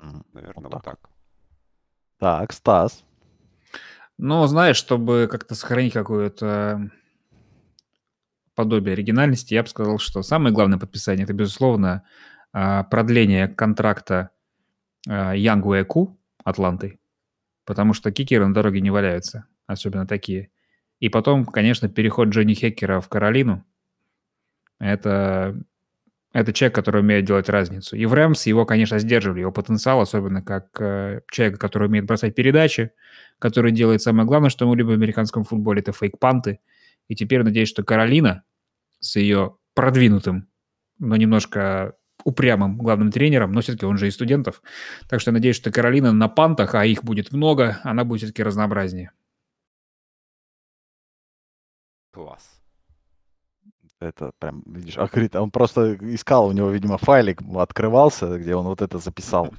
[0.00, 0.98] Наверное, вот, вот так.
[2.18, 3.04] Так, Стас.
[4.18, 6.90] Ну, знаешь, чтобы как-то сохранить какое-то
[8.54, 12.04] подобие оригинальности, я бы сказал, что самое главное подписание– это, безусловно,
[12.52, 14.30] а, продление контракта
[15.06, 17.00] Янгу Эку Атланты,
[17.64, 20.50] потому что кикеры на дороге не валяются, особенно такие.
[20.98, 23.64] И потом, конечно, переход Джонни Хеккера в Каролину.
[24.78, 25.58] Это,
[26.32, 27.96] это человек, который умеет делать разницу.
[27.96, 32.34] И в Рэмс его, конечно, сдерживали, его потенциал, особенно как э, человека, который умеет бросать
[32.34, 32.92] передачи,
[33.38, 36.60] который делает самое главное, что мы любим в американском футболе, это фейк-панты.
[37.08, 38.44] И теперь надеюсь, что Каролина
[39.00, 40.48] с ее продвинутым,
[40.98, 41.94] но немножко
[42.24, 44.62] упрямым главным тренером, но все-таки он же и студентов.
[45.08, 49.10] Так что надеюсь, что Каролина на пантах, а их будет много, она будет все-таки разнообразнее.
[52.12, 52.59] Класс.
[54.00, 55.42] Это прям, видишь, открыто.
[55.42, 59.52] Он просто искал, у него, видимо, файлик открывался, где он вот это записал.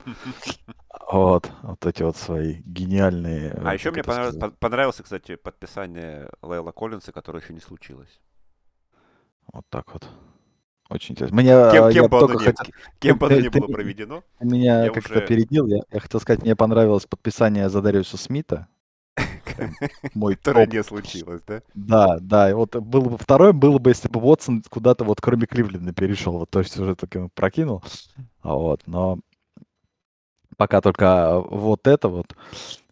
[1.12, 3.52] Вот, вот эти вот свои гениальные...
[3.64, 8.20] А еще мне понравилось, понравилось, кстати, подписание Лейла Коллинса, которое еще не случилось.
[9.52, 10.08] Вот так вот.
[10.90, 11.36] Очень интересно.
[11.36, 12.66] Меня, кем, кем, бы оно, хотел...
[12.66, 14.24] не, кем бы оно ни было проведено.
[14.40, 15.28] Меня как-то уже...
[15.28, 15.68] передел.
[15.68, 18.68] Я, я хотел сказать, мне понравилось подписание за Дариуса Смита.
[20.14, 21.62] Мой Которое не случилось, да?
[21.74, 22.50] Да, да.
[22.50, 26.34] И вот было бы второе, было бы, если бы Уотсон куда-то вот кроме Кливленда перешел.
[26.34, 27.84] Вот, то есть уже таки прокинул.
[28.44, 29.20] Вот, но
[30.58, 32.36] пока только вот это вот.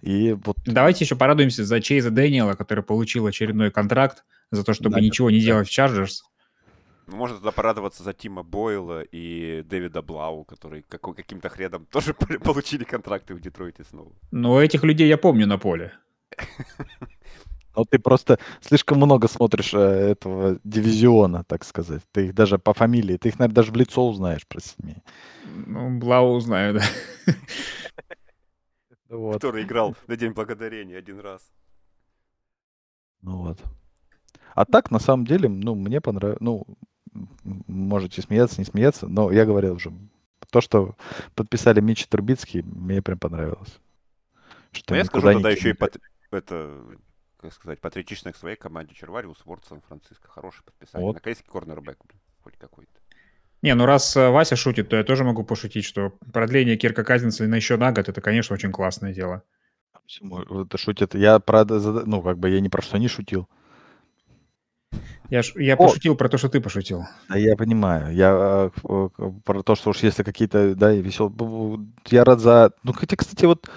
[0.02, 0.58] И вот...
[0.66, 5.30] Давайте еще порадуемся за Чейза Дэниела, который получил очередной контракт за то, чтобы да, ничего
[5.30, 6.24] не делать в Чарджерс.
[7.08, 12.14] Ну, можно тогда порадоваться за Тима Бойла и Дэвида Блау, которые как, каким-то хредом тоже
[12.44, 14.12] получили контракты в Детройте снова.
[14.32, 15.94] Ну, этих людей я помню на поле.
[17.76, 22.02] Ну, ты просто слишком много смотришь э, этого дивизиона, так сказать.
[22.12, 25.02] Ты их даже по фамилии, ты их, наверное, даже в лицо узнаешь про семьи.
[25.46, 26.82] Ну, Блау знаю, да.
[29.08, 29.34] Вот.
[29.34, 31.42] Который играл на День Благодарения один раз.
[33.22, 33.60] Ну вот.
[34.54, 36.68] А так, на самом деле, ну, мне понравилось, ну,
[37.44, 39.92] можете смеяться, не смеяться, но я говорил уже,
[40.52, 40.96] то, что
[41.34, 43.80] подписали Митч Турбицкий, мне прям понравилось.
[44.72, 45.98] Что ну, я скажу тогда еще и под,
[46.38, 46.84] это,
[47.38, 50.28] как сказать, патриотично к своей команде Червариус, Ворд, Сан-Франциско.
[50.30, 51.06] Хорошее подписание.
[51.06, 51.16] Вот.
[51.16, 51.98] Наконец-то корнербэк,
[52.44, 52.92] хоть какой-то.
[53.62, 57.46] Не, ну раз э, Вася шутит, то я тоже могу пошутить, что продление Кирка Казинца
[57.46, 59.44] на еще на год, это, конечно, очень классное дело.
[60.04, 61.14] Почему это шутит?
[61.14, 63.48] Я, правда, ну, как бы я ни про что не шутил.
[65.30, 67.06] Я, я пошутил про то, что ты пошутил.
[67.28, 68.16] Да, я понимаю.
[68.16, 69.10] Я э,
[69.46, 71.86] про то, что уж если какие-то, да, веселые...
[72.08, 72.72] Я рад за...
[72.84, 73.70] Ну, хотя, кстати, вот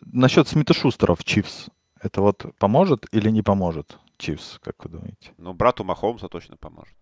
[0.00, 1.68] насчет Смита Шустера в Чивс.
[2.02, 5.32] Это вот поможет или не поможет Чивс, как вы думаете?
[5.38, 6.94] Ну, брату Махомса точно поможет.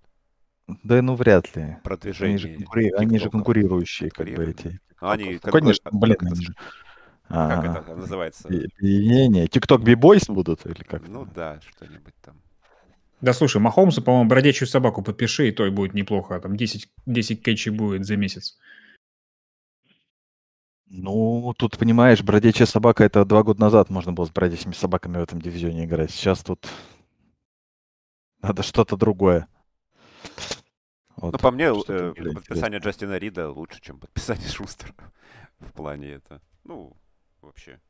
[0.82, 1.77] Да, ну, вряд ли.
[1.85, 2.36] Продвижение.
[2.36, 2.90] Они же, конкури...
[2.90, 4.81] они же конкурирующие, как бы, эти.
[5.01, 6.55] Ну, они, как Конечно, бы, блин, они же...
[7.28, 8.48] Как а, это называется?
[8.48, 11.09] Не, не, TikTok B-Boys будут или как?
[11.09, 12.40] Ну да, что-нибудь там.
[13.20, 16.39] Да слушай, Махомсу, по-моему, бродячую собаку подпиши, и то и будет неплохо.
[16.39, 18.59] Там 10, 10 кэчей будет за месяц.
[20.87, 25.23] Ну, тут, понимаешь, бродячая собака, это два года назад можно было с бродячими собаками в
[25.23, 26.11] этом дивизионе играть.
[26.11, 26.67] Сейчас тут
[28.41, 29.49] надо что-то другое.
[31.17, 31.33] Вот.
[31.33, 34.95] Ну, по мне, э, подписание Джастина Рида лучше, чем подписание Шустера
[35.59, 36.41] в плане это.
[36.63, 36.97] Ну,
[37.41, 37.81] вообще.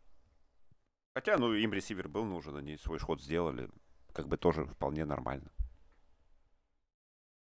[1.14, 3.68] Хотя, ну, им ресивер был нужен, они свой ход сделали
[4.12, 5.50] как бы тоже вполне нормально.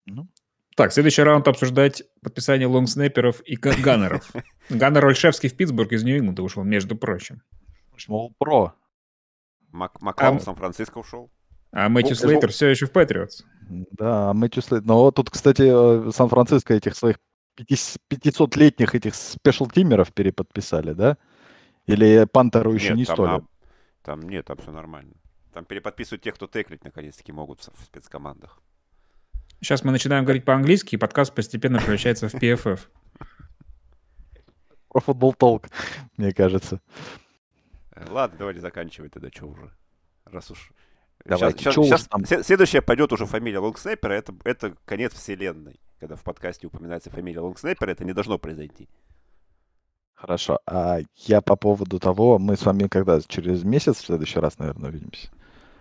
[0.05, 0.27] Ну.
[0.75, 4.31] Так, следующий раунд обсуждать подписание лонгснеперов и ганнеров.
[4.69, 7.41] Ганнер Ольшевский в Питтсбург из Нью-Ингланда ушел, между прочим.
[7.95, 8.73] Ушел про.
[9.71, 10.39] Мак Маклаун а...
[10.39, 11.31] Сан-Франциско ушел.
[11.71, 13.43] А Мэтью Слейтер все еще в Патриотс.
[13.69, 14.87] Да, Мэтью Слейтер.
[14.87, 17.17] Но тут, кстати, э, Сан-Франциско этих своих
[17.57, 21.17] 500-летних этих спешл-тимеров переподписали, да?
[21.85, 23.43] Или Пантеру еще нет, не стоит?
[24.03, 25.13] Там нет, там все нормально.
[25.53, 28.61] Там переподписывают тех, кто теклить наконец-таки могут в спецкомандах.
[29.63, 32.81] Сейчас мы начинаем говорить по-английски, и подкаст постепенно превращается в PFF.
[34.89, 35.69] Про футбол толк,
[36.17, 36.81] мне кажется.
[37.95, 39.71] Э, ладно, давайте заканчивать тогда, что уже.
[40.25, 40.73] Раз уж...
[41.23, 42.25] Давайте, сейчас, сейчас, уж там.
[42.25, 45.79] Следующая пойдет уже фамилия Лонгснайпера, это, это конец вселенной.
[45.97, 48.89] Когда в подкасте упоминается фамилия Лонгснайпера, это не должно произойти.
[50.13, 50.59] Хорошо.
[50.65, 53.21] А я по поводу того, мы с вами когда?
[53.21, 55.29] Через месяц в следующий раз, наверное, увидимся?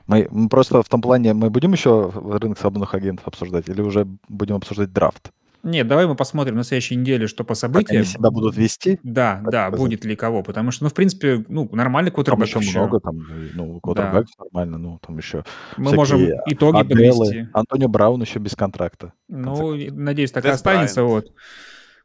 [0.07, 4.07] Мы, мы просто в том плане, мы будем еще рынок свободных агентов обсуждать или уже
[4.29, 5.31] будем обсуждать драфт?
[5.65, 7.99] Нет, давай мы посмотрим на следующей неделе, что по Как событиям.
[7.99, 8.99] они себя будут вести?
[9.05, 9.79] Да, да, сказать.
[9.79, 10.43] будет ли кого.
[10.43, 12.79] Потому что, ну, в принципе, ну, нормальный Там квотербек еще еще.
[12.81, 15.45] много, там, и, ну, квотербек нормально, ну, там еще
[15.77, 17.17] Мы можем итоги Аделы.
[17.17, 17.47] подвести.
[17.53, 19.13] Антонио Браун еще без контракта.
[19.29, 21.03] Ну, надеюсь, так и останется.
[21.05, 21.27] Брайант.
[21.27, 21.35] Вот.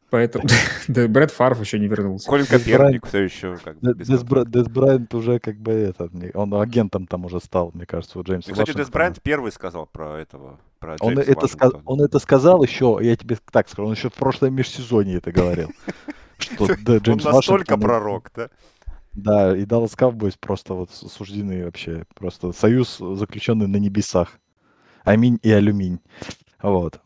[0.10, 0.48] Поэтому...
[0.88, 2.30] Да, Брэд Фарф еще не вернулся.
[2.30, 7.26] Колин Коперник все еще как бы Дес, Брайант уже как бы это, он агентом там
[7.26, 8.90] уже стал, мне кажется, у Джеймса И, кстати, Дес.
[8.90, 11.84] Брайант первый сказал про этого, про Он Джеймса это, ска- Вашингтона.
[11.86, 15.72] он это сказал еще, я тебе так скажу, он еще в прошлом межсезонье это говорил.
[16.38, 18.50] Что да, Он Джеймс настолько Вашингтон- пророк, да?
[19.12, 22.06] Да, и Даллас Cowboys просто вот суждены вообще.
[22.14, 24.40] Просто союз, заключенный на небесах.
[25.04, 26.00] Аминь и алюминь.
[26.62, 27.02] Вот.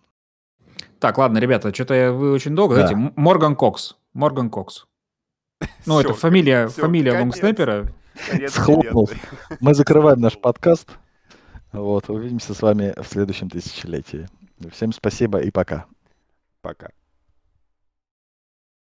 [1.01, 2.75] Так, ладно, ребята, что-то вы очень долго.
[2.75, 2.87] Да.
[2.87, 3.95] Знаете, Морган Кокс.
[4.13, 4.85] Морган Кокс.
[5.87, 7.91] Ну, это Всё, фамилия, всё, фамилия лонгснайпера.
[8.47, 9.09] Схлопнул.
[9.59, 10.89] Мы закрываем наш подкаст.
[11.71, 14.27] Вот, увидимся с вами в следующем тысячелетии.
[14.71, 15.85] Всем спасибо и пока.
[16.61, 16.89] Пока.